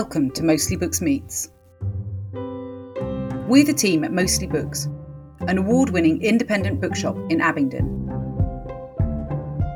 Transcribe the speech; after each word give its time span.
Welcome 0.00 0.30
to 0.30 0.42
Mostly 0.42 0.76
Books 0.76 1.02
Meets. 1.02 1.50
We're 2.32 3.66
the 3.66 3.74
team 3.76 4.02
at 4.02 4.14
Mostly 4.14 4.46
Books, 4.46 4.88
an 5.40 5.58
award 5.58 5.90
winning 5.90 6.22
independent 6.22 6.80
bookshop 6.80 7.18
in 7.28 7.42
Abingdon. 7.42 7.84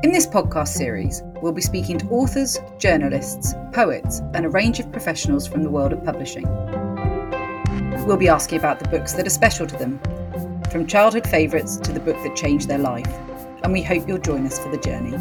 In 0.01 0.11
this 0.11 0.25
podcast 0.25 0.69
series, 0.69 1.21
we'll 1.43 1.51
be 1.51 1.61
speaking 1.61 1.99
to 1.99 2.09
authors, 2.09 2.57
journalists, 2.79 3.53
poets, 3.71 4.23
and 4.33 4.47
a 4.47 4.49
range 4.49 4.79
of 4.79 4.91
professionals 4.91 5.45
from 5.45 5.61
the 5.61 5.69
world 5.69 5.93
of 5.93 6.03
publishing. 6.03 6.47
We'll 8.07 8.17
be 8.17 8.27
asking 8.27 8.57
about 8.57 8.79
the 8.79 8.89
books 8.89 9.13
that 9.13 9.27
are 9.27 9.29
special 9.29 9.67
to 9.67 9.77
them, 9.77 9.99
from 10.71 10.87
childhood 10.87 11.27
favourites 11.27 11.77
to 11.77 11.93
the 11.93 11.99
book 11.99 12.17
that 12.23 12.35
changed 12.35 12.67
their 12.67 12.79
life, 12.79 13.13
and 13.61 13.71
we 13.71 13.83
hope 13.83 14.07
you'll 14.07 14.17
join 14.17 14.47
us 14.47 14.57
for 14.57 14.71
the 14.71 14.79
journey. 14.79 15.15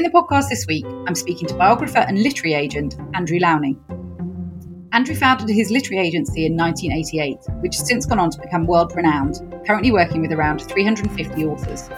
In 0.00 0.10
the 0.10 0.18
podcast 0.18 0.48
this 0.48 0.66
week, 0.66 0.86
I'm 1.06 1.14
speaking 1.14 1.46
to 1.48 1.54
biographer 1.56 1.98
and 1.98 2.22
literary 2.22 2.54
agent 2.54 2.96
Andrew 3.12 3.38
Lownie. 3.38 3.76
Andrew 4.92 5.14
founded 5.14 5.50
his 5.50 5.70
literary 5.70 6.06
agency 6.06 6.46
in 6.46 6.56
1988, 6.56 7.36
which 7.60 7.76
has 7.76 7.86
since 7.86 8.06
gone 8.06 8.18
on 8.18 8.30
to 8.30 8.40
become 8.40 8.64
world 8.66 8.96
renowned, 8.96 9.40
currently 9.66 9.92
working 9.92 10.22
with 10.22 10.32
around 10.32 10.62
350 10.62 11.44
authors. 11.44 11.90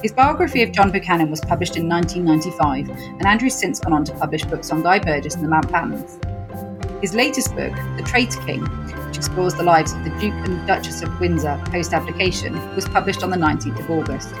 His 0.00 0.12
biography 0.12 0.62
of 0.62 0.72
John 0.72 0.90
Buchanan 0.90 1.30
was 1.30 1.42
published 1.42 1.76
in 1.76 1.86
1995, 1.86 2.88
and 2.88 3.26
Andrew's 3.26 3.56
since 3.56 3.78
gone 3.78 3.92
on 3.92 4.04
to 4.04 4.14
publish 4.14 4.44
books 4.46 4.72
on 4.72 4.82
Guy 4.82 5.00
Burgess 5.00 5.34
and 5.34 5.44
the 5.44 5.50
Mountbattens. 5.50 6.16
His 7.02 7.12
latest 7.12 7.54
book, 7.54 7.74
The 7.98 8.04
Traitor 8.06 8.40
King, 8.46 8.62
which 9.06 9.18
explores 9.18 9.52
the 9.52 9.64
lives 9.64 9.92
of 9.92 10.02
the 10.04 10.18
Duke 10.18 10.48
and 10.48 10.66
Duchess 10.66 11.02
of 11.02 11.20
Windsor 11.20 11.62
post 11.66 11.92
abdication, 11.92 12.54
was 12.74 12.88
published 12.88 13.22
on 13.22 13.28
the 13.28 13.36
19th 13.36 13.80
of 13.80 13.90
August. 13.90 14.32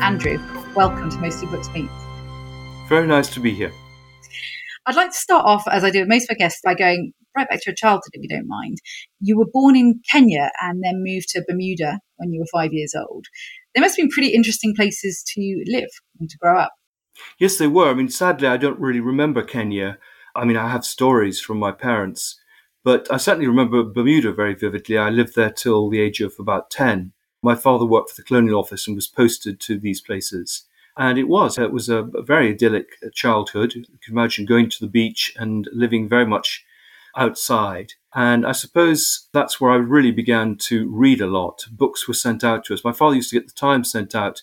Andrew, 0.00 0.38
welcome 0.78 1.10
to 1.10 1.18
Mostly 1.18 1.48
Books 1.48 1.68
Meets. 1.70 1.90
Very 2.88 3.08
nice 3.08 3.28
to 3.30 3.40
be 3.40 3.52
here. 3.52 3.72
I'd 4.86 4.94
like 4.94 5.10
to 5.10 5.16
start 5.16 5.44
off, 5.44 5.66
as 5.66 5.82
I 5.82 5.90
do 5.90 5.98
with 5.98 6.08
most 6.08 6.30
of 6.30 6.36
my 6.36 6.38
guests, 6.38 6.60
by 6.64 6.74
going 6.74 7.12
right 7.36 7.48
back 7.48 7.58
to 7.58 7.70
your 7.70 7.74
childhood, 7.74 8.12
if 8.12 8.22
you 8.22 8.28
don't 8.28 8.46
mind. 8.46 8.78
You 9.18 9.36
were 9.36 9.48
born 9.52 9.74
in 9.74 10.00
Kenya 10.08 10.52
and 10.62 10.80
then 10.84 11.02
moved 11.02 11.30
to 11.30 11.42
Bermuda 11.48 11.98
when 12.18 12.32
you 12.32 12.38
were 12.38 12.60
five 12.60 12.72
years 12.72 12.94
old. 12.94 13.26
They 13.74 13.80
must 13.80 13.96
have 13.96 14.04
been 14.04 14.10
pretty 14.10 14.28
interesting 14.28 14.72
places 14.72 15.24
to 15.34 15.64
live 15.66 15.88
and 16.20 16.30
to 16.30 16.38
grow 16.38 16.56
up. 16.56 16.74
Yes, 17.40 17.58
they 17.58 17.66
were. 17.66 17.90
I 17.90 17.94
mean, 17.94 18.08
sadly, 18.08 18.46
I 18.46 18.56
don't 18.56 18.78
really 18.78 19.00
remember 19.00 19.42
Kenya. 19.42 19.98
I 20.36 20.44
mean, 20.44 20.56
I 20.56 20.68
have 20.68 20.84
stories 20.84 21.40
from 21.40 21.58
my 21.58 21.72
parents, 21.72 22.40
but 22.84 23.12
I 23.12 23.16
certainly 23.16 23.48
remember 23.48 23.82
Bermuda 23.82 24.32
very 24.32 24.54
vividly. 24.54 24.96
I 24.96 25.10
lived 25.10 25.34
there 25.34 25.50
till 25.50 25.90
the 25.90 26.00
age 26.00 26.20
of 26.20 26.34
about 26.38 26.70
10. 26.70 27.14
My 27.42 27.56
father 27.56 27.84
worked 27.84 28.10
for 28.10 28.16
the 28.16 28.24
Colonial 28.24 28.60
Office 28.60 28.86
and 28.86 28.94
was 28.94 29.08
posted 29.08 29.58
to 29.62 29.76
these 29.76 30.00
places. 30.00 30.67
And 30.98 31.16
it 31.16 31.28
was. 31.28 31.56
It 31.56 31.72
was 31.72 31.88
a, 31.88 32.02
very 32.02 32.50
idyllic 32.50 32.88
childhood. 33.14 33.72
You 33.74 33.84
can 34.02 34.12
imagine 34.12 34.44
going 34.44 34.68
to 34.68 34.80
the 34.80 34.90
beach 34.90 35.32
and 35.36 35.68
living 35.72 36.08
very 36.08 36.26
much 36.26 36.64
outside. 37.16 37.92
And 38.14 38.44
I 38.44 38.52
suppose 38.52 39.28
that's 39.32 39.60
where 39.60 39.70
I 39.70 39.76
really 39.76 40.10
began 40.10 40.56
to 40.56 40.90
read 40.90 41.20
a 41.20 41.28
lot. 41.28 41.64
Books 41.70 42.08
were 42.08 42.14
sent 42.14 42.42
out 42.42 42.64
to 42.64 42.74
us. 42.74 42.84
My 42.84 42.92
father 42.92 43.14
used 43.14 43.30
to 43.30 43.38
get 43.38 43.46
the 43.46 43.54
Times 43.54 43.92
sent 43.92 44.14
out 44.14 44.42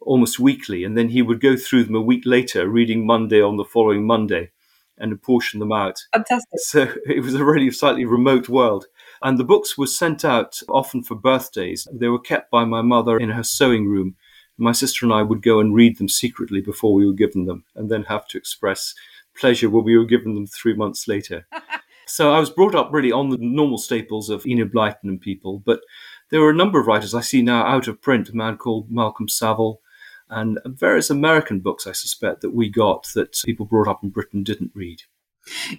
almost 0.00 0.40
weekly, 0.40 0.82
and 0.82 0.98
then 0.98 1.10
he 1.10 1.22
would 1.22 1.40
go 1.40 1.56
through 1.56 1.84
them 1.84 1.94
a 1.94 2.00
week 2.00 2.24
later, 2.26 2.68
reading 2.68 3.06
Monday 3.06 3.40
on 3.40 3.56
the 3.56 3.64
following 3.64 4.04
Monday 4.04 4.50
and 4.98 5.12
apportion 5.12 5.60
them 5.60 5.72
out. 5.72 6.00
Fantastic. 6.12 6.58
So 6.60 6.88
it 7.06 7.22
was 7.22 7.34
a 7.34 7.44
really 7.44 7.70
slightly 7.70 8.04
remote 8.04 8.48
world. 8.48 8.86
And 9.22 9.38
the 9.38 9.44
books 9.44 9.78
were 9.78 9.86
sent 9.86 10.24
out 10.24 10.60
often 10.68 11.02
for 11.02 11.14
birthdays. 11.14 11.86
They 11.92 12.08
were 12.08 12.18
kept 12.18 12.50
by 12.50 12.64
my 12.64 12.82
mother 12.82 13.18
in 13.18 13.30
her 13.30 13.44
sewing 13.44 13.86
room 13.86 14.16
my 14.62 14.72
sister 14.72 15.04
and 15.04 15.12
I 15.12 15.22
would 15.22 15.42
go 15.42 15.60
and 15.60 15.74
read 15.74 15.98
them 15.98 16.08
secretly 16.08 16.60
before 16.60 16.94
we 16.94 17.06
were 17.06 17.12
given 17.12 17.46
them, 17.46 17.64
and 17.74 17.90
then 17.90 18.04
have 18.04 18.26
to 18.28 18.38
express 18.38 18.94
pleasure 19.34 19.70
when 19.70 19.84
we 19.84 19.96
were 19.96 20.04
given 20.04 20.34
them 20.34 20.46
three 20.46 20.74
months 20.74 21.08
later. 21.08 21.46
so 22.06 22.32
I 22.32 22.38
was 22.38 22.50
brought 22.50 22.74
up 22.74 22.92
really 22.92 23.12
on 23.12 23.30
the 23.30 23.38
normal 23.38 23.78
staples 23.78 24.30
of 24.30 24.46
Enid 24.46 24.72
Blyton 24.72 25.04
and 25.04 25.20
people, 25.20 25.60
but 25.60 25.80
there 26.30 26.40
were 26.40 26.50
a 26.50 26.54
number 26.54 26.80
of 26.80 26.86
writers 26.86 27.14
I 27.14 27.20
see 27.20 27.42
now 27.42 27.64
out 27.66 27.88
of 27.88 28.00
print, 28.00 28.28
a 28.28 28.36
man 28.36 28.56
called 28.56 28.90
Malcolm 28.90 29.28
Saville, 29.28 29.80
and 30.30 30.58
various 30.64 31.10
American 31.10 31.60
books, 31.60 31.86
I 31.86 31.92
suspect, 31.92 32.40
that 32.40 32.54
we 32.54 32.70
got 32.70 33.08
that 33.14 33.42
people 33.44 33.66
brought 33.66 33.88
up 33.88 34.02
in 34.02 34.10
Britain 34.10 34.42
didn't 34.42 34.72
read. 34.74 35.02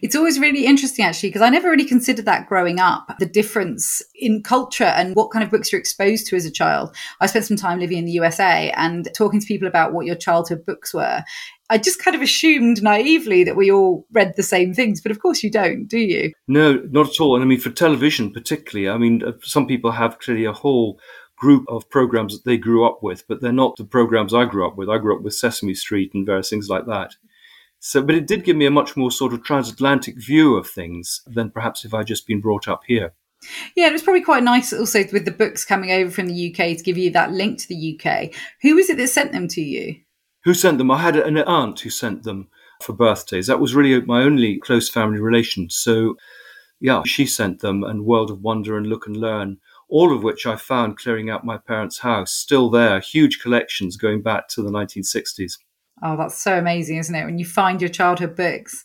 It's 0.02 0.16
always 0.16 0.40
really 0.40 0.66
interesting, 0.66 1.06
actually, 1.06 1.30
because 1.30 1.42
I 1.42 1.50
never 1.50 1.70
really 1.70 1.86
considered 1.86 2.26
that 2.26 2.48
growing 2.48 2.80
up 2.80 3.16
the 3.20 3.26
difference 3.26 4.02
in 4.16 4.44
culture 4.44 4.84
and 4.84 5.16
what 5.16 5.32
kind 5.32 5.44
of 5.44 5.52
books 5.52 5.72
you're 5.72 5.80
exposed 5.80 6.28
to 6.28 6.36
as 6.36 6.46
a 6.46 6.52
child. 6.52 6.94
I 7.22 7.28
spent 7.28 7.46
some 7.46 7.58
time 7.58 7.80
living 7.80 7.98
in 7.98 8.06
the 8.06 8.12
USA 8.12 8.72
and 8.76 9.08
talking 9.16 9.40
to 9.40 9.48
people 9.48 9.68
about 9.68 9.94
what 9.94 10.06
your 10.06 10.16
childhood 10.16 10.66
books 10.66 10.94
were. 10.94 11.24
I 11.70 11.78
just 11.78 12.04
kind 12.04 12.16
of 12.16 12.22
assumed 12.22 12.84
naively 12.84 13.44
that 13.46 13.56
we 13.56 13.72
all 13.72 14.06
read 14.12 14.34
the 14.36 14.44
same 14.44 14.74
things, 14.74 15.02
but 15.02 15.12
of 15.12 15.20
course 15.20 15.44
you 15.44 15.50
don't, 15.50 15.88
do 15.88 15.98
you? 15.98 16.34
No, 16.48 16.74
not 16.92 17.10
at 17.10 17.20
all. 17.22 17.36
And 17.36 17.44
I 17.44 17.48
mean, 17.48 17.60
for 17.60 17.70
television 17.70 18.32
particularly, 18.32 18.90
I 18.90 18.98
mean, 18.98 19.24
uh, 19.24 19.32
some 19.42 19.66
people 19.66 19.92
have 19.92 20.20
clearly 20.20 20.46
a 20.46 20.54
whole 20.54 21.00
group 21.38 21.66
of 21.68 21.90
programs 21.90 22.34
that 22.34 22.46
they 22.46 22.58
grew 22.58 22.86
up 22.86 23.02
with, 23.02 23.28
but 23.28 23.42
they're 23.42 23.52
not 23.52 23.78
the 23.78 23.86
programs 23.86 24.34
I 24.34 24.46
grew 24.46 24.68
up 24.68 24.78
with. 24.78 24.90
I 24.90 24.98
grew 24.98 25.16
up 25.16 25.24
with 25.24 25.34
Sesame 25.34 25.74
Street 25.74 26.12
and 26.14 26.26
various 26.26 26.50
things 26.50 26.70
like 26.70 26.86
that. 26.86 27.16
So, 27.86 28.02
but 28.02 28.16
it 28.16 28.28
did 28.28 28.46
give 28.46 28.56
me 28.56 28.66
a 28.66 28.72
much 28.72 28.96
more 28.96 29.12
sort 29.12 29.34
of 29.34 29.44
transatlantic 29.44 30.16
view 30.16 30.56
of 30.56 30.70
things 30.70 31.22
than 31.28 31.52
perhaps 31.52 31.84
if 31.84 31.94
I'd 31.94 32.08
just 32.08 32.26
been 32.26 32.40
brought 32.40 32.66
up 32.66 32.84
here. 32.88 33.14
Yeah, 33.76 33.88
it 33.88 33.92
was 33.92 34.02
probably 34.02 34.22
quite 34.22 34.42
nice 34.42 34.72
also 34.72 35.04
with 35.12 35.26
the 35.26 35.32
books 35.32 35.66
coming 35.66 35.92
over 35.92 36.10
from 36.10 36.28
the 36.28 36.50
UK 36.50 36.78
to 36.78 36.84
give 36.84 36.98
you 36.98 37.12
that 37.12 37.34
link 37.34 37.60
to 37.60 37.68
the 37.68 38.00
UK. 38.00 38.34
Who 38.62 38.76
was 38.76 38.90
it 38.90 38.96
that 38.96 39.10
sent 39.10 39.34
them 39.34 39.50
to 39.50 39.62
you? 39.62 39.98
Who 40.46 40.54
sent 40.54 40.78
them? 40.78 40.92
I 40.92 41.00
had 41.00 41.18
an 41.18 41.38
aunt 41.40 41.82
who 41.82 41.90
sent 41.90 42.24
them 42.24 42.48
for 42.82 42.94
birthdays. 42.94 43.48
That 43.48 43.60
was 43.60 43.76
really 43.76 44.00
my 44.06 44.24
only 44.24 44.60
close 44.60 44.90
family 44.90 45.20
relation. 45.20 45.70
So, 45.70 46.16
yeah, 46.80 47.04
she 47.06 47.26
sent 47.26 47.60
them 47.60 47.84
and 47.84 48.06
World 48.06 48.32
of 48.32 48.40
Wonder 48.40 48.78
and 48.78 48.88
Look 48.88 49.08
and 49.08 49.18
Learn, 49.18 49.58
all 49.90 50.16
of 50.16 50.24
which 50.24 50.46
I 50.46 50.56
found 50.56 50.98
clearing 50.98 51.30
out 51.30 51.44
my 51.44 51.58
parents' 51.58 52.00
house, 52.00 52.32
still 52.32 52.70
there, 52.70 53.02
huge 53.02 53.42
collections 53.42 53.98
going 53.98 54.22
back 54.22 54.48
to 54.50 54.62
the 54.62 54.72
1960s. 54.72 55.58
Oh, 56.02 56.18
that's 56.18 56.42
so 56.42 56.58
amazing, 56.58 56.98
isn't 56.98 57.16
it? 57.16 57.26
When 57.26 57.38
you 57.38 57.46
find 57.46 57.82
your 57.82 57.90
childhood 57.90 58.36
books. 58.36 58.84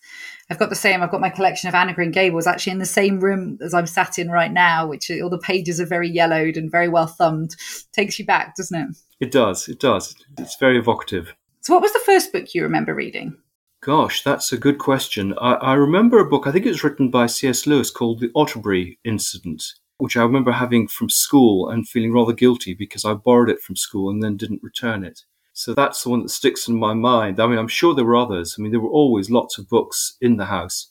I've 0.50 0.58
got 0.58 0.70
the 0.70 0.76
same. 0.76 1.02
I've 1.02 1.10
got 1.10 1.20
my 1.20 1.30
collection 1.30 1.68
of 1.68 1.74
Anne 1.74 1.90
of 1.90 1.94
Green 1.94 2.10
Gables 2.10 2.46
actually 2.46 2.72
in 2.72 2.78
the 2.78 2.86
same 2.86 3.20
room 3.20 3.58
as 3.60 3.74
I'm 3.74 3.86
sat 3.86 4.18
in 4.18 4.30
right 4.30 4.50
now, 4.52 4.86
which 4.86 5.10
all 5.10 5.28
the 5.28 5.38
pages 5.38 5.80
are 5.80 5.86
very 5.86 6.08
yellowed 6.08 6.56
and 6.56 6.70
very 6.70 6.88
well 6.88 7.06
thumbed. 7.06 7.54
Takes 7.92 8.18
you 8.18 8.24
back, 8.24 8.56
doesn't 8.56 8.80
it? 8.80 8.96
It 9.20 9.30
does. 9.30 9.68
It 9.68 9.80
does. 9.80 10.14
It's 10.38 10.56
very 10.56 10.78
evocative. 10.78 11.34
So, 11.60 11.74
what 11.74 11.82
was 11.82 11.92
the 11.92 12.00
first 12.06 12.32
book 12.32 12.54
you 12.54 12.62
remember 12.62 12.94
reading? 12.94 13.36
Gosh, 13.82 14.22
that's 14.22 14.52
a 14.52 14.58
good 14.58 14.78
question. 14.78 15.34
I, 15.40 15.54
I 15.54 15.74
remember 15.74 16.18
a 16.18 16.28
book, 16.28 16.46
I 16.46 16.52
think 16.52 16.66
it 16.66 16.70
was 16.70 16.82
written 16.82 17.10
by 17.10 17.26
C.S. 17.26 17.66
Lewis 17.66 17.90
called 17.90 18.20
The 18.20 18.30
Otterbury 18.30 18.98
Incident, 19.04 19.62
which 19.98 20.16
I 20.16 20.22
remember 20.22 20.52
having 20.52 20.88
from 20.88 21.10
school 21.10 21.68
and 21.68 21.88
feeling 21.88 22.12
rather 22.12 22.32
guilty 22.32 22.74
because 22.74 23.04
I 23.04 23.14
borrowed 23.14 23.50
it 23.50 23.60
from 23.60 23.76
school 23.76 24.10
and 24.10 24.22
then 24.22 24.36
didn't 24.36 24.64
return 24.64 25.04
it. 25.04 25.20
So 25.58 25.74
that's 25.74 26.04
the 26.04 26.10
one 26.10 26.22
that 26.22 26.28
sticks 26.28 26.68
in 26.68 26.78
my 26.78 26.94
mind. 26.94 27.40
I 27.40 27.48
mean, 27.48 27.58
I'm 27.58 27.66
sure 27.66 27.92
there 27.92 28.04
were 28.04 28.14
others. 28.14 28.54
I 28.56 28.62
mean, 28.62 28.70
there 28.70 28.78
were 28.78 28.88
always 28.88 29.28
lots 29.28 29.58
of 29.58 29.68
books 29.68 30.16
in 30.20 30.36
the 30.36 30.44
house. 30.44 30.88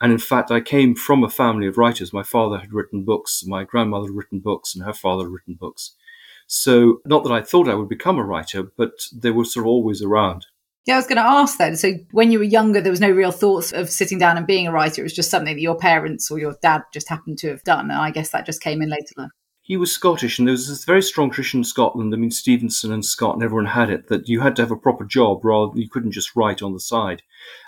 And 0.00 0.12
in 0.12 0.20
fact, 0.20 0.52
I 0.52 0.60
came 0.60 0.94
from 0.94 1.24
a 1.24 1.28
family 1.28 1.66
of 1.66 1.78
writers. 1.78 2.12
My 2.12 2.22
father 2.22 2.58
had 2.58 2.72
written 2.72 3.04
books, 3.04 3.42
my 3.44 3.64
grandmother 3.64 4.06
had 4.06 4.14
written 4.14 4.38
books, 4.38 4.72
and 4.72 4.84
her 4.84 4.92
father 4.92 5.24
had 5.24 5.32
written 5.32 5.56
books. 5.58 5.96
So, 6.46 7.00
not 7.04 7.24
that 7.24 7.32
I 7.32 7.42
thought 7.42 7.68
I 7.68 7.74
would 7.74 7.88
become 7.88 8.16
a 8.16 8.24
writer, 8.24 8.62
but 8.62 8.92
they 9.12 9.32
were 9.32 9.44
sort 9.44 9.64
of 9.64 9.68
always 9.68 10.00
around. 10.00 10.46
Yeah, 10.86 10.94
I 10.94 10.98
was 10.98 11.08
going 11.08 11.16
to 11.16 11.22
ask 11.22 11.58
that. 11.58 11.76
So, 11.76 11.94
when 12.12 12.30
you 12.30 12.38
were 12.38 12.44
younger, 12.44 12.80
there 12.80 12.92
was 12.92 13.00
no 13.00 13.10
real 13.10 13.32
thoughts 13.32 13.72
of 13.72 13.90
sitting 13.90 14.20
down 14.20 14.36
and 14.36 14.46
being 14.46 14.68
a 14.68 14.72
writer. 14.72 15.02
It 15.02 15.06
was 15.06 15.12
just 15.12 15.30
something 15.30 15.56
that 15.56 15.60
your 15.60 15.76
parents 15.76 16.30
or 16.30 16.38
your 16.38 16.54
dad 16.62 16.82
just 16.92 17.08
happened 17.08 17.38
to 17.38 17.48
have 17.48 17.64
done. 17.64 17.90
And 17.90 17.98
I 17.98 18.12
guess 18.12 18.30
that 18.30 18.46
just 18.46 18.62
came 18.62 18.80
in 18.80 18.90
later 18.90 19.28
he 19.66 19.78
was 19.78 19.90
Scottish, 19.90 20.38
and 20.38 20.46
there 20.46 20.52
was 20.52 20.68
this 20.68 20.84
very 20.84 21.02
strong 21.02 21.30
tradition 21.30 21.60
in 21.60 21.64
Scotland. 21.64 22.12
I 22.12 22.18
mean, 22.18 22.30
Stevenson 22.30 22.92
and 22.92 23.02
Scott 23.02 23.34
and 23.34 23.42
everyone 23.42 23.64
had 23.64 23.88
it 23.88 24.08
that 24.08 24.28
you 24.28 24.40
had 24.40 24.54
to 24.56 24.62
have 24.62 24.70
a 24.70 24.76
proper 24.76 25.06
job, 25.06 25.42
rather 25.42 25.80
you 25.80 25.88
couldn't 25.88 26.12
just 26.12 26.36
write 26.36 26.60
on 26.60 26.74
the 26.74 26.80
side, 26.80 27.22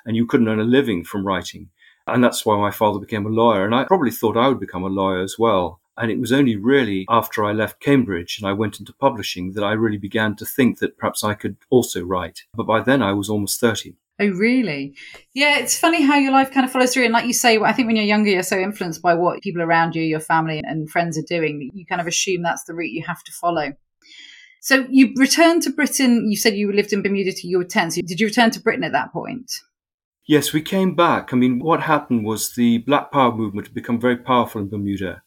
and 0.05 0.15
you 0.15 0.27
couldn't 0.27 0.47
earn 0.47 0.61
a 0.61 0.65
living 0.65 1.05
from 1.05 1.27
writing. 1.27 1.71
And 2.07 2.23
that's 2.23 2.45
why 2.45 2.61
my 2.61 2.71
father 2.71 2.99
became 2.99 3.25
a 3.25 3.31
lawyer, 3.31 3.65
and 3.65 3.75
I 3.75 3.85
probably 3.85 4.11
thought 4.11 4.37
I 4.37 4.49
would 4.49 4.61
become 4.61 4.85
a 4.85 4.89
lawyer 4.89 5.23
as 5.23 5.37
well. 5.39 5.81
And 5.97 6.11
it 6.11 6.21
was 6.21 6.33
only 6.33 6.57
really 6.57 7.07
after 7.09 7.43
I 7.43 7.53
left 7.53 7.81
Cambridge 7.81 8.37
and 8.39 8.47
I 8.47 8.53
went 8.53 8.79
into 8.79 8.93
publishing 8.93 9.55
that 9.55 9.65
I 9.65 9.73
really 9.73 9.97
began 9.97 10.37
to 10.37 10.45
think 10.45 10.79
that 10.81 10.99
perhaps 10.99 11.25
I 11.25 11.33
could 11.33 11.57
also 11.71 12.05
write. 12.05 12.43
But 12.55 12.67
by 12.67 12.83
then 12.83 13.01
I 13.01 13.15
was 13.15 13.31
almost 13.31 13.59
30. 13.59 13.95
Oh, 14.19 14.29
really? 14.29 14.95
Yeah, 15.35 15.59
it's 15.59 15.79
funny 15.79 16.03
how 16.03 16.17
your 16.17 16.33
life 16.33 16.51
kind 16.51 16.65
of 16.65 16.73
follows 16.73 16.95
through. 16.95 17.05
And 17.05 17.13
like 17.13 17.27
you 17.27 17.35
say, 17.35 17.59
I 17.59 17.73
think 17.73 17.87
when 17.87 17.97
you're 17.97 18.05
younger, 18.05 18.31
you're 18.31 18.43
so 18.43 18.59
influenced 18.59 19.03
by 19.03 19.13
what 19.13 19.43
people 19.43 19.61
around 19.61 19.95
you, 19.95 20.03
your 20.03 20.21
family 20.21 20.63
and 20.65 20.89
friends 20.91 21.19
are 21.19 21.23
doing 21.23 21.59
that 21.59 21.79
you 21.79 21.85
kind 21.85 22.01
of 22.01 22.07
assume 22.07 22.43
that's 22.43 22.65
the 22.65 22.75
route 22.75 22.93
you 22.93 23.05
have 23.07 23.23
to 23.25 23.33
follow. 23.33 23.75
So 24.63 24.87
you 24.91 25.13
returned 25.17 25.63
to 25.63 25.71
Britain. 25.71 26.31
You 26.31 26.37
said 26.37 26.57
you 26.57 26.73
lived 26.73 26.93
in 26.93 27.03
Bermuda 27.03 27.33
till 27.33 27.51
you 27.51 27.59
were 27.59 27.65
10. 27.65 27.91
So 27.91 28.01
did 28.03 28.19
you 28.19 28.27
return 28.27 28.51
to 28.53 28.61
Britain 28.61 28.85
at 28.85 28.93
that 28.93 29.13
point? 29.13 29.53
Yes, 30.27 30.53
we 30.53 30.62
came 30.62 30.97
back. 30.97 31.33
I 31.33 31.37
mean, 31.37 31.61
what 31.61 31.83
happened 31.83 32.25
was 32.25 32.55
the 32.55 32.79
Black 32.79 33.12
Power 33.12 33.33
movement 33.33 33.69
had 33.69 33.75
become 33.75 34.01
very 34.01 34.17
powerful 34.17 34.61
in 34.61 34.69
Bermuda. 34.69 35.23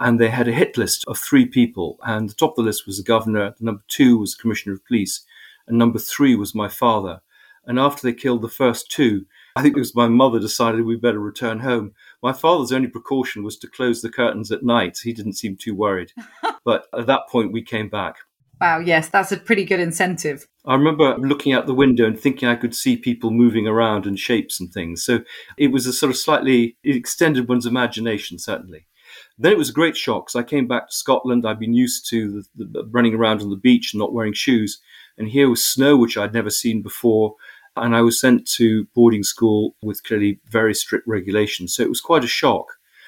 And 0.00 0.18
they 0.18 0.30
had 0.30 0.48
a 0.48 0.52
hit 0.52 0.78
list 0.78 1.04
of 1.06 1.18
three 1.18 1.44
people. 1.44 1.98
And 2.02 2.28
the 2.30 2.34
top 2.34 2.52
of 2.52 2.56
the 2.56 2.62
list 2.62 2.86
was 2.86 2.96
the 2.96 3.04
governor, 3.04 3.54
number 3.60 3.84
two 3.86 4.18
was 4.18 4.34
the 4.34 4.40
commissioner 4.40 4.74
of 4.74 4.84
police, 4.86 5.22
and 5.68 5.78
number 5.78 5.98
three 5.98 6.34
was 6.34 6.54
my 6.54 6.68
father. 6.68 7.20
And 7.70 7.78
after 7.78 8.02
they 8.02 8.12
killed 8.12 8.42
the 8.42 8.48
first 8.48 8.90
two, 8.90 9.26
I 9.54 9.62
think 9.62 9.76
it 9.76 9.78
was 9.78 9.94
my 9.94 10.08
mother 10.08 10.40
decided 10.40 10.84
we'd 10.84 11.00
better 11.00 11.20
return 11.20 11.60
home. 11.60 11.92
My 12.20 12.32
father's 12.32 12.72
only 12.72 12.88
precaution 12.88 13.44
was 13.44 13.56
to 13.58 13.68
close 13.68 14.02
the 14.02 14.10
curtains 14.10 14.50
at 14.50 14.64
night. 14.64 14.98
He 15.04 15.12
didn't 15.12 15.34
seem 15.34 15.56
too 15.56 15.76
worried. 15.76 16.12
but 16.64 16.88
at 16.92 17.06
that 17.06 17.28
point, 17.28 17.52
we 17.52 17.62
came 17.62 17.88
back. 17.88 18.16
Wow, 18.60 18.80
yes, 18.80 19.08
that's 19.08 19.30
a 19.30 19.36
pretty 19.36 19.64
good 19.64 19.78
incentive. 19.78 20.48
I 20.66 20.74
remember 20.74 21.16
looking 21.18 21.52
out 21.52 21.68
the 21.68 21.72
window 21.72 22.06
and 22.06 22.18
thinking 22.18 22.48
I 22.48 22.56
could 22.56 22.74
see 22.74 22.96
people 22.96 23.30
moving 23.30 23.68
around 23.68 24.04
and 24.04 24.18
shapes 24.18 24.58
and 24.58 24.72
things. 24.72 25.04
So 25.04 25.20
it 25.56 25.68
was 25.68 25.86
a 25.86 25.92
sort 25.92 26.10
of 26.10 26.16
slightly, 26.16 26.76
it 26.82 26.96
extended 26.96 27.48
one's 27.48 27.66
imagination, 27.66 28.40
certainly. 28.40 28.88
Then 29.38 29.52
it 29.52 29.58
was 29.58 29.70
a 29.70 29.74
great 29.74 29.96
shock 29.96 30.26
because 30.26 30.40
I 30.40 30.42
came 30.42 30.66
back 30.66 30.88
to 30.88 30.94
Scotland. 30.94 31.46
I'd 31.46 31.60
been 31.60 31.72
used 31.72 32.10
to 32.10 32.42
the, 32.56 32.64
the, 32.64 32.84
running 32.90 33.14
around 33.14 33.42
on 33.42 33.50
the 33.50 33.56
beach 33.56 33.94
and 33.94 34.00
not 34.00 34.12
wearing 34.12 34.32
shoes. 34.32 34.80
And 35.16 35.28
here 35.28 35.48
was 35.48 35.64
snow, 35.64 35.96
which 35.96 36.16
I'd 36.16 36.34
never 36.34 36.50
seen 36.50 36.82
before. 36.82 37.36
And 37.76 37.94
I 37.94 38.02
was 38.02 38.20
sent 38.20 38.46
to 38.52 38.86
boarding 38.94 39.22
school 39.22 39.76
with 39.82 40.02
clearly 40.02 40.40
very 40.46 40.74
strict 40.74 41.06
regulations. 41.06 41.74
So 41.74 41.82
it 41.82 41.88
was 41.88 42.00
quite 42.00 42.24
a 42.24 42.28
shock. 42.28 42.66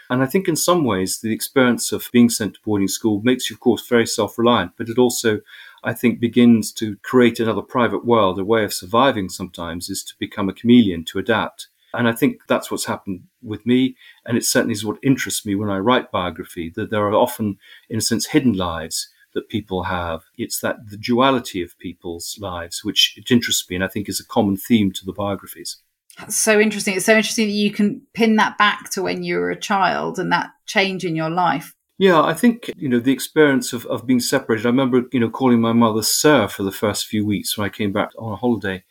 And 0.08 0.22
I 0.22 0.26
think 0.26 0.46
in 0.46 0.56
some 0.56 0.84
ways, 0.84 1.20
the 1.20 1.32
experience 1.32 1.90
of 1.90 2.10
being 2.12 2.28
sent 2.28 2.54
to 2.54 2.60
boarding 2.64 2.88
school 2.88 3.22
makes 3.24 3.48
you, 3.48 3.54
of 3.56 3.60
course, 3.60 3.86
very 3.88 4.06
self 4.06 4.38
reliant, 4.38 4.72
but 4.76 4.88
it 4.88 4.98
also, 4.98 5.40
I 5.84 5.94
think, 5.94 6.20
begins 6.20 6.70
to 6.74 6.96
create 7.02 7.40
another 7.40 7.62
private 7.62 8.04
world. 8.04 8.38
A 8.38 8.44
way 8.44 8.62
of 8.62 8.74
surviving 8.74 9.28
sometimes 9.28 9.88
is 9.88 10.04
to 10.04 10.14
become 10.18 10.48
a 10.48 10.52
chameleon, 10.52 11.04
to 11.06 11.18
adapt. 11.18 11.68
And 11.94 12.08
I 12.08 12.12
think 12.12 12.40
that's 12.48 12.70
what's 12.70 12.86
happened 12.86 13.24
with 13.42 13.66
me. 13.66 13.96
And 14.26 14.36
it 14.36 14.44
certainly 14.44 14.72
is 14.72 14.84
what 14.84 14.98
interests 15.02 15.44
me 15.44 15.54
when 15.54 15.70
I 15.70 15.78
write 15.78 16.10
biography, 16.10 16.70
that 16.76 16.90
there 16.90 17.06
are 17.06 17.14
often, 17.14 17.58
in 17.88 17.98
a 17.98 18.02
sense, 18.02 18.26
hidden 18.26 18.52
lives 18.52 19.08
that 19.34 19.48
people 19.48 19.84
have. 19.84 20.22
It's 20.36 20.60
that 20.60 20.90
the 20.90 20.96
duality 20.96 21.62
of 21.62 21.78
people's 21.78 22.38
lives, 22.40 22.84
which 22.84 23.14
it 23.16 23.30
interests 23.30 23.68
me 23.68 23.76
and 23.76 23.84
I 23.84 23.88
think 23.88 24.08
is 24.08 24.20
a 24.20 24.26
common 24.26 24.56
theme 24.56 24.92
to 24.92 25.04
the 25.04 25.12
biographies. 25.12 25.78
That's 26.18 26.36
so 26.36 26.60
interesting. 26.60 26.94
It's 26.94 27.06
so 27.06 27.16
interesting 27.16 27.48
that 27.48 27.54
you 27.54 27.70
can 27.70 28.02
pin 28.12 28.36
that 28.36 28.58
back 28.58 28.90
to 28.90 29.02
when 29.02 29.22
you 29.22 29.36
were 29.36 29.50
a 29.50 29.58
child 29.58 30.18
and 30.18 30.30
that 30.32 30.50
change 30.66 31.04
in 31.04 31.16
your 31.16 31.30
life. 31.30 31.74
Yeah, 31.98 32.22
I 32.22 32.34
think, 32.34 32.70
you 32.76 32.88
know, 32.88 32.98
the 32.98 33.12
experience 33.12 33.72
of, 33.72 33.86
of 33.86 34.06
being 34.06 34.18
separated. 34.18 34.66
I 34.66 34.70
remember, 34.70 35.02
you 35.12 35.20
know, 35.20 35.30
calling 35.30 35.60
my 35.60 35.72
mother 35.72 36.02
Sir 36.02 36.48
for 36.48 36.64
the 36.64 36.72
first 36.72 37.06
few 37.06 37.24
weeks 37.24 37.56
when 37.56 37.64
I 37.64 37.68
came 37.68 37.92
back 37.92 38.10
on 38.18 38.32
a 38.32 38.36
holiday. 38.36 38.82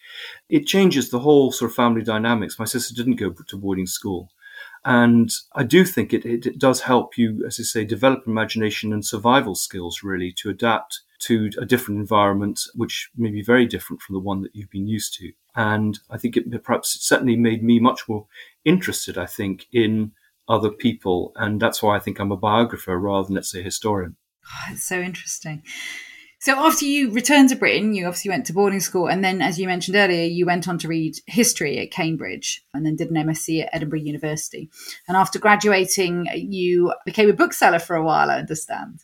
It 0.50 0.66
changes 0.66 1.10
the 1.10 1.20
whole 1.20 1.52
sort 1.52 1.72
of 1.72 1.76
family 1.76 2.04
dynamics. 2.04 2.58
My 2.58 2.66
sister 2.66 2.96
didn't 2.96 3.18
go 3.18 3.32
to 3.32 3.58
boarding 3.58 3.88
school. 3.88 4.30
And 4.84 5.30
I 5.54 5.64
do 5.64 5.86
think 5.86 6.14
it, 6.14 6.26
it, 6.26 6.46
it 6.46 6.60
does 6.60 6.82
help 6.82 7.18
you, 7.18 7.44
as 7.46 7.60
I 7.60 7.64
say, 7.64 7.86
develop 7.86 8.24
imagination 8.26 8.92
and 8.92 9.06
survival 9.06 9.56
skills 9.56 10.02
really 10.04 10.32
to 10.38 10.50
adapt 10.50 11.02
to 11.20 11.52
a 11.60 11.66
different 11.66 12.00
environment, 12.00 12.62
which 12.74 13.12
may 13.16 13.30
be 13.30 13.44
very 13.44 13.68
different 13.68 14.02
from 14.02 14.14
the 14.14 14.20
one 14.20 14.42
that 14.42 14.56
you've 14.56 14.72
been 14.72 14.88
used 14.88 15.14
to. 15.20 15.32
And 15.56 16.00
I 16.10 16.18
think 16.18 16.36
it 16.36 16.64
perhaps 16.64 16.98
certainly 17.00 17.36
made 17.36 17.64
me 17.64 17.80
much 17.80 18.10
more 18.10 18.26
interested, 18.66 19.18
I 19.18 19.28
think, 19.28 19.68
in 19.72 20.14
other 20.48 20.72
people. 20.72 21.32
And 21.36 21.62
that's 21.62 21.84
why 21.84 21.96
I 21.96 22.00
think 22.00 22.20
I'm 22.20 22.32
a 22.32 22.38
biographer 22.38 22.98
rather 22.98 23.28
than, 23.28 23.36
let's 23.36 23.52
say, 23.52 23.60
a 23.60 23.64
historian. 23.64 24.16
Oh, 24.48 24.74
it's 24.74 24.84
so 24.84 25.00
interesting. 25.00 25.62
So 26.44 26.58
after 26.58 26.86
you 26.86 27.12
returned 27.12 27.50
to 27.50 27.56
Britain, 27.56 27.94
you 27.94 28.08
obviously 28.08 28.30
went 28.30 28.48
to 28.48 28.54
boarding 28.54 28.80
school, 28.80 29.08
and 29.08 29.24
then, 29.24 29.44
as 29.44 29.60
you 29.60 29.68
mentioned 29.68 29.96
earlier, 29.96 30.24
you 30.24 30.48
went 30.48 30.68
on 30.68 30.80
to 30.80 30.88
read 30.88 31.20
history 31.28 31.78
at 31.78 31.92
Cambridge, 31.92 32.66
and 32.74 32.84
then 32.84 32.96
did 32.96 33.12
an 33.12 33.28
MSc 33.28 33.62
at 33.62 33.70
Edinburgh 33.72 34.00
University. 34.00 34.68
And 35.08 35.16
after 35.16 35.38
graduating, 35.38 36.28
you 36.34 36.96
became 37.06 37.30
a 37.30 37.34
bookseller 37.34 37.78
for 37.78 37.96
a 37.96 38.04
while. 38.04 38.32
I 38.32 38.40
understand. 38.40 39.02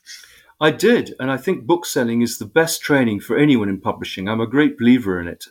I 0.60 0.72
did, 0.72 1.14
and 1.20 1.30
I 1.30 1.38
think 1.38 1.68
bookselling 1.68 2.24
is 2.24 2.40
the 2.40 2.46
best 2.46 2.82
training 2.82 3.20
for 3.20 3.38
anyone 3.38 3.70
in 3.70 3.82
publishing. 3.82 4.28
I'm 4.28 4.42
a 4.42 4.48
great 4.48 4.76
believer 4.76 5.22
in 5.22 5.28
it. 5.28 5.46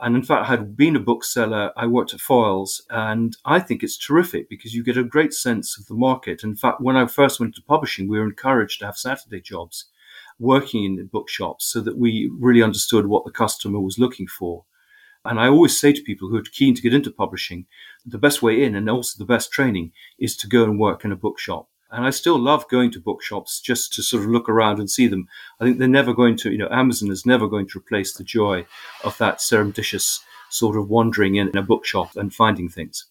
And 0.00 0.16
in 0.16 0.24
fact, 0.24 0.46
I 0.46 0.50
had 0.50 0.76
been 0.76 0.96
a 0.96 1.00
bookseller. 1.00 1.70
I 1.76 1.86
worked 1.86 2.12
at 2.12 2.18
Foyles, 2.18 2.80
and 2.90 3.36
I 3.44 3.60
think 3.60 3.84
it's 3.84 3.96
terrific 3.96 4.48
because 4.48 4.74
you 4.74 4.82
get 4.82 4.98
a 4.98 5.04
great 5.04 5.32
sense 5.32 5.78
of 5.78 5.86
the 5.86 5.94
market. 5.94 6.42
In 6.42 6.56
fact, 6.56 6.80
when 6.80 6.96
I 6.96 7.06
first 7.06 7.38
went 7.38 7.54
to 7.54 7.62
publishing, 7.62 8.08
we 8.08 8.18
were 8.18 8.26
encouraged 8.26 8.80
to 8.80 8.86
have 8.86 8.98
Saturday 8.98 9.40
jobs 9.40 9.84
working 10.38 10.84
in 10.84 10.96
the 10.96 11.04
bookshops 11.04 11.66
so 11.66 11.80
that 11.80 11.98
we 11.98 12.30
really 12.38 12.62
understood 12.62 13.06
what 13.06 13.24
the 13.24 13.30
customer 13.30 13.80
was 13.80 13.98
looking 13.98 14.26
for. 14.26 14.64
And 15.24 15.40
I 15.40 15.48
always 15.48 15.78
say 15.78 15.92
to 15.92 16.02
people 16.02 16.28
who 16.28 16.36
are 16.36 16.42
keen 16.42 16.74
to 16.74 16.82
get 16.82 16.94
into 16.94 17.10
publishing, 17.10 17.66
the 18.06 18.18
best 18.18 18.42
way 18.42 18.62
in 18.62 18.74
and 18.74 18.88
also 18.88 19.18
the 19.18 19.26
best 19.26 19.52
training 19.52 19.92
is 20.18 20.36
to 20.38 20.48
go 20.48 20.64
and 20.64 20.78
work 20.78 21.04
in 21.04 21.12
a 21.12 21.16
bookshop. 21.16 21.68
And 21.90 22.04
I 22.04 22.10
still 22.10 22.38
love 22.38 22.68
going 22.68 22.90
to 22.92 23.00
bookshops 23.00 23.60
just 23.60 23.92
to 23.94 24.02
sort 24.02 24.22
of 24.22 24.30
look 24.30 24.48
around 24.48 24.78
and 24.78 24.90
see 24.90 25.06
them. 25.06 25.26
I 25.58 25.64
think 25.64 25.78
they're 25.78 25.88
never 25.88 26.12
going 26.12 26.36
to, 26.38 26.52
you 26.52 26.58
know, 26.58 26.68
Amazon 26.70 27.10
is 27.10 27.26
never 27.26 27.48
going 27.48 27.66
to 27.68 27.78
replace 27.78 28.12
the 28.12 28.24
joy 28.24 28.66
of 29.04 29.16
that 29.18 29.40
surreptitious 29.40 30.20
sort 30.50 30.76
of 30.76 30.88
wandering 30.88 31.36
in 31.36 31.56
a 31.56 31.62
bookshop 31.62 32.14
and 32.16 32.32
finding 32.32 32.68
things. 32.68 33.06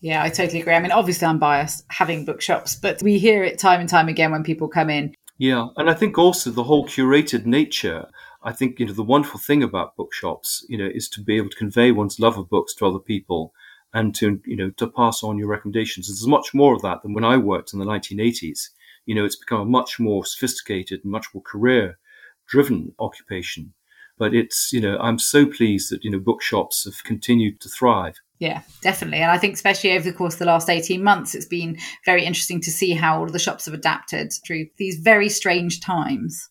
Yeah, 0.00 0.22
I 0.22 0.28
totally 0.28 0.60
agree. 0.60 0.74
I 0.74 0.80
mean, 0.80 0.90
obviously, 0.90 1.26
I'm 1.26 1.38
biased 1.38 1.84
having 1.88 2.24
bookshops, 2.24 2.74
but 2.74 3.00
we 3.02 3.18
hear 3.18 3.44
it 3.44 3.58
time 3.58 3.80
and 3.80 3.88
time 3.88 4.08
again 4.08 4.32
when 4.32 4.42
people 4.42 4.68
come 4.68 4.90
in. 4.90 5.14
Yeah, 5.42 5.70
and 5.76 5.90
I 5.90 5.94
think 5.94 6.18
also 6.18 6.52
the 6.52 6.62
whole 6.62 6.86
curated 6.86 7.46
nature. 7.46 8.08
I 8.44 8.52
think 8.52 8.78
you 8.78 8.86
know 8.86 8.92
the 8.92 9.02
wonderful 9.02 9.40
thing 9.40 9.60
about 9.64 9.96
bookshops, 9.96 10.64
you 10.68 10.78
know, 10.78 10.86
is 10.86 11.08
to 11.08 11.20
be 11.20 11.36
able 11.36 11.50
to 11.50 11.56
convey 11.56 11.90
one's 11.90 12.20
love 12.20 12.38
of 12.38 12.48
books 12.48 12.72
to 12.74 12.86
other 12.86 13.00
people 13.00 13.52
and 13.92 14.14
to 14.14 14.40
you 14.46 14.54
know 14.54 14.70
to 14.70 14.86
pass 14.86 15.24
on 15.24 15.38
your 15.38 15.48
recommendations. 15.48 16.06
There's 16.06 16.28
much 16.28 16.54
more 16.54 16.76
of 16.76 16.82
that 16.82 17.02
than 17.02 17.12
when 17.12 17.24
I 17.24 17.38
worked 17.38 17.72
in 17.72 17.80
the 17.80 17.84
1980s. 17.84 18.68
You 19.04 19.16
know, 19.16 19.24
it's 19.24 19.34
become 19.34 19.60
a 19.62 19.64
much 19.64 19.98
more 19.98 20.24
sophisticated, 20.24 21.04
much 21.04 21.26
more 21.34 21.42
career-driven 21.42 22.94
occupation. 23.00 23.74
But 24.22 24.34
it's 24.34 24.72
you 24.72 24.80
know 24.80 24.96
I'm 24.98 25.18
so 25.18 25.46
pleased 25.46 25.90
that 25.90 26.04
you 26.04 26.10
know 26.12 26.20
bookshops 26.20 26.84
have 26.84 27.02
continued 27.02 27.60
to 27.62 27.68
thrive. 27.68 28.20
Yeah, 28.38 28.62
definitely. 28.80 29.18
And 29.18 29.32
I 29.32 29.36
think, 29.36 29.54
especially 29.54 29.90
over 29.90 30.04
the 30.04 30.16
course 30.16 30.34
of 30.34 30.38
the 30.38 30.44
last 30.44 30.70
18 30.70 31.02
months, 31.02 31.34
it's 31.34 31.44
been 31.44 31.76
very 32.04 32.24
interesting 32.24 32.60
to 32.60 32.70
see 32.70 32.92
how 32.92 33.18
all 33.18 33.24
of 33.24 33.32
the 33.32 33.40
shops 33.40 33.64
have 33.64 33.74
adapted 33.74 34.32
through 34.46 34.66
these 34.76 35.00
very 35.00 35.28
strange 35.28 35.80
times. 35.80 36.48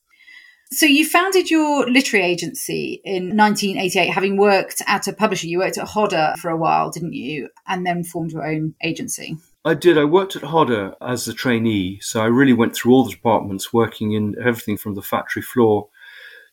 So 0.74 0.86
you 0.86 1.08
founded 1.08 1.50
your 1.50 1.90
literary 1.90 2.26
agency 2.26 3.00
in 3.06 3.38
1988, 3.38 4.08
having 4.10 4.36
worked 4.36 4.82
at 4.86 5.08
a 5.08 5.14
publisher. 5.14 5.48
You 5.48 5.60
worked 5.60 5.78
at 5.78 5.88
Hodder 5.88 6.34
for 6.42 6.52
a 6.52 6.58
while, 6.58 6.92
didn't 6.92 7.14
you? 7.14 7.48
And 7.68 7.86
then 7.86 8.04
formed 8.04 8.32
your 8.32 8.46
own 8.46 8.76
agency. 8.84 9.38
I 9.64 9.76
did. 9.76 9.98
I 9.98 10.04
worked 10.04 10.36
at 10.36 10.44
Hodder 10.44 10.96
as 11.02 11.26
a 11.30 11.34
trainee. 11.34 12.00
So 12.02 12.20
I 12.20 12.26
really 12.26 12.52
went 12.52 12.76
through 12.76 12.92
all 12.92 13.06
the 13.06 13.12
departments, 13.12 13.72
working 13.72 14.12
in 14.12 14.36
everything 14.46 14.76
from 14.76 14.96
the 14.96 15.02
factory 15.02 15.42
floor 15.42 15.88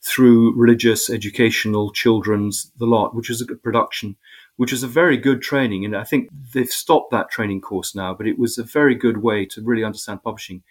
through 0.08 0.54
religious, 0.56 1.10
educational, 1.10 1.92
children's, 1.92 2.72
the 2.78 2.86
lot, 2.86 3.14
which 3.14 3.28
is 3.28 3.42
a 3.42 3.44
good 3.44 3.62
production, 3.62 4.16
which 4.56 4.72
is 4.72 4.82
a 4.82 4.88
very 4.88 5.16
good 5.16 5.42
training. 5.42 5.84
And 5.84 5.94
I 5.96 6.04
think 6.04 6.30
they've 6.54 6.68
stopped 6.68 7.10
that 7.10 7.30
training 7.30 7.60
course 7.60 7.94
now, 7.94 8.14
but 8.14 8.26
it 8.26 8.38
was 8.38 8.56
a 8.56 8.64
very 8.64 8.94
good 8.94 9.18
way 9.18 9.44
to 9.46 9.62
really 9.62 9.84
understand 9.84 10.22
publishing. 10.22 10.62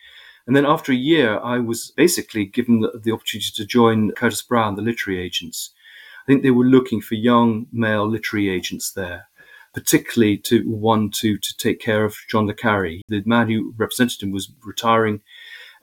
And 0.47 0.55
then 0.55 0.65
after 0.65 0.91
a 0.91 0.95
year, 0.95 1.39
I 1.39 1.59
was 1.59 1.91
basically 1.95 2.45
given 2.45 2.79
the, 2.79 2.99
the 3.03 3.11
opportunity 3.11 3.51
to 3.55 3.65
join 3.65 4.11
Curtis 4.11 4.41
Brown, 4.41 4.75
the 4.75 4.81
literary 4.81 5.21
agents. 5.21 5.71
I 6.23 6.25
think 6.25 6.41
they 6.41 6.51
were 6.51 6.65
looking 6.65 7.01
for 7.01 7.15
young 7.15 7.67
male 7.71 8.09
literary 8.09 8.49
agents 8.49 8.91
there, 8.91 9.27
particularly 9.73 10.37
to 10.39 10.63
one 10.63 11.11
to, 11.11 11.37
to 11.37 11.57
take 11.57 11.79
care 11.79 12.03
of 12.05 12.15
John 12.29 12.47
le 12.47 12.53
Carre. 12.53 13.01
The 13.07 13.23
man 13.25 13.49
who 13.49 13.73
represented 13.77 14.23
him 14.23 14.31
was 14.31 14.51
retiring, 14.65 15.21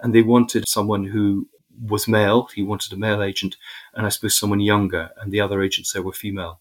and 0.00 0.14
they 0.14 0.23
wanted 0.23 0.68
someone 0.68 1.04
who 1.04 1.49
was 1.81 2.09
male. 2.09 2.49
He 2.54 2.62
wanted 2.62 2.93
a 2.93 2.97
male 2.97 3.23
agent, 3.23 3.57
and 3.95 4.07
I 4.07 4.09
suppose 4.09 4.37
someone 4.37 4.61
younger, 4.61 5.11
and 5.21 5.33
the 5.33 5.40
other 5.40 5.62
agents 5.62 5.93
there 5.93 6.02
were 6.02 6.12
female. 6.12 6.61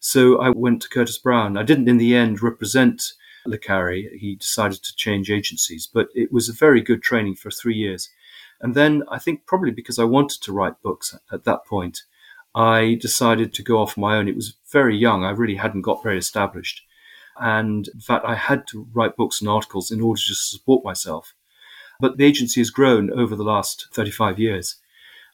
So 0.00 0.40
I 0.40 0.50
went 0.50 0.82
to 0.82 0.88
Curtis 0.88 1.18
Brown. 1.18 1.56
I 1.56 1.62
didn't, 1.64 1.88
in 1.88 1.98
the 1.98 2.14
end, 2.14 2.42
represent 2.42 3.02
Le 3.46 3.58
Carre. 3.58 4.16
He 4.16 4.36
decided 4.36 4.82
to 4.82 4.96
change 4.96 5.30
agencies, 5.30 5.88
but 5.92 6.08
it 6.14 6.32
was 6.32 6.48
a 6.48 6.52
very 6.52 6.80
good 6.80 7.02
training 7.02 7.34
for 7.36 7.50
three 7.50 7.74
years. 7.74 8.08
And 8.60 8.74
then 8.74 9.02
I 9.08 9.18
think 9.18 9.46
probably 9.46 9.70
because 9.70 9.98
I 9.98 10.04
wanted 10.04 10.42
to 10.42 10.52
write 10.52 10.82
books 10.82 11.16
at 11.32 11.44
that 11.44 11.64
point, 11.64 12.02
I 12.54 12.98
decided 13.00 13.52
to 13.54 13.62
go 13.62 13.78
off 13.78 13.96
my 13.96 14.16
own. 14.16 14.28
It 14.28 14.36
was 14.36 14.56
very 14.72 14.96
young. 14.96 15.24
I 15.24 15.30
really 15.30 15.56
hadn't 15.56 15.82
got 15.82 16.02
very 16.02 16.18
established. 16.18 16.82
And 17.40 17.86
in 17.88 18.00
fact, 18.00 18.24
I 18.26 18.34
had 18.34 18.66
to 18.68 18.88
write 18.92 19.16
books 19.16 19.40
and 19.40 19.48
articles 19.48 19.90
in 19.92 20.00
order 20.00 20.20
to 20.20 20.34
support 20.34 20.84
myself. 20.84 21.34
But 22.00 22.16
the 22.16 22.24
agency 22.24 22.60
has 22.60 22.70
grown 22.70 23.10
over 23.12 23.34
the 23.34 23.42
last 23.42 23.88
35 23.92 24.38
years. 24.38 24.76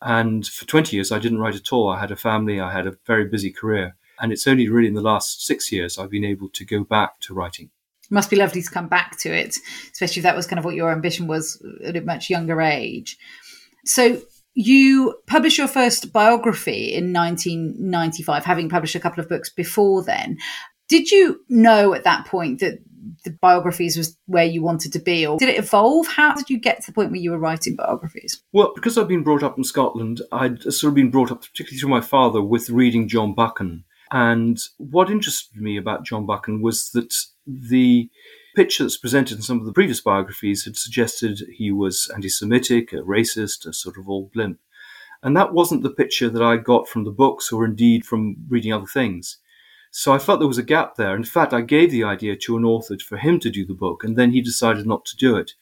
And 0.00 0.46
for 0.46 0.66
20 0.66 0.96
years, 0.96 1.12
I 1.12 1.18
didn't 1.18 1.38
write 1.38 1.54
at 1.54 1.72
all. 1.72 1.88
I 1.88 2.00
had 2.00 2.10
a 2.10 2.16
family, 2.16 2.60
I 2.60 2.72
had 2.72 2.86
a 2.86 2.96
very 3.06 3.26
busy 3.26 3.50
career. 3.50 3.96
And 4.20 4.32
it's 4.32 4.46
only 4.46 4.68
really 4.68 4.88
in 4.88 4.94
the 4.94 5.00
last 5.00 5.44
six 5.44 5.72
years 5.72 5.98
I've 5.98 6.10
been 6.10 6.24
able 6.24 6.48
to 6.50 6.64
go 6.64 6.84
back 6.84 7.20
to 7.20 7.34
writing 7.34 7.70
It 8.04 8.10
must 8.14 8.30
be 8.30 8.36
lovely 8.36 8.62
to 8.62 8.70
come 8.70 8.88
back 8.88 9.18
to 9.20 9.34
it, 9.34 9.56
especially 9.92 10.20
if 10.20 10.24
that 10.24 10.36
was 10.36 10.46
kind 10.46 10.58
of 10.58 10.64
what 10.64 10.74
your 10.74 10.92
ambition 10.92 11.26
was 11.26 11.62
at 11.84 11.96
a 11.96 12.00
much 12.00 12.30
younger 12.30 12.60
age. 12.60 13.18
So 13.84 14.22
you 14.54 15.18
published 15.26 15.58
your 15.58 15.68
first 15.68 16.12
biography 16.12 16.94
in 16.94 17.12
1995, 17.12 18.44
having 18.44 18.68
published 18.68 18.94
a 18.94 19.00
couple 19.00 19.22
of 19.22 19.28
books 19.28 19.50
before 19.50 20.02
then. 20.02 20.38
Did 20.88 21.10
you 21.10 21.40
know 21.48 21.92
at 21.92 22.04
that 22.04 22.26
point 22.26 22.60
that 22.60 22.78
the 23.24 23.30
biographies 23.40 23.96
was 23.96 24.16
where 24.26 24.44
you 24.44 24.62
wanted 24.62 24.92
to 24.92 24.98
be, 24.98 25.26
or 25.26 25.38
did 25.38 25.48
it 25.48 25.58
evolve? 25.58 26.06
How 26.06 26.34
did 26.34 26.50
you 26.50 26.58
get 26.58 26.80
to 26.80 26.86
the 26.86 26.94
point 26.94 27.10
where 27.10 27.20
you 27.20 27.30
were 27.30 27.38
writing 27.38 27.76
biographies? 27.76 28.42
Well, 28.52 28.72
because 28.74 28.96
I've 28.96 29.08
been 29.08 29.24
brought 29.24 29.42
up 29.42 29.58
in 29.58 29.64
Scotland, 29.64 30.22
I'd 30.30 30.62
sort 30.62 30.90
of 30.90 30.94
been 30.94 31.10
brought 31.10 31.32
up, 31.32 31.42
particularly 31.42 31.78
through 31.78 31.90
my 31.90 32.00
father, 32.00 32.42
with 32.42 32.70
reading 32.70 33.08
John 33.08 33.34
Buchan. 33.34 33.84
And 34.10 34.58
what 34.76 35.10
interested 35.10 35.60
me 35.60 35.76
about 35.76 36.04
John 36.04 36.26
Buchan 36.26 36.62
was 36.62 36.90
that 36.90 37.14
the 37.46 38.08
picture 38.54 38.84
that's 38.84 38.96
presented 38.96 39.36
in 39.38 39.42
some 39.42 39.58
of 39.58 39.66
the 39.66 39.72
previous 39.72 40.00
biographies 40.00 40.64
had 40.64 40.76
suggested 40.76 41.40
he 41.52 41.72
was 41.72 42.10
anti 42.14 42.28
Semitic, 42.28 42.92
a 42.92 42.96
racist, 42.96 43.66
a 43.66 43.72
sort 43.72 43.98
of 43.98 44.08
old 44.08 44.32
blimp. 44.32 44.60
And 45.22 45.36
that 45.36 45.54
wasn't 45.54 45.82
the 45.82 45.90
picture 45.90 46.28
that 46.28 46.42
I 46.42 46.58
got 46.58 46.86
from 46.86 47.04
the 47.04 47.10
books 47.10 47.50
or 47.50 47.64
indeed 47.64 48.04
from 48.04 48.36
reading 48.48 48.72
other 48.72 48.86
things. 48.86 49.38
So 49.96 50.12
I 50.12 50.18
felt 50.18 50.40
there 50.40 50.48
was 50.48 50.58
a 50.58 50.64
gap 50.64 50.96
there. 50.96 51.14
In 51.14 51.22
fact, 51.22 51.52
I 51.52 51.60
gave 51.60 51.92
the 51.92 52.02
idea 52.02 52.34
to 52.34 52.56
an 52.56 52.64
author 52.64 52.96
for 52.98 53.16
him 53.16 53.38
to 53.38 53.48
do 53.48 53.64
the 53.64 53.74
book, 53.74 54.02
and 54.02 54.16
then 54.16 54.32
he 54.32 54.40
decided 54.40 54.88
not 54.88 55.04
to 55.04 55.16
do 55.16 55.36
it. 55.36 55.52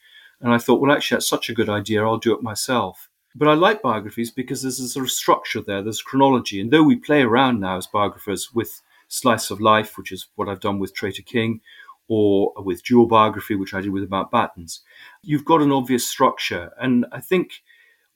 And 0.41 0.55
I 0.55 0.57
thought, 0.57 0.81
well, 0.81 0.91
actually, 0.91 1.17
that's 1.17 1.29
such 1.29 1.51
a 1.51 1.55
good 1.55 1.69
idea. 1.69 2.03
I'll 2.03 2.17
do 2.17 2.35
it 2.35 2.43
myself. 2.43 3.11
But 3.35 3.49
I 3.49 3.53
like 3.53 3.83
biographies 3.83 4.31
because 4.31 4.63
there's 4.63 4.81
a 4.81 4.89
sort 4.89 5.05
of 5.05 5.11
structure 5.11 5.61
there, 5.61 5.83
there's 5.83 6.01
chronology. 6.01 6.63
And 6.63 6.71
though 6.71 6.83
we 6.83 6.97
play 6.97 7.21
around 7.21 7.61
now 7.61 7.77
as 7.77 7.87
biographers 7.87 8.55
with 8.55 8.81
Slice 9.09 9.51
of 9.51 9.61
Life, 9.61 9.99
which 9.99 10.11
is 10.11 10.29
what 10.37 10.49
I've 10.49 10.61
done 10.61 10.79
with 10.79 10.95
Traitor 10.95 11.23
King, 11.23 11.61
or 12.09 12.55
with 12.57 12.83
dual 12.83 13.07
biography, 13.07 13.55
which 13.55 13.75
I 13.75 13.83
did 13.83 13.93
with 13.93 14.09
Mountbattens, 14.09 14.81
you've 15.23 15.45
got 15.45 15.61
an 15.61 15.73
obvious 15.73 16.09
structure. 16.09 16.73
And 16.81 17.05
I 17.13 17.21
think 17.21 17.63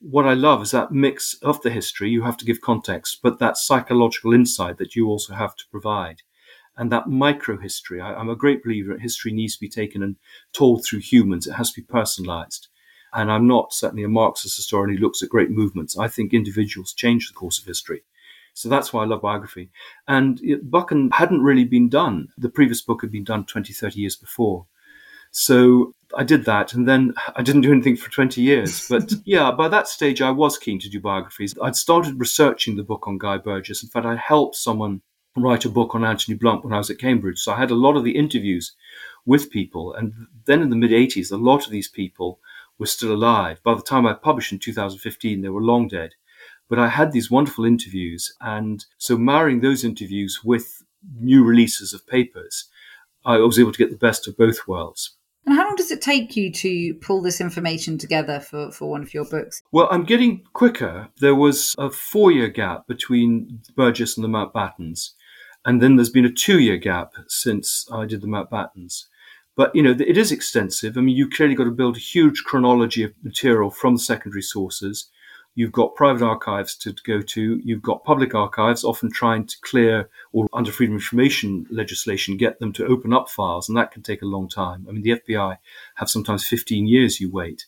what 0.01 0.27
I 0.27 0.35
love 0.35 0.63
is 0.63 0.71
that 0.73 0.93
mix 0.93 1.35
of 1.43 1.61
the 1.63 1.71
history. 1.71 2.11
You 2.11 2.23
have 2.23 2.37
to 2.39 2.45
give 2.45 2.61
context, 2.61 3.21
but 3.23 3.39
that 3.39 3.57
psychological 3.57 4.33
insight 4.33 4.79
that 4.79 4.95
you 4.95 5.09
also 5.09 5.35
have 5.35 5.57
to 5.57 5.65
provide. 5.71 6.23
And 6.77 6.93
that 6.93 7.09
micro 7.09 7.59
history. 7.59 8.01
I, 8.01 8.21
am 8.21 8.29
a 8.29 8.37
great 8.37 8.63
believer 8.63 8.93
that 8.93 9.01
history 9.01 9.33
needs 9.33 9.55
to 9.55 9.61
be 9.61 9.69
taken 9.69 10.03
and 10.03 10.17
told 10.53 10.85
through 10.85 11.01
humans. 11.01 11.47
It 11.47 11.55
has 11.55 11.73
to 11.73 11.81
be 11.81 11.87
personalized. 11.87 12.69
And 13.15 13.33
I'm 13.33 13.47
not 13.47 13.73
certainly 13.73 14.05
a 14.05 14.09
Marxist 14.09 14.57
historian 14.57 14.95
who 14.95 15.03
looks 15.03 15.23
at 15.23 15.31
great 15.31 15.51
movements. 15.51 15.97
I 15.97 16.09
think 16.09 16.35
individuals 16.35 16.93
change 16.93 17.29
the 17.29 17.35
course 17.35 17.59
of 17.59 17.65
history. 17.65 18.03
So 18.53 18.69
that's 18.69 18.93
why 18.93 19.03
I 19.03 19.07
love 19.07 19.23
biography. 19.23 19.71
And 20.07 20.39
it, 20.43 20.71
Buchan 20.71 21.11
hadn't 21.13 21.43
really 21.43 21.65
been 21.65 21.89
done. 21.89 22.29
The 22.37 22.51
previous 22.51 22.83
book 22.83 23.01
had 23.01 23.11
been 23.11 23.25
done 23.25 23.47
20, 23.47 23.73
30 23.73 24.01
years 24.01 24.17
before. 24.17 24.67
So 25.31 25.95
I 26.15 26.25
did 26.25 26.45
that, 26.45 26.73
and 26.73 26.89
then 26.89 27.15
I 27.35 27.43
didn't 27.43 27.63
do 27.63 27.73
anything 27.73 27.97
for 27.97 28.11
20 28.11 28.41
years. 28.41 28.87
But 28.91 29.13
yeah, 29.25 29.51
by 29.51 29.69
that 29.69 29.89
stage, 29.89 30.23
I 30.23 30.31
was 30.31 30.59
keen 30.59 30.79
to 30.81 30.89
do 30.89 31.01
biographies. 31.01 31.55
I'd 31.61 31.77
started 31.77 32.21
researching 32.21 32.77
the 32.77 32.85
book 32.85 33.07
on 33.07 33.19
Guy 33.19 33.39
Burgess. 33.39 33.83
In 33.83 33.89
fact, 33.89 34.07
I 34.07 34.17
helped 34.17 34.57
someone 34.57 35.03
write 35.37 35.65
a 35.65 35.71
book 35.71 35.95
on 35.95 36.05
Anthony 36.05 36.37
Blunt 36.37 36.65
when 36.65 36.73
I 36.73 36.79
was 36.79 36.91
at 36.91 36.99
Cambridge. 36.99 37.39
So 37.41 37.53
I 37.53 37.59
had 37.59 37.71
a 37.71 37.75
lot 37.75 37.97
of 37.97 38.05
the 38.05 38.17
interviews 38.17 38.73
with 39.25 39.51
people. 39.51 39.93
And 39.95 40.27
then 40.47 40.63
in 40.63 40.71
the 40.71 40.77
mid 40.77 40.91
80s, 40.91 41.31
a 41.31 41.37
lot 41.37 41.67
of 41.67 41.73
these 41.73 41.89
people 41.89 42.41
were 42.79 42.87
still 42.87 43.13
alive. 43.13 43.63
By 43.63 43.75
the 43.75 43.83
time 43.83 44.07
I 44.07 44.15
published 44.15 44.53
in 44.53 44.59
2015, 44.59 45.43
they 45.43 45.49
were 45.49 45.63
long 45.63 45.89
dead. 45.89 46.15
But 46.69 46.79
I 46.79 46.89
had 46.89 47.13
these 47.13 47.31
wonderful 47.31 47.65
interviews. 47.65 48.35
And 48.41 48.85
so 48.99 49.17
marrying 49.17 49.61
those 49.61 49.85
interviews 49.85 50.41
with 50.45 50.83
new 51.21 51.45
releases 51.45 51.93
of 51.93 52.07
papers, 52.07 52.69
I 53.25 53.39
was 53.39 53.59
able 53.59 53.73
to 53.73 53.79
get 53.79 53.91
the 53.91 53.97
best 53.97 54.27
of 54.27 54.37
both 54.37 54.67
worlds. 54.67 55.16
And 55.47 55.55
how 55.55 55.65
long 55.65 55.77
does 55.77 55.93
it 55.93 56.03
take 56.03 56.37
you 56.37 56.51
to 56.53 56.95
pull 56.95 57.23
this 57.23 57.41
information 57.41 57.99
together 57.99 58.41
for, 58.41 58.73
for 58.73 58.91
one 58.91 59.03
of 59.03 59.15
your 59.15 59.25
books? 59.25 59.63
Well, 59.71 59.87
I'm 59.93 60.05
getting 60.05 60.43
quicker. 60.53 61.09
There 61.21 61.37
was 61.37 61.75
a 61.79 61.89
four 61.89 62.33
year 62.33 62.49
gap 62.49 62.89
between 62.89 63.61
Burgess 63.77 64.17
and 64.17 64.25
the 64.25 64.29
Mountbattens. 64.29 65.11
And 65.65 65.81
then 65.81 65.97
there's 65.97 66.11
been 66.11 66.25
a 66.25 66.33
two 66.33 66.59
year 66.59 66.77
gap 66.77 67.13
since 67.29 67.87
I 67.93 68.07
did 68.07 68.23
the 68.23 68.27
Mountbattens. 68.27 69.05
But, 69.57 69.75
you 69.75 69.83
know, 69.83 69.93
it 69.93 70.19
is 70.19 70.33
extensive. 70.33 70.99
I 70.99 71.01
mean, 71.01 71.17
you 71.17 71.31
clearly 71.31 71.55
got 71.55 71.65
to 71.65 71.71
build 71.71 71.97
a 71.97 72.01
huge 72.01 72.43
chronology 72.45 73.05
of 73.05 73.13
material 73.23 73.71
from 73.71 73.99
secondary 73.99 74.43
sources. 74.43 75.09
You've 75.57 75.73
got 75.73 75.95
private 75.95 76.23
archives 76.23 76.77
to 76.77 76.95
go 77.07 77.23
to. 77.23 77.61
You've 77.65 77.81
got 77.81 78.05
public 78.05 78.35
archives, 78.35 78.85
often 78.85 79.11
trying 79.11 79.47
to 79.47 79.57
clear 79.63 80.11
or 80.33 80.47
under 80.53 80.71
freedom 80.71 80.97
of 80.97 81.01
information 81.01 81.67
legislation, 81.71 82.37
get 82.37 82.61
them 82.61 82.75
to 82.75 82.87
open 82.87 83.15
up 83.15 83.31
files. 83.31 83.67
And 83.67 83.77
that 83.79 83.91
can 83.91 84.03
take 84.03 84.21
a 84.21 84.27
long 84.27 84.51
time. 84.51 84.85
I 84.87 84.93
mean, 84.93 85.03
the 85.03 85.19
FBI 85.19 85.57
have 85.95 86.11
sometimes 86.11 86.47
15 86.47 86.87
years 86.87 87.21
you 87.21 87.33
wait. 87.33 87.65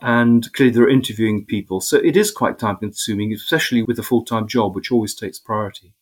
And 0.00 0.52
clearly 0.52 0.72
they're 0.72 0.88
interviewing 0.88 1.44
people. 1.44 1.80
So 1.80 1.96
it 1.96 2.16
is 2.16 2.30
quite 2.30 2.60
time 2.60 2.76
consuming, 2.76 3.32
especially 3.32 3.82
with 3.82 3.98
a 3.98 4.04
full 4.04 4.24
time 4.24 4.46
job, 4.46 4.76
which 4.76 4.92
always 4.92 5.14
takes 5.14 5.40
priority. 5.40 5.94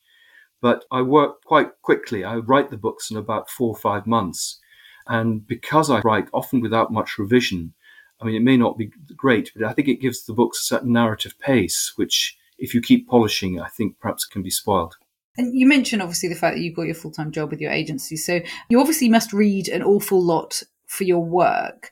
But 0.60 0.84
I 0.90 1.00
work 1.00 1.42
quite 1.44 1.80
quickly. 1.80 2.22
I 2.22 2.36
write 2.36 2.68
the 2.68 2.76
books 2.76 3.10
in 3.10 3.16
about 3.16 3.48
four 3.48 3.68
or 3.68 3.76
five 3.76 4.06
months. 4.06 4.60
And 5.06 5.46
because 5.46 5.90
I 5.90 6.00
write 6.00 6.28
often 6.34 6.60
without 6.60 6.92
much 6.92 7.18
revision, 7.18 7.72
I 8.20 8.24
mean, 8.26 8.34
it 8.34 8.42
may 8.42 8.56
not 8.56 8.78
be 8.78 8.90
great, 9.16 9.50
but 9.54 9.66
I 9.66 9.72
think 9.72 9.88
it 9.88 10.00
gives 10.00 10.24
the 10.24 10.32
books 10.32 10.60
a 10.60 10.64
certain 10.64 10.92
narrative 10.92 11.34
pace, 11.38 11.92
which, 11.96 12.36
if 12.58 12.74
you 12.74 12.80
keep 12.80 13.08
polishing, 13.08 13.60
I 13.60 13.68
think 13.68 13.98
perhaps 13.98 14.24
can 14.24 14.42
be 14.42 14.50
spoiled. 14.50 14.96
And 15.36 15.58
you 15.58 15.66
mentioned 15.66 16.00
obviously 16.00 16.28
the 16.28 16.36
fact 16.36 16.56
that 16.56 16.62
you've 16.62 16.76
got 16.76 16.86
your 16.86 16.94
full 16.94 17.10
time 17.10 17.32
job 17.32 17.50
with 17.50 17.60
your 17.60 17.72
agency. 17.72 18.16
So 18.16 18.40
you 18.68 18.80
obviously 18.80 19.08
must 19.08 19.32
read 19.32 19.68
an 19.68 19.82
awful 19.82 20.22
lot 20.22 20.62
for 20.86 21.04
your 21.04 21.24
work. 21.24 21.90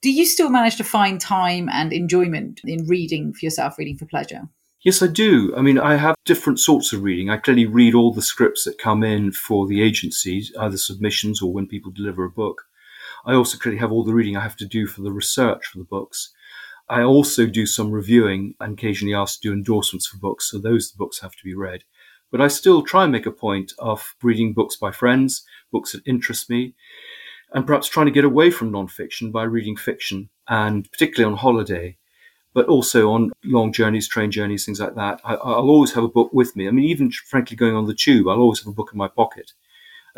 Do 0.00 0.12
you 0.12 0.24
still 0.24 0.48
manage 0.48 0.76
to 0.76 0.84
find 0.84 1.20
time 1.20 1.68
and 1.72 1.92
enjoyment 1.92 2.60
in 2.64 2.86
reading 2.86 3.32
for 3.32 3.44
yourself, 3.44 3.78
reading 3.78 3.96
for 3.96 4.06
pleasure? 4.06 4.48
Yes, 4.84 5.02
I 5.02 5.08
do. 5.08 5.52
I 5.56 5.60
mean, 5.60 5.76
I 5.76 5.96
have 5.96 6.14
different 6.24 6.60
sorts 6.60 6.92
of 6.92 7.02
reading. 7.02 7.30
I 7.30 7.36
clearly 7.36 7.66
read 7.66 7.94
all 7.94 8.12
the 8.12 8.22
scripts 8.22 8.62
that 8.62 8.78
come 8.78 9.02
in 9.02 9.32
for 9.32 9.66
the 9.66 9.82
agencies, 9.82 10.52
either 10.60 10.76
submissions 10.76 11.42
or 11.42 11.52
when 11.52 11.66
people 11.66 11.90
deliver 11.90 12.24
a 12.24 12.30
book. 12.30 12.62
I 13.28 13.34
also 13.34 13.58
clearly 13.58 13.78
have 13.78 13.92
all 13.92 14.04
the 14.04 14.14
reading 14.14 14.38
I 14.38 14.42
have 14.42 14.56
to 14.56 14.66
do 14.66 14.86
for 14.86 15.02
the 15.02 15.12
research 15.12 15.66
for 15.66 15.76
the 15.76 15.84
books. 15.84 16.30
I 16.88 17.02
also 17.02 17.44
do 17.44 17.66
some 17.66 17.90
reviewing 17.90 18.54
and 18.58 18.72
occasionally 18.72 19.14
ask 19.14 19.42
to 19.42 19.48
do 19.48 19.52
endorsements 19.52 20.06
for 20.06 20.16
books, 20.16 20.50
so 20.50 20.58
those 20.58 20.90
books 20.90 21.20
have 21.20 21.32
to 21.32 21.44
be 21.44 21.54
read. 21.54 21.84
But 22.30 22.40
I 22.40 22.48
still 22.48 22.82
try 22.82 23.02
and 23.02 23.12
make 23.12 23.26
a 23.26 23.30
point 23.30 23.74
of 23.78 24.14
reading 24.22 24.54
books 24.54 24.76
by 24.76 24.92
friends, 24.92 25.44
books 25.70 25.92
that 25.92 26.06
interest 26.06 26.48
me, 26.48 26.74
and 27.52 27.66
perhaps 27.66 27.86
trying 27.86 28.06
to 28.06 28.12
get 28.12 28.24
away 28.24 28.50
from 28.50 28.72
nonfiction 28.72 29.30
by 29.30 29.42
reading 29.42 29.76
fiction, 29.76 30.30
and 30.48 30.90
particularly 30.90 31.30
on 31.30 31.38
holiday, 31.38 31.98
but 32.54 32.66
also 32.66 33.10
on 33.10 33.30
long 33.44 33.74
journeys, 33.74 34.08
train 34.08 34.30
journeys, 34.30 34.64
things 34.64 34.80
like 34.80 34.94
that. 34.94 35.20
I, 35.22 35.34
will 35.34 35.68
always 35.68 35.92
have 35.92 36.04
a 36.04 36.08
book 36.08 36.32
with 36.32 36.56
me. 36.56 36.66
I 36.66 36.70
mean, 36.70 36.86
even 36.86 37.10
frankly, 37.10 37.58
going 37.58 37.76
on 37.76 37.86
the 37.86 37.94
tube, 37.94 38.26
I'll 38.26 38.40
always 38.40 38.60
have 38.60 38.68
a 38.68 38.76
book 38.76 38.88
in 38.90 38.98
my 38.98 39.08
pocket 39.08 39.52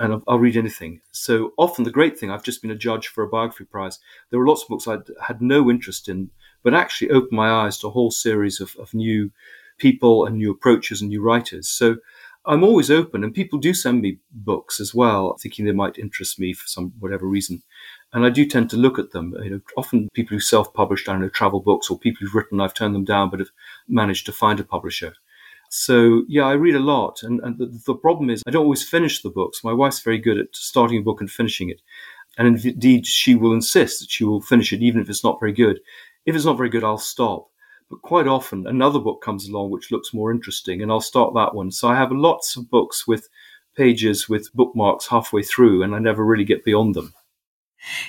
and 0.00 0.14
I'll, 0.14 0.22
I'll, 0.26 0.38
read 0.38 0.56
anything. 0.56 1.00
So 1.12 1.52
often 1.56 1.84
the 1.84 1.90
great 1.90 2.18
thing, 2.18 2.30
I've 2.30 2.42
just 2.42 2.62
been 2.62 2.70
a 2.70 2.76
judge 2.76 3.08
for 3.08 3.22
a 3.22 3.28
biography 3.28 3.64
prize. 3.64 3.98
There 4.30 4.40
were 4.40 4.48
lots 4.48 4.62
of 4.62 4.68
books 4.68 4.88
I 4.88 4.98
had 5.24 5.40
no 5.40 5.70
interest 5.70 6.08
in, 6.08 6.30
but 6.62 6.74
actually 6.74 7.10
opened 7.10 7.32
my 7.32 7.50
eyes 7.50 7.78
to 7.78 7.88
a 7.88 7.90
whole 7.90 8.10
series 8.10 8.60
of, 8.60 8.74
of 8.78 8.94
new 8.94 9.30
people 9.78 10.26
and 10.26 10.36
new 10.36 10.50
approaches 10.50 11.00
and 11.00 11.10
new 11.10 11.22
writers. 11.22 11.68
So 11.68 11.96
I'm 12.46 12.64
always 12.64 12.90
open, 12.90 13.22
and 13.22 13.34
people 13.34 13.58
do 13.58 13.74
send 13.74 14.00
me 14.00 14.18
books 14.32 14.80
as 14.80 14.94
well, 14.94 15.36
thinking 15.38 15.66
they 15.66 15.72
might 15.72 15.98
interest 15.98 16.40
me 16.40 16.54
for 16.54 16.66
some 16.66 16.94
whatever 16.98 17.26
reason. 17.26 17.62
And 18.12 18.24
I 18.24 18.30
do 18.30 18.46
tend 18.46 18.70
to 18.70 18.76
look 18.76 18.98
at 18.98 19.10
them. 19.12 19.34
You 19.42 19.50
know, 19.50 19.60
often 19.76 20.08
people 20.14 20.36
who 20.36 20.40
self-published, 20.40 21.08
I 21.08 21.12
don't 21.12 21.20
know, 21.20 21.28
travel 21.28 21.60
books, 21.60 21.90
or 21.90 21.98
people 21.98 22.20
who've 22.20 22.34
written, 22.34 22.60
I've 22.60 22.74
turned 22.74 22.94
them 22.94 23.04
down, 23.04 23.28
but 23.28 23.40
have 23.40 23.50
managed 23.88 24.24
to 24.26 24.32
find 24.32 24.58
a 24.58 24.64
publisher. 24.64 25.14
So 25.72 26.24
yeah, 26.28 26.46
I 26.46 26.54
read 26.54 26.74
a 26.74 26.80
lot, 26.80 27.22
and, 27.22 27.38
and 27.44 27.56
the, 27.56 27.66
the, 27.86 27.94
problem 27.94 28.28
is 28.28 28.42
I 28.44 28.50
don't 28.50 28.64
always 28.64 28.82
finish 28.82 29.22
the 29.22 29.30
books. 29.30 29.62
My 29.62 29.72
wife's 29.72 30.00
very 30.00 30.18
good 30.18 30.36
at 30.36 30.48
starting 30.52 30.98
a 30.98 31.02
book 31.02 31.20
and 31.20 31.30
finishing 31.30 31.70
it, 31.70 31.80
and 32.36 32.62
indeed 32.64 33.06
she 33.06 33.36
will 33.36 33.52
insist 33.52 34.00
that 34.00 34.10
she 34.10 34.24
will 34.24 34.40
finish 34.40 34.72
it 34.72 34.82
even 34.82 35.00
if 35.00 35.08
it's 35.08 35.22
not 35.22 35.38
very 35.38 35.52
good. 35.52 35.78
If 36.26 36.34
it's 36.34 36.44
not 36.44 36.56
very 36.56 36.70
good, 36.70 36.82
I'll 36.82 36.98
stop. 36.98 37.46
But 37.88 38.02
quite 38.02 38.26
often 38.26 38.66
another 38.66 38.98
book 38.98 39.22
comes 39.22 39.48
along 39.48 39.70
which 39.70 39.92
looks 39.92 40.12
more 40.12 40.32
interesting, 40.32 40.82
and 40.82 40.90
I'll 40.90 41.00
start 41.00 41.34
that 41.34 41.54
one. 41.54 41.70
So 41.70 41.86
I 41.86 41.94
have 41.94 42.10
lots 42.10 42.56
of 42.56 42.68
books 42.68 43.06
with 43.06 43.28
pages 43.76 44.28
with 44.28 44.52
bookmarks 44.52 45.06
halfway 45.06 45.44
through, 45.44 45.84
and 45.84 45.94
I 45.94 46.00
never 46.00 46.24
really 46.26 46.44
get 46.44 46.64
beyond 46.64 46.96
them. 46.96 47.14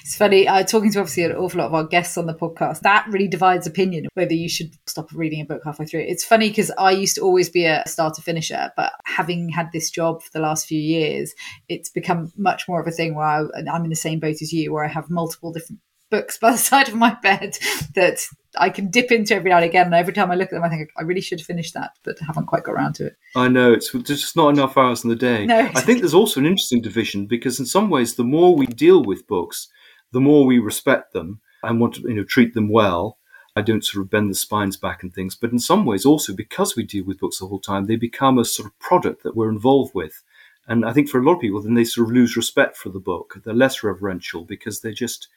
It's 0.02 0.16
funny, 0.16 0.48
uh, 0.48 0.64
talking 0.64 0.92
to 0.92 1.00
obviously 1.00 1.24
an 1.24 1.34
awful 1.34 1.60
lot 1.60 1.68
of 1.68 1.74
our 1.74 1.86
guests 1.86 2.18
on 2.18 2.26
the 2.26 2.34
podcast, 2.34 2.82
that 2.82 3.06
really 3.10 3.28
divides 3.28 3.68
opinion 3.68 4.08
whether 4.14 4.34
you 4.34 4.50
should 4.50 4.72
stop 4.88 5.12
reading 5.14 5.42
a 5.42 5.46
book 5.46 5.62
halfway 5.64 5.86
through. 5.86 6.02
It's 6.02 6.24
funny 6.24 6.50
because 6.50 6.72
I 6.78 6.92
used 6.92 7.16
to 7.16 7.22
always 7.22 7.50
be 7.50 7.66
a 7.66 7.84
starter 7.88 8.22
finisher, 8.22 8.72
but 8.76 8.94
having 9.06 9.50
had 9.50 9.70
this 9.72 9.90
job 9.90 10.22
for 10.22 10.30
the 10.34 10.40
last 10.40 10.68
few 10.68 10.80
years, 10.80 11.34
it's 11.70 11.90
become 11.90 12.32
much 12.38 12.68
more 12.68 12.82
of 12.82 12.88
a 12.88 12.92
thing 12.92 13.16
where 13.16 13.26
I, 13.26 13.44
I'm 13.72 13.84
in 13.84 13.90
the 13.90 13.96
same 13.96 14.20
boat 14.20 14.42
as 14.42 14.52
you, 14.52 14.74
where 14.74 14.86
I 14.86 14.90
have 14.90 15.10
multiple 15.10 15.52
different 15.52 15.82
books 16.12 16.38
by 16.38 16.52
the 16.52 16.58
side 16.70 16.88
of 16.88 16.96
my 16.96 17.18
bed 17.24 17.58
that 17.96 18.20
I 18.58 18.70
can 18.70 18.92
dip 18.92 19.12
into 19.12 19.34
every 19.34 19.50
now 19.50 19.58
and 19.58 19.66
again. 19.66 19.88
And 19.88 19.96
every 19.96 20.14
time 20.14 20.30
I 20.30 20.36
look 20.36 20.50
at 20.50 20.52
them, 20.52 20.64
I 20.64 20.70
think 20.70 20.90
I 20.98 21.02
really 21.02 21.22
should 21.22 21.42
finish 21.42 21.72
that, 21.72 21.98
but 22.04 22.20
haven't 22.20 22.46
quite 22.46 22.64
got 22.64 22.74
around 22.74 22.94
to 22.96 23.08
it. 23.08 23.18
I 23.36 23.48
know 23.48 23.74
it's 23.74 23.92
just 23.92 24.36
not 24.36 24.50
enough 24.50 24.78
hours 24.78 25.04
in 25.04 25.10
the 25.10 25.16
day. 25.16 25.46
No, 25.48 25.60
I 25.60 25.82
think 25.82 26.00
there's 26.00 26.14
also 26.14 26.40
an 26.40 26.46
interesting 26.46 26.82
division 26.82 27.26
because 27.26 27.60
in 27.60 27.66
some 27.66 27.90
ways, 27.90 28.16
the 28.16 28.24
more 28.24 28.56
we 28.56 28.68
deal 28.68 29.04
with 29.04 29.28
books, 29.28 29.70
the 30.12 30.22
more 30.22 30.46
we 30.46 30.60
respect 30.60 31.14
them 31.14 31.40
and 31.64 31.80
want 31.80 31.96
to 31.96 32.02
you 32.02 32.14
know 32.14 32.24
treat 32.24 32.54
them 32.54 32.70
well. 32.70 33.18
I 33.54 33.62
don't 33.62 33.84
sort 33.84 34.06
of 34.06 34.10
bend 34.10 34.30
the 34.30 34.36
spines 34.36 34.78
back 34.78 35.04
and 35.04 35.14
things, 35.14 35.36
but 35.36 35.52
in 35.52 35.60
some 35.60 35.84
ways 35.84 36.06
also 36.06 36.34
because 36.34 36.78
we 36.78 36.84
deal 36.84 37.04
with 37.04 37.20
books 37.20 37.40
the 37.40 37.48
whole 37.48 37.60
time, 37.60 37.86
they 37.86 37.98
become 37.98 38.38
a 38.38 38.46
sort 38.46 38.68
of 38.68 38.80
product 38.80 39.24
that 39.24 39.36
we're 39.36 39.50
involved 39.50 39.94
with. 39.94 40.24
And 40.68 40.86
I 40.86 40.94
think 40.94 41.10
for 41.10 41.20
a 41.20 41.24
lot 41.24 41.36
of 41.36 41.42
people, 41.42 41.62
then 41.62 41.74
they 41.74 41.84
sort 41.84 42.08
of 42.08 42.14
lose 42.14 42.38
respect 42.38 42.78
for 42.78 42.88
the 42.88 43.00
book. 43.00 43.42
They're 43.44 43.54
less 43.54 43.84
reverential 43.84 44.46
because 44.46 44.80
they're 44.80 44.94
just, 44.94 45.28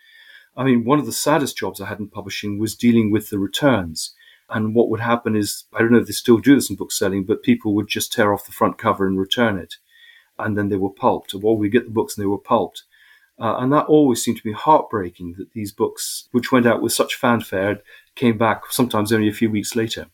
I 0.57 0.65
mean, 0.65 0.85
one 0.85 0.99
of 0.99 1.07
the 1.07 1.13
saddest 1.13 1.57
jobs 1.57 1.81
I 1.81 1.87
had 1.87 1.99
in 1.99 2.09
publishing 2.09 2.59
was 2.59 2.77
dealing 2.77 3.11
with 3.11 3.31
the 3.31 3.39
returns. 3.39 4.15
And 4.51 4.75
what 4.75 4.89
would 4.91 5.01
happen 5.01 5.35
is, 5.35 5.65
I 5.73 5.81
don't 5.81 5.93
know 5.93 5.99
if 5.99 6.07
they 6.07 6.13
still 6.13 6.39
do 6.39 6.55
this 6.55 6.71
in 6.71 6.77
book 6.77 6.93
selling, 6.93 7.25
but 7.25 7.43
people 7.43 7.75
would 7.75 7.89
just 7.89 8.13
tear 8.13 8.33
off 8.33 8.47
the 8.47 8.53
front 8.53 8.79
cover 8.79 9.07
and 9.07 9.19
return 9.19 9.59
it. 9.59 9.75
And 10.39 10.57
then 10.57 10.69
they 10.69 10.77
were 10.77 10.91
pulped. 10.91 11.35
Or 11.35 11.57
we 11.57 11.69
get 11.69 11.87
the 11.87 11.91
books 11.91 12.17
and 12.17 12.23
they 12.23 12.29
were 12.29 12.39
pulped. 12.39 12.85
Uh, 13.39 13.57
and 13.59 13.73
that 13.73 13.87
always 13.87 14.23
seemed 14.23 14.37
to 14.37 14.45
be 14.45 14.53
heartbreaking 14.53 15.35
that 15.39 15.53
these 15.53 15.73
books, 15.73 16.29
which 16.31 16.53
went 16.53 16.67
out 16.67 16.83
with 16.83 16.93
such 16.93 17.17
fanfare, 17.17 17.81
came 18.15 18.39
back 18.39 18.71
sometimes 18.71 19.13
only 19.13 19.29
a 19.29 19.33
few 19.33 19.51
weeks 19.51 19.75
later. 19.75 20.07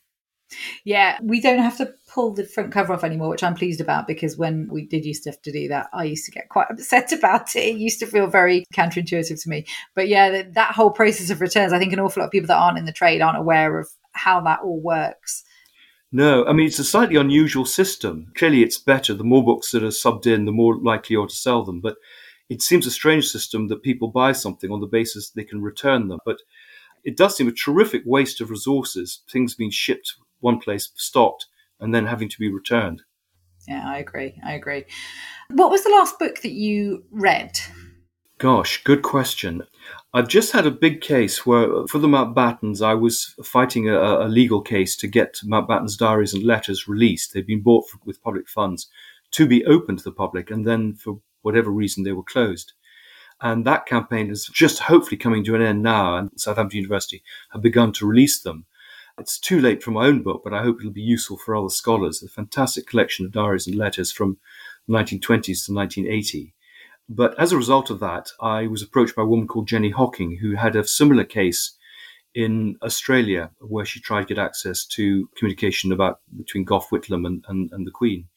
Yeah, 0.83 1.17
we 1.21 1.39
don't 1.39 1.59
have 1.59 1.77
to 1.77 1.93
pull 2.13 2.33
the 2.33 2.45
front 2.45 2.71
cover 2.71 2.93
off 2.93 3.03
anymore, 3.03 3.29
which 3.29 3.43
I'm 3.43 3.55
pleased 3.55 3.79
about 3.79 4.05
because 4.05 4.37
when 4.37 4.67
we 4.69 4.85
did 4.85 5.05
used 5.05 5.23
to 5.23 5.29
have 5.29 5.41
to 5.43 5.51
do 5.51 5.67
that, 5.69 5.89
I 5.93 6.03
used 6.03 6.25
to 6.25 6.31
get 6.31 6.49
quite 6.49 6.67
upset 6.69 7.11
about 7.17 7.55
it. 7.55 7.59
It 7.59 7.77
used 7.77 7.99
to 7.99 8.05
feel 8.05 8.27
very 8.27 8.65
counterintuitive 8.73 9.41
to 9.41 9.49
me. 9.49 9.65
But 9.95 10.07
yeah, 10.07 10.29
that, 10.29 10.53
that 10.55 10.75
whole 10.75 10.91
process 10.91 11.29
of 11.29 11.41
returns, 11.41 11.73
I 11.73 11.79
think 11.79 11.93
an 11.93 11.99
awful 11.99 12.21
lot 12.21 12.27
of 12.27 12.31
people 12.31 12.47
that 12.47 12.57
aren't 12.57 12.77
in 12.77 12.85
the 12.85 12.91
trade 12.91 13.21
aren't 13.21 13.37
aware 13.37 13.79
of 13.79 13.89
how 14.13 14.41
that 14.41 14.59
all 14.61 14.79
works. 14.79 15.43
No, 16.11 16.45
I 16.45 16.51
mean, 16.51 16.67
it's 16.67 16.79
a 16.79 16.83
slightly 16.83 17.15
unusual 17.15 17.65
system. 17.65 18.33
Clearly, 18.35 18.63
it's 18.63 18.77
better. 18.77 19.13
The 19.13 19.23
more 19.23 19.45
books 19.45 19.71
that 19.71 19.83
are 19.83 19.87
subbed 19.87 20.27
in, 20.27 20.43
the 20.43 20.51
more 20.51 20.75
likely 20.75 21.13
you 21.13 21.23
are 21.23 21.27
to 21.27 21.33
sell 21.33 21.63
them. 21.63 21.79
But 21.79 21.95
it 22.49 22.61
seems 22.61 22.85
a 22.85 22.91
strange 22.91 23.27
system 23.27 23.69
that 23.69 23.83
people 23.83 24.09
buy 24.09 24.33
something 24.33 24.69
on 24.71 24.81
the 24.81 24.87
basis 24.87 25.29
they 25.29 25.45
can 25.45 25.61
return 25.61 26.09
them. 26.09 26.19
But 26.25 26.39
it 27.05 27.15
does 27.15 27.37
seem 27.37 27.47
a 27.47 27.53
terrific 27.53 28.03
waste 28.05 28.41
of 28.41 28.49
resources, 28.49 29.21
things 29.31 29.55
being 29.55 29.71
shipped 29.71 30.15
one 30.41 30.59
place, 30.59 30.91
stocked, 30.95 31.45
and 31.81 31.93
then 31.93 32.05
having 32.05 32.29
to 32.29 32.39
be 32.39 32.49
returned. 32.49 33.01
Yeah, 33.67 33.83
I 33.85 33.97
agree. 33.97 34.39
I 34.43 34.53
agree. 34.53 34.85
What 35.49 35.69
was 35.69 35.83
the 35.83 35.91
last 35.91 36.17
book 36.17 36.41
that 36.41 36.53
you 36.53 37.03
read? 37.11 37.59
Gosh, 38.37 38.83
good 38.83 39.03
question. 39.03 39.63
I've 40.13 40.27
just 40.27 40.51
had 40.51 40.65
a 40.65 40.71
big 40.71 41.01
case 41.01 41.45
where, 41.45 41.85
for 41.87 41.99
the 41.99 42.07
Mountbattens, 42.07 42.81
I 42.81 42.95
was 42.95 43.35
fighting 43.43 43.87
a, 43.87 43.97
a 43.97 44.27
legal 44.27 44.61
case 44.61 44.97
to 44.97 45.07
get 45.07 45.39
Mountbatten's 45.45 45.95
diaries 45.95 46.33
and 46.33 46.43
letters 46.43 46.87
released. 46.87 47.33
They'd 47.33 47.45
been 47.45 47.61
bought 47.61 47.87
for, 47.87 47.99
with 48.03 48.23
public 48.23 48.49
funds 48.49 48.87
to 49.31 49.45
be 49.45 49.63
open 49.65 49.95
to 49.97 50.03
the 50.03 50.11
public, 50.11 50.49
and 50.49 50.65
then 50.65 50.95
for 50.95 51.19
whatever 51.43 51.69
reason 51.69 52.03
they 52.03 52.13
were 52.13 52.23
closed. 52.23 52.73
And 53.41 53.63
that 53.65 53.85
campaign 53.85 54.29
is 54.29 54.49
just 54.53 54.79
hopefully 54.79 55.17
coming 55.17 55.43
to 55.45 55.55
an 55.55 55.61
end 55.61 55.83
now, 55.83 56.17
and 56.17 56.29
Southampton 56.35 56.77
University 56.77 57.23
have 57.51 57.61
begun 57.61 57.91
to 57.93 58.07
release 58.07 58.41
them. 58.41 58.65
It's 59.17 59.39
too 59.39 59.59
late 59.59 59.83
for 59.83 59.91
my 59.91 60.05
own 60.05 60.23
book, 60.23 60.41
but 60.43 60.53
I 60.53 60.63
hope 60.63 60.79
it'll 60.79 60.91
be 60.91 61.01
useful 61.01 61.37
for 61.37 61.55
other 61.55 61.69
scholars. 61.69 62.23
A 62.23 62.29
fantastic 62.29 62.87
collection 62.87 63.25
of 63.25 63.31
diaries 63.31 63.67
and 63.67 63.75
letters 63.75 64.11
from 64.11 64.37
the 64.87 64.93
1920s 64.93 65.65
to 65.65 65.73
1980. 65.73 66.53
But 67.09 67.37
as 67.39 67.51
a 67.51 67.57
result 67.57 67.89
of 67.89 67.99
that, 67.99 68.29
I 68.39 68.67
was 68.67 68.81
approached 68.81 69.15
by 69.15 69.23
a 69.23 69.25
woman 69.25 69.47
called 69.47 69.67
Jenny 69.67 69.89
Hocking, 69.89 70.37
who 70.37 70.55
had 70.55 70.75
a 70.75 70.87
similar 70.87 71.25
case 71.25 71.73
in 72.33 72.77
Australia, 72.81 73.51
where 73.59 73.85
she 73.85 73.99
tried 73.99 74.27
to 74.27 74.33
get 74.33 74.41
access 74.41 74.85
to 74.85 75.27
communication 75.35 75.91
about 75.91 76.21
between 76.37 76.63
Gough 76.63 76.89
Whitlam 76.89 77.25
and, 77.25 77.43
and, 77.47 77.69
and 77.73 77.85
the 77.85 77.91
Queen. 77.91 78.27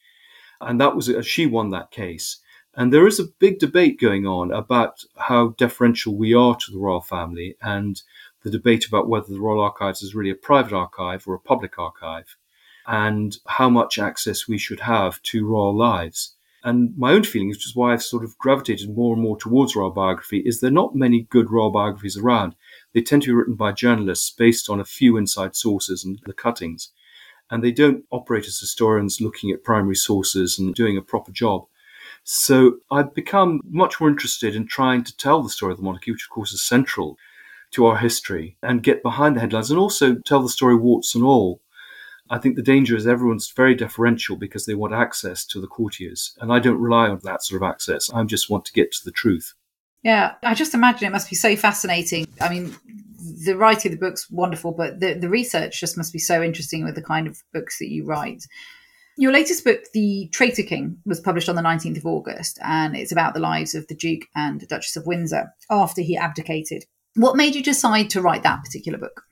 And 0.61 0.81
that 0.81 0.97
was 0.97 1.11
she 1.25 1.47
won 1.47 1.71
that 1.71 1.93
case. 1.93 2.39
And 2.77 2.93
there 2.93 3.07
is 3.07 3.21
a 3.21 3.29
big 3.39 3.61
debate 3.61 4.01
going 4.01 4.27
on 4.27 4.51
about 4.51 5.05
how 5.17 5.49
deferential 5.57 6.17
we 6.17 6.35
are 6.35 6.57
to 6.57 6.73
the 6.73 6.79
royal 6.79 7.01
family 7.01 7.57
and 7.63 8.03
the 8.45 8.51
debate 8.51 8.87
about 8.87 9.09
whether 9.09 9.27
the 9.27 9.41
Royal 9.41 9.63
Archives 9.63 10.03
is 10.03 10.15
really 10.15 10.31
a 10.31 10.37
private 10.37 10.75
archive 10.75 11.27
or 11.27 11.35
a 11.35 11.41
public 11.41 11.79
archive 11.79 12.37
and 12.87 13.39
how 13.47 13.71
much 13.71 13.99
access 13.99 14.47
we 14.47 14.59
should 14.59 14.81
have 14.81 15.21
to 15.23 15.47
royal 15.47 15.75
lives. 15.75 16.35
And 16.63 16.97
my 16.97 17.13
own 17.13 17.25
feeling, 17.25 17.49
which 17.49 17.67
is 17.67 17.75
why 17.75 17.93
I've 17.93 18.03
sort 18.03 18.25
of 18.25 18.39
gravitated 18.39 18.95
more 18.95 19.15
and 19.15 19.23
more 19.23 19.39
towards 19.39 19.75
royal 19.75 19.91
biography, 19.91 20.43
is 20.45 20.61
there 20.61 20.69
are 20.69 20.73
not 20.83 20.95
many 20.95 21.23
good 21.23 21.51
royal 21.51 21.71
biographies 21.71 22.17
around. 22.17 22.55
They 22.93 23.03
tend 23.03 23.23
to 23.23 23.29
be 23.29 23.35
written 23.35 23.55
by 23.55 23.73
journalists 23.73 24.31
based 24.31 24.69
on 24.69 24.81
a 24.81 24.85
few 24.85 25.17
inside 25.17 25.57
sources 25.57 26.05
and 26.05 26.19
the 26.27 26.33
cuttings. 26.35 26.91
And 27.51 27.63
they 27.63 27.73
don't 27.73 28.05
operate 28.11 28.47
as 28.47 28.59
historians 28.59 29.21
looking 29.21 29.51
at 29.51 29.65
primary 29.65 29.97
sources 29.97 30.59
and 30.59 30.75
doing 30.75 30.97
a 30.97 31.03
proper 31.03 31.33
job. 31.33 31.67
So 32.23 32.79
I've 32.91 33.15
become 33.15 33.61
much 33.69 34.01
more 34.01 34.09
interested 34.09 34.55
in 34.57 34.67
trying 34.67 35.05
to 35.05 35.17
tell 35.17 35.43
the 35.43 35.51
story 35.51 35.73
of 35.73 35.79
the 35.79 35.85
monarchy, 35.85 36.13
which 36.13 36.25
of 36.25 36.31
course 36.31 36.53
is 36.53 36.67
central 36.67 37.19
to 37.75 37.87
our 37.87 37.99
history, 37.99 38.57
and 38.63 38.83
get 38.83 39.03
behind 39.03 39.37
the 39.37 39.41
headlines 39.41 39.71
and 39.71 39.79
also 39.79 40.15
tell 40.17 40.43
the 40.43 40.49
story 40.49 40.77
warts 40.77 41.15
and 41.15 41.25
all. 41.25 41.61
I 42.31 42.39
think 42.39 42.57
the 42.57 42.63
danger 42.63 42.97
is 42.97 43.07
everyone's 43.07 43.51
very 43.51 43.75
deferential 43.75 44.37
because 44.37 44.65
they 44.65 44.75
want 44.75 44.95
access 44.95 45.45
to 45.47 45.61
the 45.61 45.67
courtiers. 45.67 46.37
And 46.41 46.53
I 46.53 46.59
don't 46.59 46.81
rely 46.81 47.09
on 47.09 47.21
that 47.25 47.43
sort 47.43 47.63
of 47.63 47.69
access. 47.69 48.11
I 48.11 48.23
just 48.25 48.49
want 48.49 48.65
to 48.65 48.73
get 48.73 48.93
to 48.93 49.05
the 49.05 49.13
truth. 49.13 49.55
Yeah, 50.03 50.35
I 50.43 50.55
just 50.55 50.75
imagine 50.75 51.07
it 51.07 51.13
must 51.13 51.31
be 51.31 51.37
so 51.37 51.55
fascinating. 51.57 52.27
I 52.41 52.49
mean, 52.49 52.75
the 53.45 53.57
writing 53.57 53.93
of 53.93 53.99
the 53.99 54.07
book's 54.07 54.31
wonderful, 54.31 54.73
but 54.73 55.01
the, 55.01 55.15
the 55.15 55.29
research 55.29 55.81
just 55.81 55.97
must 55.97 56.13
be 56.13 56.19
so 56.19 56.43
interesting 56.43 56.85
with 56.85 56.95
the 56.95 57.03
kind 57.03 57.27
of 57.27 57.43
books 57.53 57.79
that 57.79 57.91
you 57.91 58.05
write. 58.05 58.45
Your 59.17 59.33
latest 59.33 59.65
book, 59.65 59.81
The 59.93 60.29
Traitor 60.33 60.65
King, 60.65 60.99
was 61.07 61.21
published 61.21 61.49
on 61.49 61.55
the 61.55 61.63
19th 61.63 61.99
of 61.99 62.07
August, 62.07 62.59
and 62.63 62.97
it's 62.97 63.13
about 63.13 63.33
the 63.33 63.41
lives 63.41 63.75
of 63.75 63.87
the 63.87 63.95
Duke 63.95 64.23
and 64.35 64.67
Duchess 64.67 64.97
of 64.97 65.07
Windsor 65.07 65.53
after 65.71 66.03
he 66.03 66.17
abdicated. 66.17 66.85
What 67.17 67.37
made 67.37 67.55
you 67.55 67.63
decide 67.63 68.11
to 68.11 68.21
write 68.21 68.43
that 68.43 68.65
particular 68.65 68.99
book? 68.99 69.23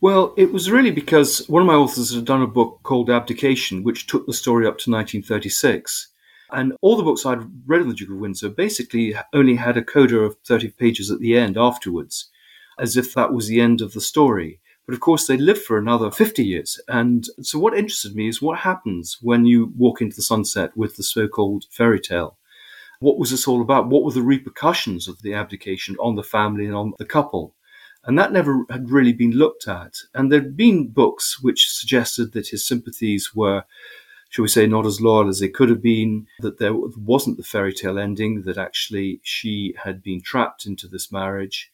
Well, 0.00 0.34
it 0.36 0.52
was 0.52 0.70
really 0.70 0.90
because 0.90 1.46
one 1.48 1.62
of 1.62 1.68
my 1.68 1.74
authors 1.74 2.14
had 2.14 2.24
done 2.24 2.42
a 2.42 2.46
book 2.46 2.80
called 2.82 3.10
Abdication, 3.10 3.84
which 3.84 4.06
took 4.06 4.26
the 4.26 4.32
story 4.32 4.66
up 4.66 4.78
to 4.78 4.90
1936. 4.90 6.08
And 6.50 6.74
all 6.80 6.96
the 6.96 7.02
books 7.02 7.24
I'd 7.24 7.46
read 7.66 7.82
on 7.82 7.88
the 7.88 7.94
Duke 7.94 8.10
of 8.10 8.16
Windsor 8.16 8.48
basically 8.48 9.14
only 9.32 9.54
had 9.56 9.76
a 9.76 9.84
coda 9.84 10.18
of 10.18 10.36
30 10.46 10.70
pages 10.70 11.10
at 11.10 11.20
the 11.20 11.36
end 11.36 11.56
afterwards, 11.56 12.30
as 12.78 12.96
if 12.96 13.14
that 13.14 13.32
was 13.32 13.48
the 13.48 13.60
end 13.60 13.80
of 13.80 13.92
the 13.92 14.00
story. 14.00 14.60
But 14.86 14.94
of 14.94 15.00
course, 15.00 15.26
they 15.26 15.36
lived 15.36 15.62
for 15.62 15.78
another 15.78 16.10
50 16.10 16.44
years. 16.44 16.80
And 16.88 17.26
so 17.40 17.58
what 17.58 17.74
interested 17.74 18.16
me 18.16 18.28
is 18.28 18.42
what 18.42 18.58
happens 18.58 19.18
when 19.22 19.46
you 19.46 19.72
walk 19.76 20.02
into 20.02 20.16
the 20.16 20.22
sunset 20.22 20.76
with 20.76 20.96
the 20.96 21.02
so 21.02 21.28
called 21.28 21.66
fairy 21.70 22.00
tale. 22.00 22.36
What 23.02 23.18
was 23.18 23.32
this 23.32 23.48
all 23.48 23.60
about? 23.60 23.88
What 23.88 24.04
were 24.04 24.12
the 24.12 24.22
repercussions 24.22 25.08
of 25.08 25.20
the 25.22 25.34
abdication 25.34 25.96
on 25.98 26.14
the 26.14 26.22
family 26.22 26.66
and 26.66 26.74
on 26.76 26.94
the 26.98 27.04
couple? 27.04 27.52
And 28.04 28.16
that 28.16 28.32
never 28.32 28.64
had 28.70 28.90
really 28.90 29.12
been 29.12 29.32
looked 29.32 29.66
at. 29.66 29.96
And 30.14 30.30
there'd 30.30 30.56
been 30.56 30.86
books 30.88 31.42
which 31.42 31.68
suggested 31.68 32.32
that 32.32 32.48
his 32.48 32.64
sympathies 32.64 33.34
were, 33.34 33.64
shall 34.30 34.44
we 34.44 34.48
say, 34.48 34.68
not 34.68 34.86
as 34.86 35.00
loyal 35.00 35.28
as 35.28 35.40
they 35.40 35.48
could 35.48 35.68
have 35.68 35.82
been, 35.82 36.28
that 36.40 36.58
there 36.58 36.74
wasn't 36.74 37.38
the 37.38 37.42
fairy 37.42 37.72
tale 37.72 37.98
ending, 37.98 38.42
that 38.42 38.56
actually 38.56 39.20
she 39.24 39.74
had 39.82 40.00
been 40.00 40.20
trapped 40.20 40.64
into 40.64 40.86
this 40.86 41.10
marriage. 41.10 41.72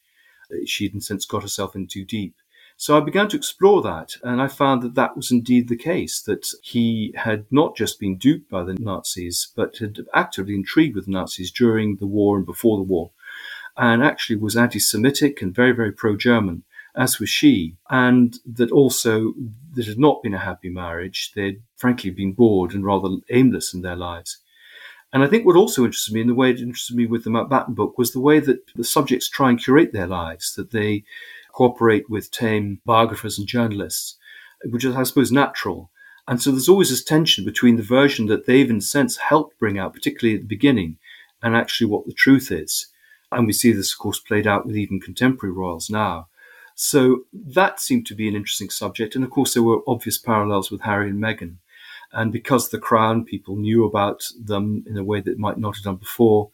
She'd 0.65 1.03
since 1.03 1.27
got 1.27 1.43
herself 1.43 1.75
in 1.75 1.85
too 1.85 2.05
deep. 2.05 2.35
So 2.81 2.95
I 2.95 3.01
began 3.01 3.27
to 3.27 3.35
explore 3.35 3.81
that, 3.81 4.15
and 4.23 4.41
I 4.41 4.47
found 4.47 4.81
that 4.83 4.95
that 4.95 5.17
was 5.17 5.31
indeed 5.31 5.67
the 5.67 5.75
case, 5.75 6.21
that 6.21 6.47
he 6.63 7.13
had 7.13 7.45
not 7.51 7.75
just 7.75 7.99
been 7.99 8.15
duped 8.15 8.49
by 8.49 8.63
the 8.63 8.73
Nazis, 8.73 9.51
but 9.53 9.75
had 9.79 9.97
actively 10.13 10.55
intrigued 10.55 10.95
with 10.95 11.03
the 11.03 11.11
Nazis 11.11 11.51
during 11.51 11.97
the 11.97 12.07
war 12.07 12.37
and 12.37 12.45
before 12.45 12.77
the 12.77 12.83
war, 12.83 13.11
and 13.75 14.01
actually 14.01 14.37
was 14.37 14.55
anti 14.55 14.79
Semitic 14.79 15.41
and 15.41 15.53
very, 15.53 15.73
very 15.73 15.91
pro 15.91 16.15
German, 16.15 16.63
as 16.95 17.19
was 17.19 17.29
she, 17.29 17.75
and 17.89 18.39
that 18.45 18.71
also 18.71 19.33
that 19.73 19.85
had 19.85 19.99
not 19.99 20.23
been 20.23 20.33
a 20.33 20.39
happy 20.39 20.69
marriage. 20.69 21.33
They'd 21.35 21.61
frankly 21.75 22.11
been 22.11 22.31
bored 22.31 22.73
and 22.73 22.85
rather 22.85 23.09
aimless 23.29 23.73
in 23.73 23.81
their 23.81 23.97
lives. 23.97 24.37
And 25.11 25.21
I 25.21 25.27
think 25.27 25.45
what 25.45 25.57
also 25.57 25.83
interested 25.83 26.13
me, 26.13 26.21
in 26.21 26.27
the 26.27 26.33
way 26.33 26.51
it 26.51 26.61
interested 26.61 26.95
me 26.95 27.07
with 27.07 27.25
the 27.25 27.29
Mountbatten 27.29 27.75
book, 27.75 27.97
was 27.97 28.13
the 28.13 28.21
way 28.21 28.39
that 28.39 28.61
the 28.73 28.85
subjects 28.85 29.27
try 29.27 29.49
and 29.49 29.61
curate 29.61 29.91
their 29.91 30.07
lives, 30.07 30.53
that 30.55 30.71
they 30.71 31.03
cooperate 31.59 32.09
with 32.09 32.31
tame 32.31 32.79
biographers 32.85 33.37
and 33.37 33.45
journalists, 33.45 34.17
which 34.69 34.85
is, 34.85 34.95
I 34.95 35.03
suppose, 35.03 35.29
natural. 35.29 35.91
And 36.25 36.41
so 36.41 36.51
there's 36.51 36.69
always 36.69 36.89
this 36.89 37.03
tension 37.03 37.43
between 37.43 37.75
the 37.75 37.83
version 37.83 38.27
that 38.27 38.45
they've, 38.45 38.69
in 38.69 38.77
a 38.77 38.81
sense, 38.81 39.17
helped 39.17 39.59
bring 39.59 39.77
out, 39.77 39.93
particularly 39.93 40.35
at 40.35 40.41
the 40.43 40.55
beginning, 40.55 40.97
and 41.43 41.57
actually 41.57 41.87
what 41.87 42.05
the 42.05 42.13
truth 42.13 42.49
is. 42.49 42.87
And 43.29 43.45
we 43.45 43.51
see 43.51 43.73
this, 43.73 43.91
of 43.91 43.99
course, 43.99 44.21
played 44.21 44.47
out 44.47 44.65
with 44.65 44.77
even 44.77 45.01
contemporary 45.01 45.53
royals 45.53 45.89
now. 45.89 46.27
So 46.75 47.25
that 47.33 47.81
seemed 47.81 48.05
to 48.07 48.15
be 48.15 48.29
an 48.29 48.35
interesting 48.35 48.69
subject. 48.69 49.13
And 49.13 49.25
of 49.25 49.29
course, 49.29 49.53
there 49.53 49.63
were 49.63 49.81
obvious 49.85 50.17
parallels 50.17 50.71
with 50.71 50.81
Harry 50.81 51.09
and 51.09 51.21
Meghan. 51.21 51.55
And 52.13 52.31
because 52.31 52.69
the 52.69 52.79
crown, 52.79 53.25
people 53.25 53.57
knew 53.57 53.83
about 53.83 54.23
them 54.41 54.85
in 54.87 54.97
a 54.97 55.03
way 55.03 55.19
that 55.19 55.37
might 55.37 55.57
not 55.57 55.75
have 55.75 55.83
done 55.83 55.97
before. 55.97 56.51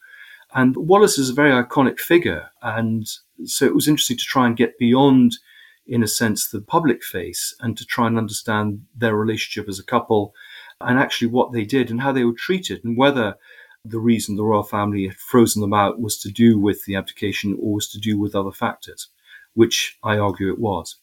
And 0.55 0.75
Wallis 0.77 1.17
is 1.17 1.29
a 1.29 1.33
very 1.33 1.51
iconic 1.51 1.99
figure. 1.99 2.49
And 2.61 3.05
so 3.43 3.65
it 3.65 3.75
was 3.75 3.89
interesting 3.89 4.17
to 4.17 4.23
try 4.23 4.47
and 4.47 4.55
get 4.55 4.79
beyond, 4.79 5.37
in 5.85 6.01
a 6.01 6.07
sense, 6.07 6.47
the 6.47 6.61
public 6.61 7.03
face 7.03 7.53
and 7.59 7.77
to 7.77 7.85
try 7.85 8.07
and 8.07 8.17
understand 8.17 8.85
their 8.95 9.15
relationship 9.15 9.67
as 9.67 9.79
a 9.79 9.83
couple 9.83 10.33
and 10.79 10.97
actually 10.97 11.27
what 11.27 11.51
they 11.51 11.65
did 11.65 11.91
and 11.91 12.01
how 12.01 12.13
they 12.13 12.23
were 12.23 12.33
treated 12.33 12.83
and 12.85 12.97
whether 12.97 13.35
the 13.83 13.99
reason 13.99 14.35
the 14.35 14.43
royal 14.43 14.63
family 14.63 15.07
had 15.07 15.17
frozen 15.17 15.61
them 15.61 15.73
out 15.73 15.99
was 15.99 16.17
to 16.19 16.31
do 16.31 16.57
with 16.57 16.85
the 16.85 16.95
abdication 16.95 17.57
or 17.61 17.73
was 17.73 17.89
to 17.89 17.99
do 17.99 18.17
with 18.17 18.33
other 18.33 18.51
factors, 18.51 19.09
which 19.53 19.99
I 20.03 20.17
argue 20.17 20.49
it 20.51 20.59
was. 20.59 20.95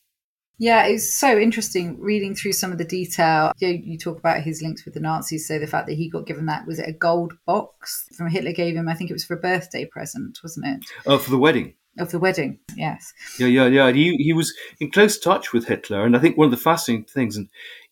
Yeah, 0.58 0.86
it's 0.86 1.12
so 1.12 1.38
interesting 1.38 1.98
reading 2.00 2.34
through 2.34 2.52
some 2.52 2.72
of 2.72 2.78
the 2.78 2.84
detail. 2.84 3.52
You, 3.58 3.68
you, 3.68 3.98
talk 3.98 4.18
about 4.18 4.42
his 4.42 4.62
links 4.62 4.84
with 4.84 4.94
the 4.94 5.00
Nazis. 5.00 5.48
So 5.48 5.58
the 5.58 5.66
fact 5.66 5.86
that 5.88 5.96
he 5.96 6.08
got 6.08 6.26
given 6.26 6.46
that 6.46 6.66
was 6.66 6.78
it 6.78 6.88
a 6.88 6.92
gold 6.92 7.32
box 7.46 8.06
from 8.16 8.28
Hitler 8.28 8.52
gave 8.52 8.76
him? 8.76 8.88
I 8.88 8.94
think 8.94 9.10
it 9.10 9.14
was 9.14 9.24
for 9.24 9.34
a 9.34 9.40
birthday 9.40 9.86
present, 9.86 10.38
wasn't 10.42 10.66
it? 10.66 10.84
Oh, 11.06 11.18
for 11.18 11.30
the 11.30 11.38
wedding. 11.38 11.74
Of 11.98 12.10
the 12.10 12.18
wedding, 12.18 12.58
yes. 12.74 13.12
Yeah, 13.38 13.48
yeah, 13.48 13.66
yeah. 13.66 13.92
He 13.92 14.16
he 14.16 14.32
was 14.32 14.54
in 14.80 14.90
close 14.90 15.18
touch 15.18 15.52
with 15.52 15.66
Hitler, 15.66 16.06
and 16.06 16.16
I 16.16 16.20
think 16.20 16.38
one 16.38 16.46
of 16.46 16.50
the 16.50 16.56
fascinating 16.56 17.04
things 17.04 17.38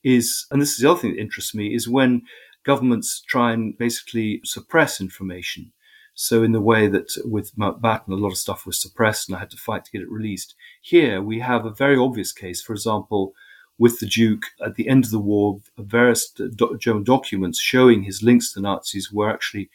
is, 0.02 0.46
and 0.50 0.62
this 0.62 0.72
is 0.72 0.78
the 0.78 0.90
other 0.90 1.00
thing 1.00 1.12
that 1.12 1.20
interests 1.20 1.54
me, 1.54 1.74
is 1.74 1.86
when 1.86 2.22
governments 2.64 3.20
try 3.20 3.52
and 3.52 3.76
basically 3.76 4.40
suppress 4.44 5.02
information. 5.02 5.72
So 6.14 6.42
in 6.42 6.52
the 6.52 6.60
way 6.60 6.86
that 6.86 7.10
with 7.24 7.54
Mountbatten, 7.56 8.08
a 8.08 8.14
lot 8.14 8.30
of 8.30 8.38
stuff 8.38 8.66
was 8.66 8.80
suppressed, 8.80 9.28
and 9.28 9.36
I 9.36 9.40
had 9.40 9.50
to 9.50 9.56
fight 9.56 9.84
to 9.84 9.90
get 9.90 10.02
it 10.02 10.10
released. 10.10 10.54
Here 10.80 11.20
we 11.20 11.40
have 11.40 11.66
a 11.66 11.70
very 11.70 11.96
obvious 11.96 12.32
case. 12.32 12.62
For 12.62 12.72
example, 12.72 13.34
with 13.78 13.98
the 13.98 14.06
Duke 14.06 14.44
at 14.64 14.74
the 14.74 14.88
end 14.88 15.04
of 15.04 15.10
the 15.10 15.18
war, 15.18 15.60
various 15.78 16.32
German 16.78 17.04
documents 17.04 17.60
showing 17.60 18.02
his 18.02 18.22
links 18.22 18.52
to 18.52 18.60
Nazis 18.60 19.12
were 19.12 19.30
actually 19.30 19.70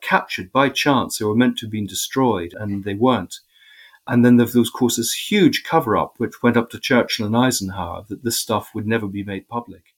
captured 0.00 0.50
by 0.52 0.68
chance. 0.68 1.18
They 1.18 1.24
were 1.24 1.36
meant 1.36 1.58
to 1.58 1.66
have 1.66 1.72
been 1.72 1.86
destroyed, 1.86 2.54
and 2.58 2.84
they 2.84 2.94
weren't. 2.94 3.40
And 4.06 4.24
then 4.24 4.36
there 4.36 4.46
was, 4.46 4.68
of 4.68 4.72
course, 4.72 4.96
this 4.96 5.12
huge 5.12 5.64
cover 5.64 5.96
up 5.96 6.14
which 6.18 6.42
went 6.42 6.56
up 6.56 6.70
to 6.70 6.80
Churchill 6.80 7.26
and 7.26 7.36
Eisenhower 7.36 8.04
that 8.08 8.22
this 8.22 8.38
stuff 8.38 8.74
would 8.74 8.86
never 8.86 9.06
be 9.06 9.24
made 9.24 9.48
public. 9.48 9.94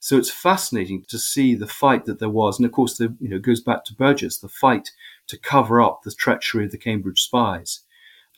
So 0.00 0.16
it's 0.16 0.30
fascinating 0.30 1.04
to 1.08 1.18
see 1.18 1.54
the 1.54 1.66
fight 1.66 2.06
that 2.06 2.18
there 2.18 2.28
was. 2.28 2.58
And 2.58 2.66
of 2.66 2.72
course, 2.72 2.96
the, 2.96 3.14
you 3.20 3.28
know, 3.28 3.38
goes 3.38 3.60
back 3.60 3.84
to 3.84 3.94
Burgess, 3.94 4.38
the 4.38 4.48
fight 4.48 4.90
to 5.28 5.38
cover 5.38 5.80
up 5.80 6.02
the 6.02 6.12
treachery 6.12 6.64
of 6.64 6.72
the 6.72 6.78
Cambridge 6.78 7.20
spies. 7.20 7.80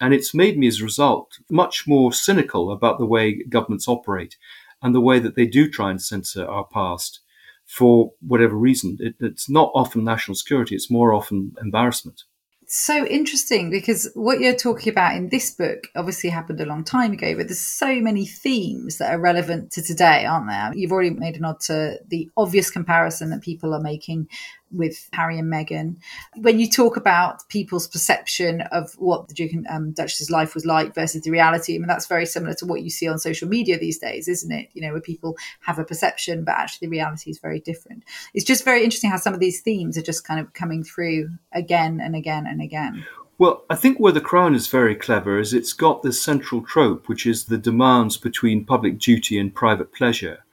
And 0.01 0.13
it's 0.13 0.35
made 0.35 0.59
me, 0.59 0.67
as 0.67 0.81
a 0.81 0.85
result, 0.85 1.39
much 1.51 1.87
more 1.87 2.13
cynical 2.13 2.73
about 2.73 2.99
the 2.99 3.07
way 3.07 3.43
governments 3.45 3.89
operate 3.89 4.37
and 4.83 4.95
the 4.95 5.01
way 5.01 5.19
that 5.19 5.37
they 5.37 5.47
do 5.47 5.71
try 5.71 5.91
and 5.91 6.03
censor 6.03 6.45
our 6.45 6.65
past 6.65 7.21
for 7.65 8.13
whatever 8.21 8.55
reason. 8.57 8.99
It, 9.01 9.15
it's 9.21 9.49
not 9.49 9.71
often 9.75 10.05
national 10.05 10.35
security, 10.35 10.75
it's 10.75 10.91
more 10.91 11.15
often 11.15 11.55
embarrassment 11.61 12.25
so 12.67 13.07
interesting 13.07 13.71
because 13.71 14.11
what 14.15 14.41
you're 14.41 14.55
talking 14.55 14.91
about 14.91 15.15
in 15.17 15.29
this 15.29 15.51
book 15.51 15.87
obviously 15.95 16.31
happened 16.31 16.61
a 16.61 16.67
long 16.67 16.83
time 16.83 17.13
ago, 17.13 17.37
but 17.37 17.47
there's 17.47 17.61
so 17.61 18.01
many 18.01 18.27
themes 18.27 18.99
that 18.99 19.13
are 19.13 19.21
relevant 19.21 19.71
to 19.73 19.83
today, 19.83 20.25
aren't 20.25 20.49
there? 20.49 20.73
You've 20.75 20.93
already 20.93 21.11
made 21.11 21.37
a 21.37 21.41
nod 21.41 21.61
to 21.67 22.01
the 22.09 22.29
obvious 22.37 22.71
comparison 22.71 23.31
that 23.31 23.43
people 23.43 23.75
are 23.75 23.81
making 23.81 24.29
with 24.75 25.09
Harry 25.13 25.39
and 25.39 25.53
Meghan. 25.53 25.97
When 26.37 26.59
you 26.59 26.69
talk 26.69 26.97
about 26.97 27.49
people's 27.49 27.87
perception 27.87 28.63
of 28.73 28.93
what 28.99 29.29
the 29.29 29.35
Duke 29.35 29.53
and 29.53 29.67
um, 29.69 29.93
Duchess's 29.93 30.31
life 30.31 30.55
was 30.55 30.67
like 30.67 30.95
versus 30.95 31.23
the 31.23 31.31
reality, 31.31 31.75
I 31.75 31.79
mean, 31.79 31.87
that's 31.87 32.07
very 32.07 32.27
similar 32.27 32.55
to 32.55 32.67
what 32.67 32.83
you 32.83 32.91
see 32.91 33.09
on 33.09 33.19
social 33.19 33.49
media 33.49 33.79
these 33.79 33.99
days, 33.99 34.29
isn't 34.29 34.53
it? 34.53 34.69
You 34.73 34.83
know, 34.83 34.93
where 34.93 35.01
people 35.01 35.37
have 35.61 35.79
a 35.79 35.85
perception, 35.85 36.45
but 36.45 36.55
actually 36.57 36.87
the 36.87 36.93
reality 36.93 37.31
is 37.31 37.39
very 37.39 37.61
different. 37.61 38.05
It's 38.35 38.45
just 38.45 38.65
very 38.65 38.85
interesting 38.85 39.11
how 39.11 39.19
some 39.19 39.35
of 39.35 39.41
these 39.41 39.61
themes 39.61 39.97
are 39.97 40.03
just 40.03 40.27
kind 40.27 40.41
of 40.41 40.53
coming 40.53 40.83
through 40.83 41.31
again 41.53 42.01
and 42.01 42.15
again 42.15 42.47
and 42.47 42.61
again. 42.61 43.05
Well, 43.37 43.65
I 43.69 43.75
think 43.75 43.99
where 43.99 44.13
The 44.13 44.21
Crown 44.21 44.55
is 44.55 44.69
very 44.69 44.95
clever 44.95 45.41
is 45.41 45.53
it's 45.53 45.73
got 45.73 46.03
this 46.03 46.23
central 46.23 46.63
trope, 46.63 47.09
which 47.09 47.27
is 47.27 47.47
the 47.47 47.59
demands 47.59 48.17
between 48.17 48.65
public 48.65 48.99
duty 48.99 49.39
and 49.39 49.53
private 49.53 49.93
pleasure. 49.93 50.44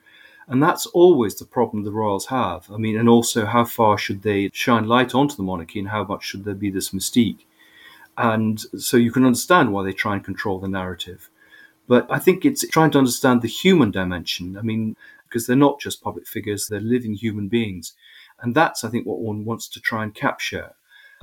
And 0.48 0.62
that's 0.62 0.86
always 0.86 1.36
the 1.36 1.44
problem 1.44 1.84
the 1.84 1.92
royals 1.92 2.26
have. 2.26 2.70
I 2.70 2.76
mean, 2.76 2.98
and 2.98 3.08
also 3.08 3.46
how 3.46 3.64
far 3.64 3.96
should 3.96 4.22
they 4.22 4.50
shine 4.52 4.86
light 4.86 5.14
onto 5.14 5.36
the 5.36 5.42
monarchy 5.42 5.78
and 5.78 5.88
how 5.88 6.04
much 6.04 6.24
should 6.24 6.44
there 6.44 6.54
be 6.54 6.70
this 6.70 6.90
mystique? 6.90 7.44
And 8.18 8.60
so 8.78 8.96
you 8.96 9.10
can 9.10 9.24
understand 9.24 9.72
why 9.72 9.84
they 9.84 9.92
try 9.92 10.14
and 10.14 10.24
control 10.24 10.58
the 10.58 10.68
narrative. 10.68 11.30
But 11.88 12.06
I 12.10 12.18
think 12.18 12.44
it's 12.44 12.66
trying 12.68 12.90
to 12.92 12.98
understand 12.98 13.42
the 13.42 13.48
human 13.48 13.90
dimension. 13.90 14.58
I 14.58 14.62
mean, 14.62 14.96
because 15.28 15.46
they're 15.46 15.56
not 15.56 15.80
just 15.80 16.02
public 16.02 16.26
figures, 16.26 16.66
they're 16.66 16.80
living 16.80 17.14
human 17.14 17.48
beings. 17.48 17.94
And 18.40 18.54
that's, 18.54 18.84
I 18.84 18.90
think, 18.90 19.06
what 19.06 19.20
one 19.20 19.44
wants 19.44 19.68
to 19.68 19.80
try 19.80 20.02
and 20.02 20.14
capture 20.14 20.74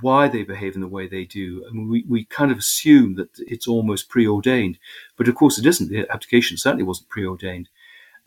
why 0.02 0.28
they 0.28 0.44
behave 0.44 0.76
in 0.76 0.82
the 0.82 0.88
way 0.88 1.08
they 1.08 1.26
do. 1.26 1.66
I 1.70 1.74
mean, 1.74 1.90
we, 1.90 2.06
we 2.08 2.26
kind 2.26 2.52
of 2.52 2.58
assume 2.58 3.16
that 3.16 3.30
it's 3.40 3.68
almost 3.68 4.10
preordained, 4.10 4.80
but 5.18 5.28
of 5.28 5.36
course 5.36 5.58
it 5.58 5.66
isn't. 5.66 5.90
The 5.90 6.10
abdication 6.10 6.58
certainly 6.58 6.84
wasn't 6.84 7.10
preordained. 7.10 7.70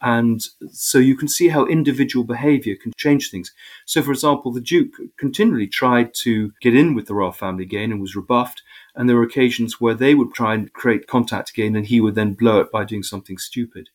And 0.02 0.42
so 0.72 0.98
you 0.98 1.16
can 1.16 1.28
see 1.28 1.48
how 1.48 1.64
individual 1.66 2.24
behavior 2.24 2.74
can 2.74 2.92
change 2.96 3.30
things. 3.30 3.52
So, 3.86 4.02
for 4.02 4.10
example, 4.10 4.50
the 4.50 4.60
Duke 4.60 4.94
continually 5.16 5.68
tried 5.68 6.12
to 6.22 6.52
get 6.60 6.74
in 6.74 6.94
with 6.94 7.06
the 7.06 7.14
royal 7.14 7.30
family 7.30 7.62
again 7.62 7.92
and 7.92 8.00
was 8.00 8.16
rebuffed. 8.16 8.62
And 8.96 9.08
there 9.08 9.16
were 9.16 9.22
occasions 9.22 9.80
where 9.80 9.94
they 9.94 10.16
would 10.16 10.34
try 10.34 10.54
and 10.54 10.72
create 10.72 11.06
contact 11.06 11.50
again 11.50 11.76
and 11.76 11.86
he 11.86 12.00
would 12.00 12.16
then 12.16 12.34
blow 12.34 12.58
it 12.60 12.72
by 12.72 12.84
doing 12.84 13.04
something 13.04 13.38
stupid. 13.38 13.90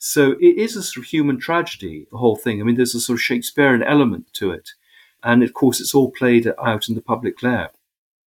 So 0.00 0.32
it 0.32 0.58
is 0.58 0.74
a 0.74 0.82
sort 0.82 1.06
of 1.06 1.10
human 1.10 1.38
tragedy, 1.38 2.08
the 2.10 2.18
whole 2.18 2.36
thing. 2.36 2.60
I 2.60 2.64
mean, 2.64 2.74
there's 2.74 2.96
a 2.96 3.00
sort 3.00 3.18
of 3.18 3.22
Shakespearean 3.22 3.84
element 3.84 4.26
to 4.34 4.50
it. 4.50 4.70
And 5.22 5.42
of 5.44 5.54
course, 5.54 5.80
it's 5.80 5.94
all 5.94 6.10
played 6.10 6.52
out 6.62 6.88
in 6.88 6.96
the 6.96 7.00
public 7.00 7.38
glare. 7.38 7.70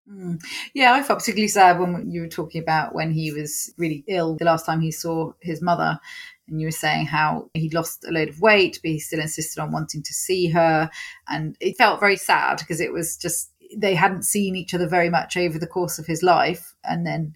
Mm. 0.10 0.42
Yeah, 0.74 0.94
I 0.94 1.04
felt 1.04 1.20
particularly 1.20 1.50
sad 1.50 1.80
when 1.80 2.10
you 2.10 2.22
were 2.22 2.30
talking 2.30 2.62
about 2.62 2.96
when 2.96 3.12
he 3.12 3.34
was 3.34 3.74
really 3.78 4.06
ill 4.08 4.38
the 4.38 4.46
last 4.46 4.66
time 4.66 4.80
he 4.80 4.92
saw 4.92 5.34
his 5.42 5.62
mother 5.62 6.00
and 6.48 6.62
you 6.62 6.68
were 6.68 6.72
saying 6.72 7.06
how 7.06 7.50
he'd 7.54 7.74
lost 7.74 8.06
a 8.06 8.12
load 8.12 8.30
of 8.30 8.42
weight, 8.42 8.80
but 8.82 8.92
he 8.92 9.00
still 9.00 9.20
insisted 9.20 9.62
on 9.62 9.72
wanting 9.72 10.04
to 10.04 10.14
see 10.14 10.48
her. 10.50 10.90
And 11.28 11.56
it 11.60 11.78
felt 11.78 12.00
very 12.00 12.16
sad 12.16 12.60
because 12.60 12.80
it 12.80 12.94
was 12.94 13.18
just, 13.18 13.52
they 13.76 13.96
hadn't 13.96 14.24
seen 14.24 14.56
each 14.56 14.74
other 14.74 14.88
very 14.88 15.10
much 15.10 15.36
over 15.36 15.60
the 15.60 15.68
course 15.68 16.00
of 16.00 16.06
his 16.06 16.24
life. 16.24 16.74
And 16.84 17.06
then 17.06 17.36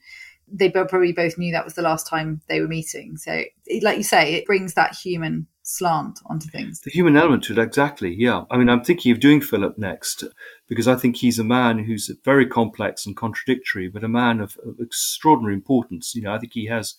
they 0.51 0.69
probably 0.69 1.13
both 1.13 1.37
knew 1.37 1.51
that 1.51 1.65
was 1.65 1.75
the 1.75 1.81
last 1.81 2.07
time 2.07 2.41
they 2.47 2.61
were 2.61 2.67
meeting. 2.67 3.17
So, 3.17 3.43
like 3.81 3.97
you 3.97 4.03
say, 4.03 4.33
it 4.33 4.45
brings 4.45 4.73
that 4.73 4.95
human 4.95 5.47
slant 5.63 6.19
onto 6.25 6.49
things. 6.49 6.81
The 6.81 6.91
human 6.91 7.15
element 7.15 7.43
to 7.43 7.53
it, 7.53 7.59
exactly. 7.59 8.13
Yeah. 8.13 8.43
I 8.49 8.57
mean, 8.57 8.69
I'm 8.69 8.83
thinking 8.83 9.11
of 9.11 9.19
doing 9.19 9.41
Philip 9.41 9.77
next 9.77 10.23
because 10.67 10.87
I 10.87 10.95
think 10.95 11.17
he's 11.17 11.39
a 11.39 11.43
man 11.43 11.79
who's 11.79 12.11
very 12.25 12.45
complex 12.45 13.05
and 13.05 13.15
contradictory, 13.15 13.87
but 13.87 14.03
a 14.03 14.09
man 14.09 14.41
of, 14.41 14.57
of 14.65 14.79
extraordinary 14.79 15.53
importance. 15.53 16.15
You 16.15 16.23
know, 16.23 16.33
I 16.33 16.39
think 16.39 16.53
he 16.53 16.65
has 16.65 16.95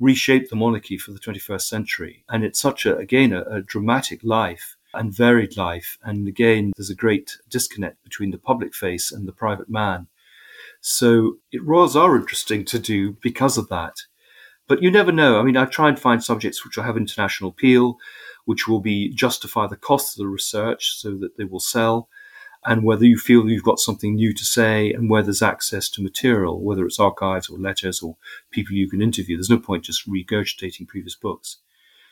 reshaped 0.00 0.50
the 0.50 0.56
monarchy 0.56 0.96
for 0.96 1.12
the 1.12 1.18
21st 1.18 1.62
century. 1.62 2.24
And 2.28 2.44
it's 2.44 2.60
such 2.60 2.86
a, 2.86 2.96
again, 2.96 3.32
a, 3.32 3.42
a 3.42 3.62
dramatic 3.62 4.22
life 4.22 4.76
and 4.94 5.12
varied 5.12 5.56
life. 5.56 5.98
And 6.02 6.28
again, 6.28 6.72
there's 6.76 6.90
a 6.90 6.94
great 6.94 7.36
disconnect 7.48 8.02
between 8.04 8.30
the 8.30 8.38
public 8.38 8.74
face 8.74 9.12
and 9.12 9.26
the 9.26 9.32
private 9.32 9.68
man. 9.68 10.06
So 10.80 11.38
it, 11.52 11.64
royals 11.64 11.96
are 11.96 12.16
interesting 12.16 12.64
to 12.66 12.78
do 12.78 13.16
because 13.20 13.58
of 13.58 13.68
that. 13.68 13.96
But 14.68 14.82
you 14.82 14.90
never 14.90 15.12
know. 15.12 15.40
I 15.40 15.42
mean, 15.42 15.56
I 15.56 15.64
try 15.64 15.88
and 15.88 15.98
find 15.98 16.22
subjects 16.22 16.64
which 16.64 16.76
will 16.76 16.84
have 16.84 16.96
international 16.96 17.50
appeal, 17.50 17.96
which 18.44 18.68
will 18.68 18.80
be 18.80 19.08
justify 19.08 19.66
the 19.66 19.76
cost 19.76 20.14
of 20.14 20.18
the 20.22 20.28
research 20.28 20.96
so 20.96 21.16
that 21.16 21.36
they 21.36 21.44
will 21.44 21.60
sell 21.60 22.08
and 22.64 22.82
whether 22.82 23.04
you 23.04 23.16
feel 23.16 23.48
you've 23.48 23.62
got 23.62 23.78
something 23.78 24.14
new 24.14 24.32
to 24.34 24.44
say 24.44 24.92
and 24.92 25.08
where 25.08 25.22
there's 25.22 25.42
access 25.42 25.88
to 25.90 26.02
material, 26.02 26.60
whether 26.60 26.84
it's 26.84 26.98
archives 26.98 27.48
or 27.48 27.58
letters 27.58 28.02
or 28.02 28.16
people 28.50 28.74
you 28.74 28.88
can 28.88 29.00
interview. 29.00 29.36
There's 29.36 29.50
no 29.50 29.58
point 29.58 29.84
just 29.84 30.08
regurgitating 30.08 30.88
previous 30.88 31.14
books. 31.14 31.58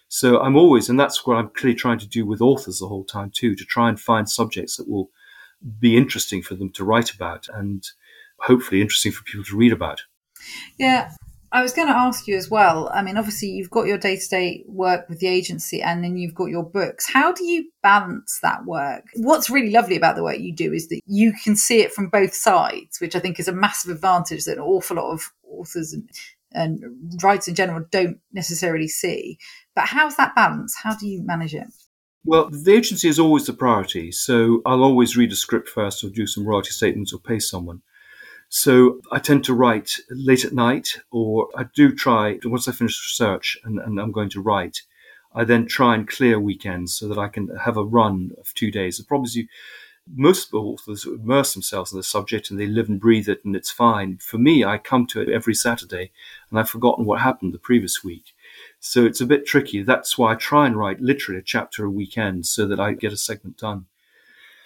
So 0.09 0.41
I'm 0.41 0.57
always, 0.57 0.89
and 0.89 0.99
that's 0.99 1.27
what 1.27 1.37
I'm 1.37 1.51
clearly 1.51 1.77
trying 1.77 1.99
to 1.99 2.07
do 2.07 2.25
with 2.25 2.41
authors 2.41 2.79
the 2.79 2.89
whole 2.89 3.05
time 3.05 3.31
too, 3.35 3.57
to 3.57 3.65
try 3.65 3.89
and 3.89 3.99
find 3.99 4.29
subjects 4.29 4.77
that 4.77 4.89
will 4.89 5.11
be 5.81 5.97
interesting 5.97 6.43
for 6.43 6.55
them 6.55 6.71
to 6.71 6.85
write 6.85 7.13
about 7.13 7.49
and 7.53 7.85
hopefully 8.41 8.81
interesting 8.81 9.13
for 9.13 9.25
people 9.25 9.45
to 9.45 9.57
read 9.57 9.73
about. 9.73 10.03
Yeah, 10.79 11.11
I 11.57 11.63
was 11.63 11.73
going 11.73 11.89
to 11.89 11.97
ask 11.97 12.29
you 12.29 12.37
as 12.37 12.51
well. 12.51 12.91
I 12.93 13.01
mean, 13.01 13.17
obviously, 13.17 13.49
you've 13.49 13.71
got 13.71 13.87
your 13.87 13.97
day 13.97 14.17
to 14.17 14.29
day 14.29 14.63
work 14.67 15.09
with 15.09 15.21
the 15.21 15.27
agency 15.27 15.81
and 15.81 16.05
then 16.05 16.19
you've 16.19 16.35
got 16.35 16.51
your 16.51 16.63
books. 16.63 17.09
How 17.11 17.33
do 17.33 17.47
you 17.47 17.71
balance 17.83 18.41
that 18.43 18.67
work? 18.67 19.05
What's 19.15 19.49
really 19.49 19.71
lovely 19.71 19.97
about 19.97 20.17
the 20.17 20.23
work 20.23 20.39
you 20.39 20.55
do 20.55 20.75
is 20.75 20.89
that 20.89 21.01
you 21.07 21.33
can 21.33 21.57
see 21.57 21.81
it 21.81 21.95
from 21.95 22.11
both 22.11 22.35
sides, 22.35 23.01
which 23.01 23.17
I 23.17 23.21
think 23.21 23.41
is 23.41 23.49
a 23.49 23.55
massive 23.55 23.91
advantage 23.91 24.45
that 24.45 24.59
an 24.59 24.65
awful 24.65 24.99
lot 24.99 25.11
of 25.11 25.33
authors 25.51 25.95
and, 25.95 26.07
and 26.53 26.79
writers 27.23 27.49
in 27.49 27.55
general 27.55 27.87
don't 27.91 28.19
necessarily 28.35 28.87
see. 28.87 29.39
But 29.75 29.87
how's 29.87 30.17
that 30.17 30.35
balance? 30.35 30.77
How 30.77 30.95
do 30.95 31.09
you 31.09 31.23
manage 31.23 31.55
it? 31.55 31.69
Well, 32.23 32.51
the 32.51 32.75
agency 32.75 33.09
is 33.09 33.19
always 33.19 33.47
the 33.47 33.55
priority. 33.55 34.13
So 34.13 34.61
I'll 34.67 34.85
always 34.85 35.17
read 35.17 35.33
a 35.33 35.37
script 35.37 35.71
first 35.71 36.05
or 36.05 36.11
do 36.11 36.27
some 36.27 36.47
royalty 36.47 36.73
statements 36.73 37.15
or 37.15 37.19
pay 37.19 37.39
someone. 37.39 37.81
So 38.49 39.01
I 39.11 39.19
tend 39.19 39.45
to 39.45 39.55
write 39.55 39.93
late 40.11 40.45
at 40.45 40.53
night, 40.53 41.01
or 41.11 41.49
I 41.57 41.65
do 41.75 41.95
try, 41.95 42.39
once 42.45 42.69
I 42.69 42.73
finish 42.73 42.99
research 42.99 43.59
and, 43.65 43.79
and 43.79 44.01
I'm 44.01 44.13
going 44.13 44.31
to 44.31 44.41
write, 44.41 44.83
I 45.35 45.45
then 45.45 45.67
try 45.67 45.95
and 45.95 46.09
clear 46.09 46.41
weekends 46.41 46.97
so 46.97 47.09
that 47.09 47.19
I 47.19 47.29
can 47.29 47.49
have 47.65 47.77
a 47.77 47.85
run 47.85 48.31
of 48.39 48.55
two 48.55 48.71
days. 48.71 48.97
The 48.97 49.05
problem 49.05 49.27
is 49.27 49.37
you, 49.37 49.49
most 50.15 50.55
authors 50.55 51.05
immerse 51.05 51.53
themselves 51.53 51.93
in 51.93 51.99
the 51.99 52.05
subject 52.05 52.51
and 52.51 52.61
they 52.61 52.67
live 52.67 52.89
and 52.89 53.01
breathe 53.01 53.29
it 53.29 53.45
and 53.45 53.57
it's 53.57 53.71
fine. 53.71 54.19
For 54.19 54.39
me, 54.39 54.65
I 54.65 54.79
come 54.79 55.07
to 55.09 55.21
it 55.21 55.29
every 55.29 55.55
Saturday 55.55 56.13
and 56.49 56.59
I've 56.59 56.71
forgotten 56.71 57.05
what 57.05 57.21
happened 57.21 57.53
the 57.53 57.59
previous 57.59 58.05
week. 58.05 58.33
So 58.79 59.05
it's 59.05 59.21
a 59.21 59.27
bit 59.27 59.47
tricky. 59.47 59.83
That's 59.83 60.17
why 60.17 60.33
I 60.33 60.37
try 60.37 60.67
and 60.67 60.77
write 60.77 61.01
literally 61.01 61.41
a 61.41 61.45
chapter 61.45 61.85
a 61.85 61.91
weekend 61.91 62.47
so 62.47 62.67
that 62.69 62.79
I 62.79 62.93
get 62.93 63.13
a 63.13 63.17
segment 63.17 63.59
done. 63.59 63.87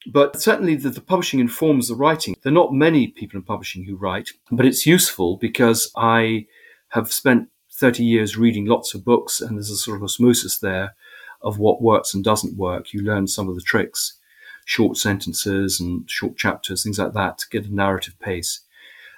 But 0.07 0.41
certainly 0.41 0.77
the, 0.77 0.91
the, 0.91 1.01
publishing 1.01 1.41
informs 1.41 1.89
the 1.89 1.95
writing. 1.95 2.35
There 2.43 2.51
are 2.51 2.55
not 2.55 2.73
many 2.73 3.09
people 3.09 3.39
in 3.39 3.43
publishing 3.43 3.85
who 3.85 3.97
write, 3.97 4.31
but 4.51 4.65
it's 4.65 4.87
useful 4.87 5.37
because 5.37 5.91
I 5.95 6.47
have 6.91 7.13
spent 7.13 7.49
30 7.73 8.05
years 8.05 8.37
reading 8.37 8.67
lots 8.67 8.95
of 8.95 9.05
books, 9.05 9.41
and 9.41 9.57
there's 9.57 9.71
a 9.71 9.77
sort 9.77 9.97
of 9.97 10.03
osmosis 10.03 10.59
there 10.59 10.95
of 11.43 11.59
what 11.59 11.83
works 11.83 12.15
and 12.15 12.25
doesn't 12.25 12.57
work. 12.57 12.93
You 12.93 13.03
learn 13.03 13.27
some 13.27 13.49
of 13.49 13.55
the 13.55 13.63
tricks, 13.63 14.19
short 14.65 14.97
sentences 14.97 15.81
and 15.81 16.11
short 16.11 16.37
chapters, 16.37 16.83
things 16.83 16.99
like 16.99 17.13
that, 17.15 17.39
to 17.39 17.49
get 17.51 17.67
a 17.67 17.75
narrative 17.75 18.19
pace, 18.21 18.61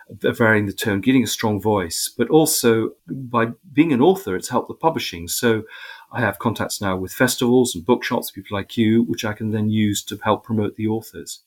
varying 0.09 0.67
the 0.67 0.73
tone, 0.73 1.01
getting 1.01 1.23
a 1.23 1.29
strong 1.29 1.61
voice. 1.61 2.13
But 2.17 2.29
also, 2.29 2.91
by 3.09 3.49
being 3.73 3.93
an 3.93 4.01
author, 4.01 4.37
it's 4.37 4.49
helped 4.49 4.69
the 4.69 4.75
publishing. 4.75 5.29
So 5.29 5.63
I 6.13 6.21
have 6.21 6.39
contacts 6.39 6.81
now 6.81 6.97
with 6.97 7.13
festivals 7.13 7.75
and 7.75 7.85
bookshops, 7.85 8.31
people 8.31 8.57
like 8.57 8.77
you, 8.77 9.03
which 9.03 9.25
I 9.25 9.33
can 9.33 9.51
then 9.51 9.71
use 9.71 10.03
to 10.05 10.19
help 10.23 10.45
promote 10.45 10.77
the 10.77 10.87
authors. 10.87 11.43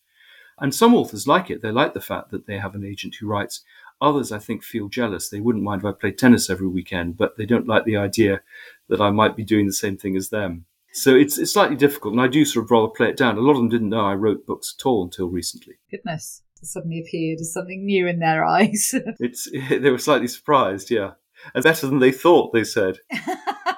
And 0.60 0.74
some 0.74 0.96
authors 0.96 1.28
like 1.28 1.52
it. 1.52 1.62
They 1.62 1.72
like 1.72 1.94
the 1.94 2.02
fact 2.02 2.32
that 2.32 2.48
they 2.48 2.58
have 2.58 2.76
an 2.76 2.86
agent 2.86 3.16
who 3.16 3.28
writes. 3.28 3.62
Others, 4.02 4.32
I 4.32 4.40
think, 4.40 4.64
feel 4.64 4.90
jealous. 4.90 5.30
They 5.30 5.40
wouldn't 5.40 5.64
mind 5.64 5.82
if 5.82 5.86
I 5.86 5.92
played 5.92 6.18
tennis 6.18 6.50
every 6.50 6.68
weekend, 6.68 7.18
but 7.18 7.38
they 7.38 7.46
don't 7.46 7.68
like 7.68 7.86
the 7.86 7.98
idea 7.98 8.42
that 8.90 9.02
I 9.02 9.10
might 9.12 9.36
be 9.36 9.44
doing 9.44 9.68
the 9.68 9.74
same 9.74 9.98
thing 9.98 10.16
as 10.16 10.30
them. 10.30 10.66
So 10.92 11.14
it's 11.14 11.38
it's 11.38 11.52
slightly 11.52 11.76
difficult, 11.76 12.14
and 12.14 12.22
I 12.22 12.28
do 12.28 12.46
sort 12.46 12.66
of 12.66 12.72
rather 12.72 12.88
play 12.88 13.10
it 13.10 13.18
down. 13.18 13.38
A 13.38 13.42
lot 13.42 13.52
of 13.52 13.58
them 13.58 13.70
didn't 13.70 13.90
know 13.90 14.06
I 14.06 14.16
wrote 14.16 14.46
books 14.46 14.74
at 14.78 14.86
all 14.86 15.04
until 15.04 15.28
recently. 15.28 15.76
Goodness, 15.92 16.42
it 16.62 16.68
suddenly 16.68 17.02
appeared 17.02 17.42
as 17.42 17.52
something 17.52 17.86
new 17.86 18.08
in 18.08 18.20
their 18.20 18.46
eyes. 18.58 18.96
it's 19.20 19.50
they 19.70 19.92
were 19.92 19.98
slightly 19.98 20.30
surprised, 20.30 20.90
yeah, 20.90 21.12
and 21.54 21.64
better 21.64 21.88
than 21.88 22.00
they 22.00 22.14
thought. 22.14 22.54
They 22.54 22.64
said. 22.64 23.00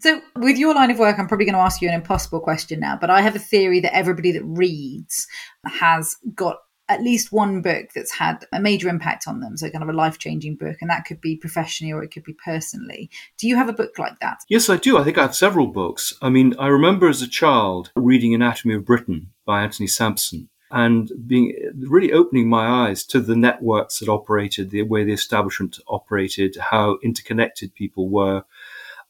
So, 0.00 0.20
with 0.36 0.58
your 0.58 0.74
line 0.74 0.90
of 0.90 0.98
work, 0.98 1.18
I'm 1.18 1.28
probably 1.28 1.46
going 1.46 1.54
to 1.54 1.60
ask 1.60 1.80
you 1.80 1.88
an 1.88 1.94
impossible 1.94 2.40
question 2.40 2.80
now, 2.80 2.96
but 3.00 3.10
I 3.10 3.20
have 3.20 3.36
a 3.36 3.40
theory 3.40 3.80
that 3.80 3.94
everybody 3.94 4.32
that 4.32 4.44
reads 4.44 5.26
has 5.66 6.16
got 6.34 6.58
at 6.88 7.02
least 7.02 7.32
one 7.32 7.62
book 7.62 7.86
that's 7.94 8.12
had 8.12 8.44
a 8.52 8.60
major 8.60 8.88
impact 8.88 9.26
on 9.26 9.40
them. 9.40 9.56
So, 9.56 9.70
kind 9.70 9.82
of 9.82 9.88
a 9.88 9.92
life 9.92 10.18
changing 10.18 10.56
book, 10.56 10.76
and 10.80 10.90
that 10.90 11.04
could 11.06 11.20
be 11.20 11.36
professionally 11.36 11.92
or 11.92 12.02
it 12.02 12.12
could 12.12 12.24
be 12.24 12.36
personally. 12.44 13.10
Do 13.38 13.48
you 13.48 13.56
have 13.56 13.68
a 13.68 13.74
book 13.74 13.98
like 13.98 14.18
that? 14.20 14.38
Yes, 14.48 14.68
I 14.68 14.76
do. 14.76 14.98
I 14.98 15.04
think 15.04 15.18
I 15.18 15.22
have 15.22 15.36
several 15.36 15.66
books. 15.66 16.14
I 16.22 16.28
mean, 16.28 16.54
I 16.58 16.68
remember 16.68 17.08
as 17.08 17.22
a 17.22 17.28
child 17.28 17.90
reading 17.96 18.34
Anatomy 18.34 18.74
of 18.74 18.84
Britain 18.84 19.30
by 19.44 19.62
Anthony 19.62 19.86
Sampson 19.86 20.48
and 20.70 21.12
being 21.26 21.54
really 21.78 22.12
opening 22.12 22.48
my 22.48 22.66
eyes 22.66 23.04
to 23.04 23.20
the 23.20 23.36
networks 23.36 24.00
that 24.00 24.08
operated, 24.08 24.70
the 24.70 24.82
way 24.82 25.04
the 25.04 25.12
establishment 25.12 25.78
operated, 25.86 26.56
how 26.56 26.98
interconnected 27.02 27.74
people 27.74 28.08
were 28.08 28.44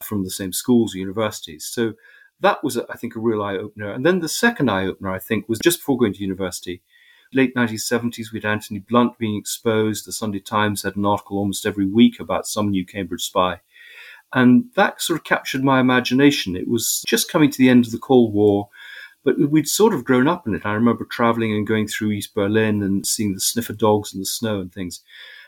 from 0.05 0.25
the 0.25 0.31
same 0.31 0.53
schools 0.53 0.95
or 0.95 0.99
universities. 0.99 1.65
So 1.67 1.95
that 2.41 2.63
was, 2.63 2.77
I 2.77 2.97
think, 2.97 3.17
a 3.17 3.21
real 3.21 3.43
eye 3.43 3.57
opener. 3.57 3.93
And 3.93 4.05
then 4.05 4.21
the 4.21 4.29
second 4.29 4.71
eye 4.71 4.87
opener, 4.87 5.11
I 5.11 5.19
think, 5.19 5.49
was 5.49 5.59
just 5.59 5.81
before 5.81 5.99
going 5.99 6.15
to 6.15 6.23
university. 6.23 6.83
Late 7.33 7.55
1970s, 7.55 8.33
we 8.33 8.41
had 8.41 8.51
Anthony 8.51 8.81
Blunt 8.81 9.19
being 9.19 9.37
exposed. 9.37 10.07
The 10.07 10.13
Sunday 10.13 10.41
Times 10.41 10.83
had 10.83 10.97
an 10.97 11.07
article 11.07 11.39
almost 11.39 11.67
every 11.67 11.87
week 11.87 12.21
about 12.21 12.47
some 12.47 12.71
new 12.71 12.85
Cambridge 12.87 13.25
spy. 13.25 13.61
And 14.33 14.67
that 14.75 15.01
sort 15.01 15.19
of 15.19 15.25
captured 15.25 15.65
my 15.65 15.81
imagination. 15.81 16.57
It 16.57 16.69
was 16.69 17.03
just 17.07 17.31
coming 17.31 17.51
to 17.51 17.59
the 17.59 17.69
end 17.69 17.87
of 17.87 17.93
the 17.93 17.99
Cold 17.99 18.35
War, 18.35 18.69
but 19.25 19.39
we'd 19.39 19.69
sort 19.69 19.95
of 19.95 20.05
grown 20.05 20.29
up 20.29 20.47
in 20.47 20.55
it. 20.55 20.67
I 20.67 20.73
remember 20.75 21.05
traveling 21.05 21.53
and 21.53 21.67
going 21.67 21.87
through 21.87 22.11
East 22.11 22.35
Berlin 22.35 22.83
and 22.83 23.07
seeing 23.07 23.35
the 23.35 23.41
sniffer 23.41 23.73
dogs 23.73 24.13
and 24.13 24.21
the 24.21 24.27
snow 24.27 24.61
and 24.61 24.73
things. 24.73 25.03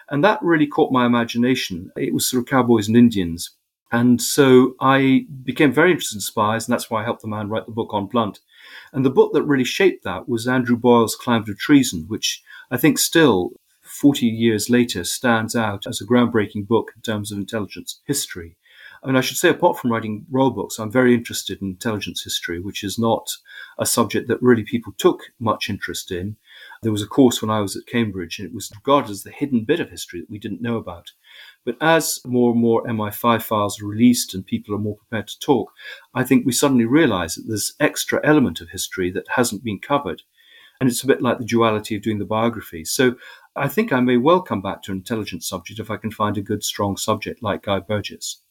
And 0.09 0.23
that 0.25 0.41
really 0.41 0.69
caught 0.69 0.93
my 0.93 1.05
imagination. 1.05 1.91
It 1.97 2.15
was 2.15 2.29
sort 2.29 2.43
of 2.43 2.49
cowboys 2.49 2.87
and 2.87 2.97
Indians. 2.97 3.51
And 3.93 4.21
so 4.21 4.75
I 4.81 5.27
became 5.45 5.73
very 5.73 5.93
interested 5.93 6.17
in 6.17 6.21
spies, 6.21 6.67
and 6.67 6.73
that's 6.73 6.91
why 6.91 7.03
I 7.03 7.05
helped 7.05 7.23
the 7.23 7.29
man 7.29 7.49
write 7.49 7.67
the 7.67 7.73
book 7.73 7.95
on 7.95 8.07
Blunt. 8.07 8.41
And 8.93 9.05
the 9.05 9.11
book 9.11 9.33
that 9.33 9.45
really 9.45 9.65
shaped 9.65 10.03
that 10.05 10.29
was 10.29 10.49
Andrew 10.49 10.77
Boyle's 10.77 11.15
Climate 11.15 11.49
of 11.49 11.59
Treason, 11.59 12.07
which 12.09 12.43
I 12.71 12.77
think 12.77 12.99
still, 12.99 13.53
40 13.83 14.27
years 14.27 14.69
later, 14.69 15.05
stands 15.05 15.55
out 15.55 15.87
as 15.87 16.01
a 16.01 16.07
groundbreaking 16.07 16.67
book 16.67 16.93
in 16.97 17.03
terms 17.03 17.31
of 17.31 17.39
intelligence 17.39 18.01
history. 18.07 18.57
I 19.03 19.07
mean, 19.07 19.17
I 19.17 19.21
should 19.21 19.37
say, 19.37 19.51
apart 19.51 19.79
from 19.79 19.93
writing 19.93 20.27
role 20.31 20.51
books, 20.51 20.79
I'm 20.79 20.91
very 20.91 21.15
interested 21.15 21.63
in 21.63 21.69
intelligence 21.69 22.25
history, 22.25 22.61
which 22.61 22.83
is 22.83 22.99
not 22.99 23.29
a 23.79 23.87
subject 23.87 24.27
that 24.27 24.43
really 24.43 24.65
people 24.65 24.95
took 24.99 25.31
much 25.39 25.71
interest 25.71 26.11
in. 26.11 26.37
There 26.87 26.93
was 26.93 27.03
a 27.03 27.09
course 27.09 27.43
when 27.43 27.51
I 27.51 27.59
was 27.63 27.75
at 27.75 27.89
Cambridge, 27.89 28.39
and 28.39 28.47
it 28.47 28.55
was 28.55 28.71
regarded 28.73 29.11
as 29.11 29.25
the 29.25 29.33
hidden 29.33 29.65
bit 29.65 29.81
of 29.81 29.91
history 29.91 30.21
that 30.21 30.31
we 30.31 30.39
didn't 30.39 30.63
know 30.63 30.77
about. 30.77 31.11
But 31.65 31.77
as 31.81 32.21
more 32.25 32.53
and 32.53 32.61
more 32.61 32.85
MI5 32.85 33.43
files 33.43 33.83
are 33.83 33.89
released 33.89 34.35
and 34.35 34.47
people 34.47 34.73
are 34.73 34.79
more 34.79 34.95
prepared 34.95 35.27
to 35.27 35.39
talk, 35.41 35.73
I 36.15 36.23
think 36.23 36.47
we 36.47 36.53
suddenly 36.53 36.85
realize 36.85 37.35
that 37.35 37.47
there's 37.49 37.75
extra 37.81 38.21
element 38.23 38.61
of 38.61 38.69
history 38.69 39.11
that 39.11 39.27
hasn't 39.35 39.65
been 39.65 39.81
covered. 39.81 40.23
And 40.81 40.89
it's 40.89 41.03
a 41.03 41.09
bit 41.09 41.21
like 41.21 41.39
the 41.39 41.45
duality 41.45 41.97
of 41.97 42.03
doing 42.03 42.21
the 42.21 42.25
biography. 42.25 42.85
So 42.85 43.17
I 43.57 43.67
think 43.67 43.93
I 43.93 43.99
may 43.99 44.17
well 44.17 44.41
come 44.41 44.63
back 44.63 44.83
to 44.83 44.93
an 44.93 44.99
intelligence 44.99 45.49
subject 45.49 45.81
if 45.81 45.91
I 45.91 45.97
can 45.97 46.13
find 46.13 46.39
a 46.39 46.41
good, 46.41 46.63
strong 46.63 46.97
subject 46.97 47.43
like 47.43 47.65
Guy 47.65 47.81
Burgess. 47.81 48.43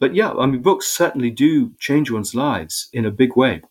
But 0.00 0.16
yeah, 0.16 0.32
I 0.32 0.46
mean, 0.46 0.62
books 0.62 0.88
certainly 0.88 1.30
do 1.30 1.74
change 1.78 2.10
one's 2.10 2.34
lives 2.34 2.88
in 2.92 3.06
a 3.06 3.12
big 3.12 3.36
way. 3.36 3.62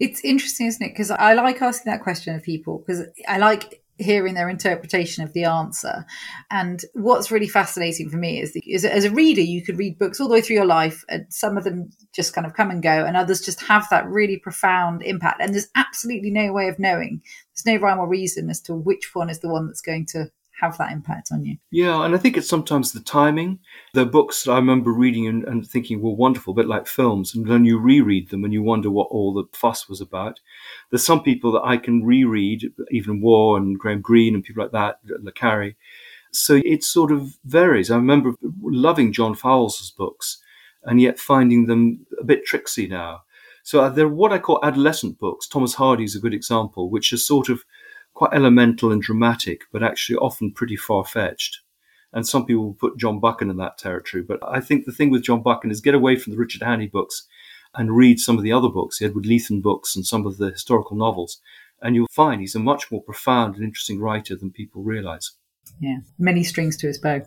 It's 0.00 0.20
interesting, 0.24 0.66
isn't 0.66 0.82
it? 0.82 0.90
Because 0.90 1.10
I 1.10 1.34
like 1.34 1.62
asking 1.62 1.90
that 1.92 2.02
question 2.02 2.34
of 2.34 2.42
people 2.42 2.78
because 2.78 3.06
I 3.28 3.38
like 3.38 3.82
hearing 3.98 4.34
their 4.34 4.48
interpretation 4.48 5.24
of 5.24 5.32
the 5.32 5.44
answer. 5.44 6.04
And 6.50 6.82
what's 6.94 7.30
really 7.30 7.48
fascinating 7.48 8.10
for 8.10 8.16
me 8.16 8.40
is, 8.40 8.56
is 8.66 8.84
as 8.84 9.04
a 9.04 9.10
reader, 9.10 9.40
you 9.40 9.62
could 9.62 9.78
read 9.78 9.98
books 9.98 10.20
all 10.20 10.28
the 10.28 10.34
way 10.34 10.40
through 10.40 10.56
your 10.56 10.66
life, 10.66 11.04
and 11.08 11.26
some 11.30 11.56
of 11.56 11.64
them 11.64 11.90
just 12.14 12.34
kind 12.34 12.46
of 12.46 12.54
come 12.54 12.70
and 12.70 12.82
go, 12.82 13.04
and 13.04 13.16
others 13.16 13.40
just 13.40 13.62
have 13.62 13.86
that 13.90 14.06
really 14.06 14.36
profound 14.36 15.02
impact. 15.02 15.40
And 15.40 15.54
there's 15.54 15.68
absolutely 15.74 16.30
no 16.30 16.52
way 16.52 16.68
of 16.68 16.78
knowing. 16.78 17.22
There's 17.54 17.74
no 17.74 17.80
rhyme 17.80 17.98
or 17.98 18.08
reason 18.08 18.50
as 18.50 18.60
to 18.62 18.74
which 18.74 19.14
one 19.14 19.30
is 19.30 19.40
the 19.40 19.48
one 19.48 19.66
that's 19.66 19.82
going 19.82 20.06
to 20.06 20.30
have 20.60 20.78
that 20.78 20.92
impact 20.92 21.28
on 21.32 21.44
you. 21.44 21.56
Yeah, 21.70 22.04
and 22.04 22.14
I 22.14 22.18
think 22.18 22.36
it's 22.36 22.48
sometimes 22.48 22.92
the 22.92 23.00
timing. 23.00 23.58
The 23.94 24.06
books 24.06 24.44
that 24.44 24.52
I 24.52 24.56
remember 24.56 24.90
reading 24.90 25.26
and, 25.26 25.44
and, 25.44 25.66
thinking 25.66 26.00
were 26.00 26.14
wonderful, 26.14 26.52
a 26.52 26.56
bit 26.56 26.66
like 26.66 26.86
films, 26.86 27.34
and 27.34 27.46
then 27.46 27.64
you 27.64 27.78
reread 27.78 28.30
them 28.30 28.44
and 28.44 28.52
you 28.52 28.62
wonder 28.62 28.90
what 28.90 29.08
all 29.10 29.34
the 29.34 29.44
fuss 29.56 29.88
was 29.88 30.00
about. 30.00 30.40
There's 30.90 31.04
some 31.04 31.22
people 31.22 31.52
that 31.52 31.64
I 31.64 31.76
can 31.76 32.04
reread, 32.04 32.72
Evelyn 32.94 33.20
Waugh 33.20 33.56
and 33.56 33.78
Graham 33.78 34.00
Greene 34.00 34.34
and 34.34 34.42
people 34.42 34.62
like 34.62 34.72
that, 34.72 35.00
Le 35.22 35.32
Carre. 35.32 35.76
So 36.32 36.60
it 36.64 36.84
sort 36.84 37.12
of 37.12 37.38
varies. 37.44 37.90
I 37.90 37.96
remember 37.96 38.34
loving 38.62 39.12
John 39.12 39.34
Fowles' 39.34 39.92
books 39.96 40.42
and 40.84 41.00
yet 41.00 41.18
finding 41.18 41.66
them 41.66 42.06
a 42.20 42.24
bit 42.24 42.44
tricksy 42.44 42.86
now. 42.86 43.22
So 43.62 43.80
uh, 43.80 43.88
they're 43.88 44.08
what 44.08 44.32
I 44.32 44.38
call 44.38 44.60
adolescent 44.62 45.18
books. 45.18 45.48
Thomas 45.48 45.74
Hardy 45.74 46.04
is 46.04 46.14
a 46.14 46.20
good 46.20 46.32
example, 46.32 46.88
which 46.88 47.12
is 47.12 47.26
sort 47.26 47.48
of 47.48 47.64
quite 48.16 48.32
elemental 48.32 48.90
and 48.90 49.02
dramatic, 49.02 49.64
but 49.70 49.82
actually 49.82 50.16
often 50.16 50.50
pretty 50.50 50.74
far 50.74 51.04
fetched. 51.04 51.60
And 52.14 52.26
some 52.26 52.46
people 52.46 52.74
put 52.80 52.96
John 52.96 53.20
Buchan 53.20 53.50
in 53.50 53.58
that 53.58 53.76
territory. 53.76 54.22
But 54.22 54.40
I 54.42 54.58
think 54.58 54.86
the 54.86 54.92
thing 54.92 55.10
with 55.10 55.22
John 55.22 55.42
Buchan 55.42 55.70
is 55.70 55.82
get 55.82 55.94
away 55.94 56.16
from 56.16 56.32
the 56.32 56.38
Richard 56.38 56.62
Hannay 56.62 56.90
books 56.90 57.26
and 57.74 57.94
read 57.94 58.18
some 58.18 58.38
of 58.38 58.42
the 58.42 58.52
other 58.52 58.70
books, 58.70 58.98
the 58.98 59.04
Edward 59.04 59.24
Leithen 59.24 59.60
books 59.60 59.94
and 59.94 60.06
some 60.06 60.26
of 60.26 60.38
the 60.38 60.50
historical 60.50 60.96
novels. 60.96 61.42
And 61.82 61.94
you'll 61.94 62.06
find 62.10 62.40
he's 62.40 62.54
a 62.54 62.58
much 62.58 62.90
more 62.90 63.02
profound 63.02 63.56
and 63.56 63.64
interesting 63.64 64.00
writer 64.00 64.34
than 64.34 64.50
people 64.50 64.82
realize. 64.82 65.32
Yeah, 65.78 65.98
many 66.18 66.42
strings 66.42 66.78
to 66.78 66.86
his 66.86 66.98
bow. 66.98 67.20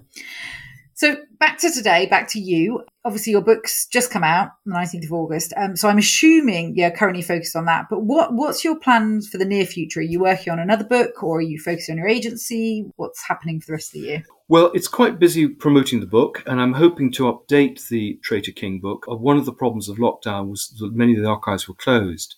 So 1.00 1.16
back 1.40 1.58
to 1.60 1.72
today, 1.72 2.08
back 2.08 2.28
to 2.32 2.42
you. 2.42 2.84
Obviously, 3.06 3.32
your 3.32 3.42
book's 3.42 3.88
just 3.88 4.12
come 4.12 4.26
out, 4.26 4.50
the 4.66 4.74
19th 4.74 5.06
of 5.06 5.14
August. 5.14 5.54
Um, 5.56 5.78
so 5.78 5.88
I'm 5.88 5.98
assuming 5.98 6.76
you're 6.76 6.92
currently 6.92 7.22
focused 7.22 7.56
on 7.56 7.64
that. 7.66 7.86
But 7.90 8.02
what 8.02 8.34
what's 8.34 8.66
your 8.66 8.78
plans 8.78 9.30
for 9.30 9.38
the 9.38 9.46
near 9.46 9.66
future? 9.66 10.02
Are 10.02 10.04
you 10.04 10.20
working 10.20 10.52
on 10.52 10.60
another 10.60 10.84
book, 10.84 11.24
or 11.24 11.38
are 11.38 11.42
you 11.42 11.58
focusing 11.58 11.94
on 11.94 12.00
your 12.00 12.10
agency? 12.10 12.92
What's 12.98 13.26
happening 13.26 13.62
for 13.62 13.68
the 13.68 13.74
rest 13.76 13.96
of 13.96 14.02
the 14.02 14.08
year? 14.08 14.24
Well, 14.50 14.72
it's 14.74 14.90
quite 14.90 15.20
busy 15.20 15.48
promoting 15.48 16.02
the 16.02 16.06
book, 16.06 16.44
and 16.46 16.60
I'm 16.60 16.74
hoping 16.74 17.14
to 17.14 17.32
update 17.32 17.88
the 17.88 18.20
Traitor 18.22 18.52
King 18.52 18.82
book. 18.82 19.06
Uh, 19.10 19.16
one 19.16 19.38
of 19.38 19.46
the 19.46 19.54
problems 19.54 19.88
of 19.88 20.00
lockdown 20.00 20.50
was 20.50 20.68
that 20.80 20.94
many 20.94 21.16
of 21.16 21.24
the 21.24 21.30
archives 21.30 21.66
were 21.66 21.76
closed. 21.76 22.36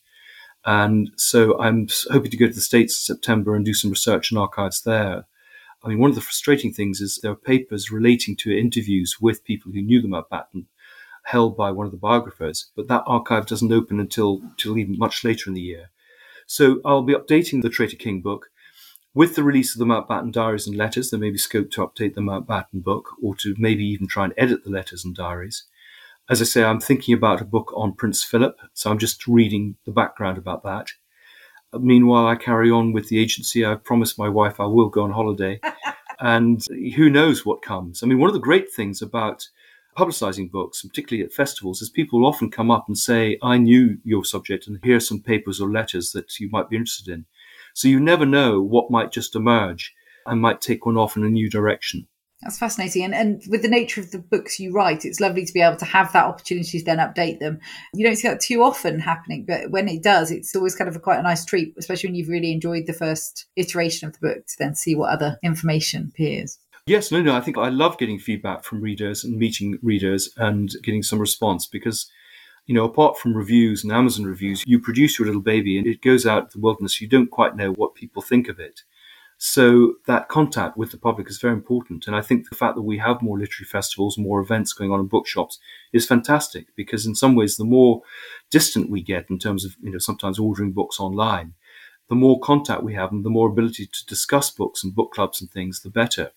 And 0.65 1.10
so 1.17 1.60
I'm 1.60 1.88
hoping 2.12 2.30
to 2.30 2.38
go 2.38 2.45
to 2.45 2.54
the 2.54 2.62
States 2.62 3.10
in 3.10 3.15
September 3.15 3.56
and 3.56 3.65
do 3.65 3.74
some 3.74 3.89
research 3.89 4.32
in 4.32 4.38
archives 4.38 4.84
there 4.84 5.26
I 5.84 5.89
mean, 5.89 6.00
one 6.00 6.12
of 6.12 6.15
the 6.15 6.22
frustrating 6.22 6.72
things 6.72 7.02
is 7.02 7.20
there 7.22 7.32
are 7.32 7.36
papers 7.36 7.91
relating 7.91 8.36
to 8.38 8.58
interviews 8.58 9.17
with 9.20 9.44
people 9.44 9.72
who 9.72 9.82
knew 9.82 10.02
the 10.02 10.08
Mountbatten 10.08 10.65
held 11.26 11.58
by 11.58 11.72
one 11.72 11.86
of 11.86 11.91
the 11.91 11.98
biographers, 11.98 12.72
but 12.76 12.88
that 12.88 13.04
archive 13.08 13.48
doesn't 13.48 13.72
open 13.72 14.00
until, 14.00 14.41
until 14.44 14.78
even 14.78 14.98
much 14.98 15.24
later 15.24 15.50
in 15.50 15.54
the 15.54 15.62
year. 15.62 15.89
So 16.46 16.82
I'll 16.86 17.04
be 17.04 17.13
updating 17.13 17.62
the 17.62 17.70
Traitor 17.70 17.96
King 17.96 18.22
book. 18.22 18.50
With 19.13 19.36
the 19.36 19.44
release 19.44 19.76
of 19.76 19.80
the 19.80 19.86
Mountbatten 19.86 20.32
diaries 20.32 20.67
and 20.67 20.78
letters, 20.78 21.10
there 21.10 21.20
may 21.20 21.32
be 21.32 21.38
scope 21.38 21.72
to 21.72 21.86
update 21.86 22.13
the 22.13 22.22
Mountbatten 22.22 22.84
book 22.84 23.10
or 23.22 23.36
to 23.38 23.56
maybe 23.58 23.86
even 23.86 24.08
try 24.08 24.26
and 24.26 24.34
edit 24.38 24.63
the 24.63 24.70
letters 24.70 25.04
and 25.04 25.15
diaries. 25.15 25.65
As 26.30 26.41
I 26.41 26.46
say, 26.46 26.63
I'm 26.63 26.80
thinking 26.80 27.13
about 27.13 27.41
a 27.41 27.46
book 27.46 27.74
on 27.76 27.94
Prince 27.94 28.24
Philip, 28.24 28.58
so 28.74 28.89
I'm 28.89 29.00
just 29.00 29.28
reading 29.28 29.76
the 29.86 29.91
background 29.91 30.38
about 30.38 30.63
that. 30.63 30.91
Meanwhile, 31.80 32.28
I 32.28 32.36
carry 32.36 32.70
on 32.70 32.92
with 32.92 33.08
the 33.08 33.20
agency. 33.20 33.64
I've 33.64 33.84
promised 33.84 34.18
my 34.18 34.30
wife 34.30 34.60
I 34.60 34.66
will 34.66 34.90
go 34.90 35.04
on 35.04 35.12
holiday. 35.12 35.60
and 36.20 36.64
who 36.96 37.10
knows 37.10 37.46
what 37.46 37.62
comes. 37.62 38.04
I 38.04 38.08
mean, 38.08 38.20
one 38.20 38.30
of 38.30 38.34
the 38.34 38.40
great 38.40 38.72
things 38.72 39.02
about 39.02 39.48
publicizing 39.98 40.52
books, 40.52 40.84
particularly 40.84 41.26
at 41.26 41.34
festivals, 41.34 41.82
is 41.82 41.90
people 41.90 42.26
often 42.26 42.52
come 42.52 42.72
up 42.72 42.86
and 42.88 42.98
say, 42.98 43.38
I 43.42 43.58
knew 43.58 43.98
your 44.04 44.24
subject 44.24 44.68
and 44.68 44.80
here 44.84 44.98
are 44.98 45.02
some 45.02 45.22
papers 45.22 45.60
or 45.60 45.70
letters 45.70 46.12
that 46.12 46.40
you 46.40 46.50
might 46.50 46.70
be 46.70 46.78
interested 46.78 47.12
in. 47.12 47.26
So 47.74 47.88
you 47.88 48.00
never 48.00 48.26
know 48.26 48.62
what 48.62 48.92
might 48.92 49.12
just 49.12 49.36
emerge 49.36 49.94
and 50.26 50.42
might 50.42 50.62
take 50.62 50.86
one 50.86 50.98
off 50.98 51.18
in 51.18 51.24
a 51.24 51.30
new 51.30 51.50
direction. 51.50 52.08
That's 52.44 52.58
fascinating. 52.58 53.04
And, 53.04 53.14
and 53.14 53.44
with 53.50 53.62
the 53.62 53.68
nature 53.68 54.02
of 54.02 54.12
the 54.12 54.20
books 54.20 54.60
you 54.60 54.74
write, 54.74 55.06
it's 55.06 55.20
lovely 55.20 55.46
to 55.46 55.54
be 55.54 55.62
able 55.62 55.78
to 55.78 55.86
have 55.86 56.12
that 56.14 56.26
opportunity 56.26 56.80
to 56.80 56.86
then 56.86 56.98
update 56.98 57.40
them. 57.40 57.60
You 57.94 58.06
don't 58.06 58.16
see 58.16 58.28
that 58.28 58.42
too 58.42 58.64
often 58.64 59.00
happening, 59.00 59.46
but 59.48 59.70
when 59.70 59.88
it 59.88 60.02
does, 60.02 60.32
it's 60.32 60.56
always 60.56 60.76
kind 60.76 60.90
of 60.90 60.96
a, 60.96 61.00
quite 61.00 61.20
a 61.20 61.24
nice 61.24 61.46
treat, 61.46 61.76
especially 61.78 62.10
when 62.10 62.16
you've 62.16 62.30
really 62.30 62.52
enjoyed 62.52 62.88
the 62.88 62.94
first 62.94 63.46
iteration 63.56 64.08
of 64.08 64.14
the 64.14 64.28
book 64.28 64.48
to 64.48 64.56
then 64.58 64.74
see 64.74 64.96
what 64.96 65.12
other 65.12 65.38
information 65.44 66.12
appears. 66.12 66.58
Yes, 66.88 67.12
no, 67.12 67.22
no. 67.22 67.36
I 67.36 67.42
think 67.42 67.58
I 67.58 67.70
love 67.70 68.00
getting 68.00 68.18
feedback 68.18 68.64
from 68.64 68.82
readers 68.82 69.24
and 69.24 69.38
meeting 69.38 69.78
readers 69.84 70.32
and 70.36 70.72
getting 70.82 71.04
some 71.04 71.20
response 71.20 71.68
because, 71.68 72.10
you 72.66 72.74
know, 72.74 72.86
apart 72.86 73.20
from 73.20 73.38
reviews 73.38 73.84
and 73.84 73.94
Amazon 73.94 74.26
reviews, 74.26 74.64
you 74.66 74.80
produce 74.80 75.20
your 75.20 75.28
little 75.28 75.42
baby 75.42 75.78
and 75.78 75.86
it 75.86 76.02
goes 76.02 76.26
out 76.26 76.50
to 76.50 76.58
the 76.58 76.64
wilderness. 76.64 77.00
You 77.00 77.08
don't 77.08 77.30
quite 77.30 77.56
know 77.56 77.72
what 77.72 77.94
people 77.94 78.24
think 78.24 78.50
of 78.50 78.60
it. 78.60 78.82
So 79.44 79.96
that 80.06 80.30
contact 80.30 80.78
with 80.78 80.92
the 80.92 81.00
public 81.00 81.28
is 81.28 81.40
very 81.40 81.56
important. 81.56 82.06
And 82.06 82.16
I 82.16 82.22
think 82.22 82.48
the 82.48 82.56
fact 82.56 82.76
that 82.76 82.84
we 82.84 83.00
have 83.00 83.24
more 83.24 83.40
literary 83.40 83.66
festivals, 83.66 84.16
more 84.16 84.40
events 84.40 84.72
going 84.72 84.92
on 84.92 85.00
in 85.00 85.08
bookshops 85.08 85.58
is 85.92 86.06
fantastic 86.06 86.68
because 86.76 87.08
in 87.08 87.16
some 87.16 87.34
ways, 87.34 87.58
the 87.58 87.64
more 87.64 88.04
distant 88.52 88.92
we 88.92 89.02
get 89.02 89.32
in 89.32 89.40
terms 89.40 89.66
of, 89.66 89.76
you 89.82 89.90
know, 89.90 89.98
sometimes 89.98 90.38
ordering 90.38 90.74
books 90.74 91.00
online, 91.00 91.56
the 92.08 92.14
more 92.14 92.40
contact 92.40 92.84
we 92.84 92.94
have 92.94 93.12
and 93.12 93.26
the 93.26 93.32
more 93.32 93.50
ability 93.50 93.88
to 93.88 94.06
discuss 94.06 94.52
books 94.52 94.84
and 94.84 94.94
book 94.94 95.12
clubs 95.12 95.42
and 95.42 95.50
things, 95.50 95.82
the 95.82 95.90
better. 95.90 96.30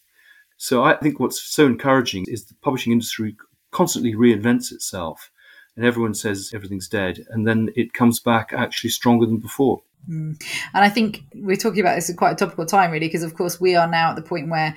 So 0.57 0.83
I 0.83 0.97
think 0.97 1.21
what's 1.21 1.43
so 1.43 1.67
encouraging 1.67 2.25
is 2.27 2.47
the 2.47 2.55
publishing 2.63 2.95
industry 2.95 3.37
constantly 3.71 4.15
reinvents 4.15 4.73
itself 4.73 5.31
and 5.77 5.85
everyone 5.85 6.15
says 6.15 6.53
everything's 6.55 6.89
dead 6.89 7.27
and 7.31 7.47
then 7.47 7.71
it 7.75 7.93
comes 7.93 8.21
back 8.21 8.53
actually 8.53 8.91
stronger 8.91 9.27
than 9.27 9.39
before. 9.39 9.83
Mm. 10.09 10.41
And 10.75 10.85
I 10.85 10.89
think 10.89 11.23
we're 11.35 11.57
talking 11.57 11.81
about 11.81 11.97
this 11.97 12.11
at 12.11 12.17
quite 12.17 12.33
a 12.33 12.37
topical 12.37 12.67
time, 12.67 12.91
really, 12.91 13.07
because 13.07 13.23
of 13.23 13.35
course 13.35 13.61
we 13.61 13.75
are 13.75 13.89
now 13.89 14.11
at 14.11 14.17
the 14.17 14.23
point 14.23 14.51
where 14.51 14.75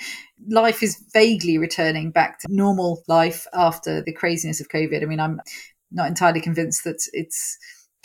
life 0.47 0.81
is 0.81 1.03
vaguely 1.13 1.57
returning 1.57 2.11
back 2.11 2.39
to 2.39 2.47
normal 2.49 3.03
life 3.07 3.45
after 3.53 4.01
the 4.01 4.13
craziness 4.13 4.61
of 4.61 4.69
COVID. 4.69 5.01
I 5.01 5.05
mean, 5.05 5.19
I'm 5.19 5.41
not 5.91 6.07
entirely 6.07 6.41
convinced 6.41 6.83
that 6.85 7.01
it's 7.13 7.57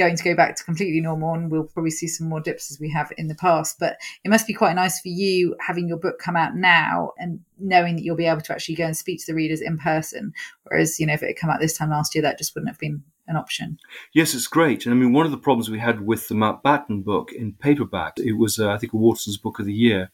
going 0.03 0.17
to 0.17 0.25
go 0.25 0.35
back 0.35 0.57
to 0.57 0.65
completely 0.65 1.01
normal 1.01 1.35
and 1.35 1.51
we'll 1.51 1.65
probably 1.65 1.91
see 1.91 2.09
some 2.09 2.29
more 2.29 2.41
dips 2.41 2.71
as 2.71 2.81
we 2.81 2.91
have 2.91 3.13
in 3.17 3.29
the 3.29 3.35
past 3.35 3.77
but 3.79 3.97
it 4.25 4.29
must 4.29 4.47
be 4.47 4.53
quite 4.53 4.75
nice 4.75 5.01
for 5.01 5.09
you 5.09 5.55
having 5.61 5.89
your 5.89 5.99
book 5.99 6.19
come 6.19 6.37
out 6.37 6.57
now 6.57 7.13
and 7.19 7.41
knowing 7.59 7.97
that 7.97 8.03
you'll 8.03 8.17
be 8.17 8.27
able 8.27 8.41
to 8.41 8.53
actually 8.53 8.75
go 8.75 8.85
and 8.85 8.97
speak 8.97 9.21
to 9.21 9.27
the 9.27 9.37
readers 9.37 9.61
in 9.61 9.79
person 9.79 10.33
whereas 10.65 10.99
you 10.99 11.07
know 11.07 11.15
if 11.15 11.23
it 11.23 11.29
had 11.29 11.37
come 11.37 11.51
out 11.51 11.61
this 11.61 11.77
time 11.77 11.91
last 11.91 12.15
year 12.15 12.23
that 12.23 12.39
just 12.39 12.55
wouldn't 12.55 12.71
have 12.71 12.79
been 12.79 13.03
an 13.29 13.37
option. 13.37 13.79
Yes, 14.13 14.35
it's 14.35 14.47
great. 14.47 14.85
And 14.85 14.95
I 14.95 14.99
mean, 14.99 15.13
one 15.13 15.27
of 15.27 15.33
the 15.33 15.39
problems 15.39 15.71
we 15.71 15.79
had 15.79 16.01
with 16.01 16.29
the 16.29 16.35
Mountbatten 16.35 17.05
book 17.05 17.33
in 17.33 17.53
paperback, 17.53 18.19
it 18.19 18.33
was, 18.33 18.59
uh, 18.59 18.71
I 18.71 18.79
think, 18.79 18.93
a 18.93 18.97
Waterstones 18.97 19.41
book 19.41 19.61
of 19.61 19.67
the 19.67 19.73
year, 19.73 20.11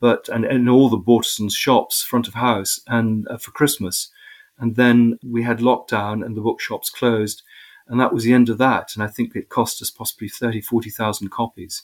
but 0.00 0.28
and, 0.28 0.44
and 0.44 0.68
all 0.68 0.88
the 0.88 0.98
Waterstones 0.98 1.54
shops, 1.54 2.02
front 2.02 2.26
of 2.26 2.34
house, 2.34 2.80
and 2.86 3.26
uh, 3.28 3.38
for 3.38 3.52
Christmas. 3.52 4.10
And 4.58 4.76
then 4.76 5.18
we 5.24 5.42
had 5.42 5.60
lockdown 5.60 6.24
and 6.24 6.36
the 6.36 6.42
bookshops 6.42 6.90
closed. 6.90 7.42
And 7.90 8.00
that 8.00 8.14
was 8.14 8.24
the 8.24 8.32
end 8.32 8.48
of 8.48 8.58
that. 8.58 8.92
And 8.94 9.02
I 9.02 9.08
think 9.08 9.34
it 9.34 9.48
cost 9.48 9.82
us 9.82 9.90
possibly 9.90 10.28
30, 10.28 10.60
40,000 10.60 11.30
copies. 11.30 11.82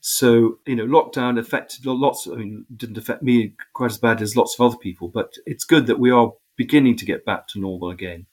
So, 0.00 0.58
you 0.66 0.74
know, 0.74 0.86
lockdown 0.86 1.38
affected 1.38 1.86
lots, 1.86 2.26
I 2.26 2.36
mean, 2.36 2.66
didn't 2.74 2.98
affect 2.98 3.22
me 3.22 3.52
quite 3.74 3.90
as 3.90 3.98
bad 3.98 4.20
as 4.20 4.36
lots 4.36 4.58
of 4.58 4.66
other 4.66 4.76
people, 4.76 5.08
but 5.08 5.34
it's 5.46 5.64
good 5.64 5.86
that 5.86 5.98
we 5.98 6.10
are 6.10 6.32
beginning 6.56 6.96
to 6.96 7.04
get 7.04 7.24
back 7.24 7.46
to 7.48 7.60
normal 7.60 7.90
again. 7.90 8.26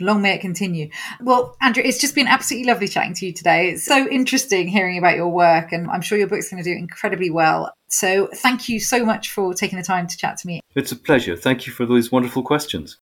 Long 0.00 0.22
may 0.22 0.34
it 0.34 0.40
continue. 0.40 0.90
Well, 1.20 1.56
Andrew, 1.60 1.82
it's 1.84 2.00
just 2.00 2.14
been 2.14 2.26
absolutely 2.26 2.68
lovely 2.68 2.88
chatting 2.88 3.14
to 3.14 3.26
you 3.26 3.32
today. 3.32 3.70
It's 3.70 3.84
so 3.84 4.08
interesting 4.08 4.66
hearing 4.66 4.98
about 4.98 5.16
your 5.16 5.28
work, 5.28 5.72
and 5.72 5.88
I'm 5.90 6.00
sure 6.00 6.18
your 6.18 6.26
book's 6.26 6.50
going 6.50 6.62
to 6.62 6.68
do 6.68 6.76
incredibly 6.76 7.30
well. 7.30 7.72
So, 7.88 8.28
thank 8.34 8.68
you 8.68 8.80
so 8.80 9.04
much 9.04 9.30
for 9.30 9.54
taking 9.54 9.78
the 9.78 9.84
time 9.84 10.06
to 10.08 10.16
chat 10.16 10.38
to 10.38 10.46
me. 10.46 10.60
It's 10.74 10.90
a 10.90 10.96
pleasure. 10.96 11.36
Thank 11.36 11.66
you 11.66 11.72
for 11.72 11.86
those 11.86 12.10
wonderful 12.10 12.42
questions. 12.42 12.98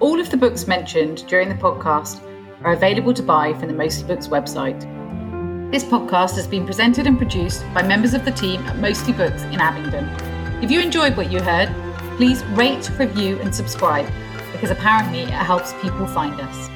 All 0.00 0.20
of 0.20 0.30
the 0.30 0.36
books 0.36 0.68
mentioned 0.68 1.26
during 1.26 1.48
the 1.48 1.56
podcast 1.56 2.22
are 2.62 2.72
available 2.72 3.12
to 3.14 3.22
buy 3.22 3.52
from 3.54 3.66
the 3.66 3.74
Mostly 3.74 4.06
Books 4.06 4.28
website. 4.28 4.80
This 5.72 5.82
podcast 5.82 6.36
has 6.36 6.46
been 6.46 6.64
presented 6.64 7.08
and 7.08 7.18
produced 7.18 7.64
by 7.74 7.82
members 7.82 8.14
of 8.14 8.24
the 8.24 8.30
team 8.30 8.60
at 8.62 8.76
Mostly 8.76 9.12
Books 9.12 9.42
in 9.42 9.60
Abingdon. 9.60 10.04
If 10.62 10.70
you 10.70 10.80
enjoyed 10.80 11.16
what 11.16 11.32
you 11.32 11.40
heard, 11.40 11.68
please 12.16 12.44
rate, 12.44 12.88
review, 12.96 13.40
and 13.40 13.52
subscribe 13.52 14.08
because 14.52 14.70
apparently 14.70 15.22
it 15.22 15.30
helps 15.30 15.72
people 15.82 16.06
find 16.06 16.40
us. 16.40 16.68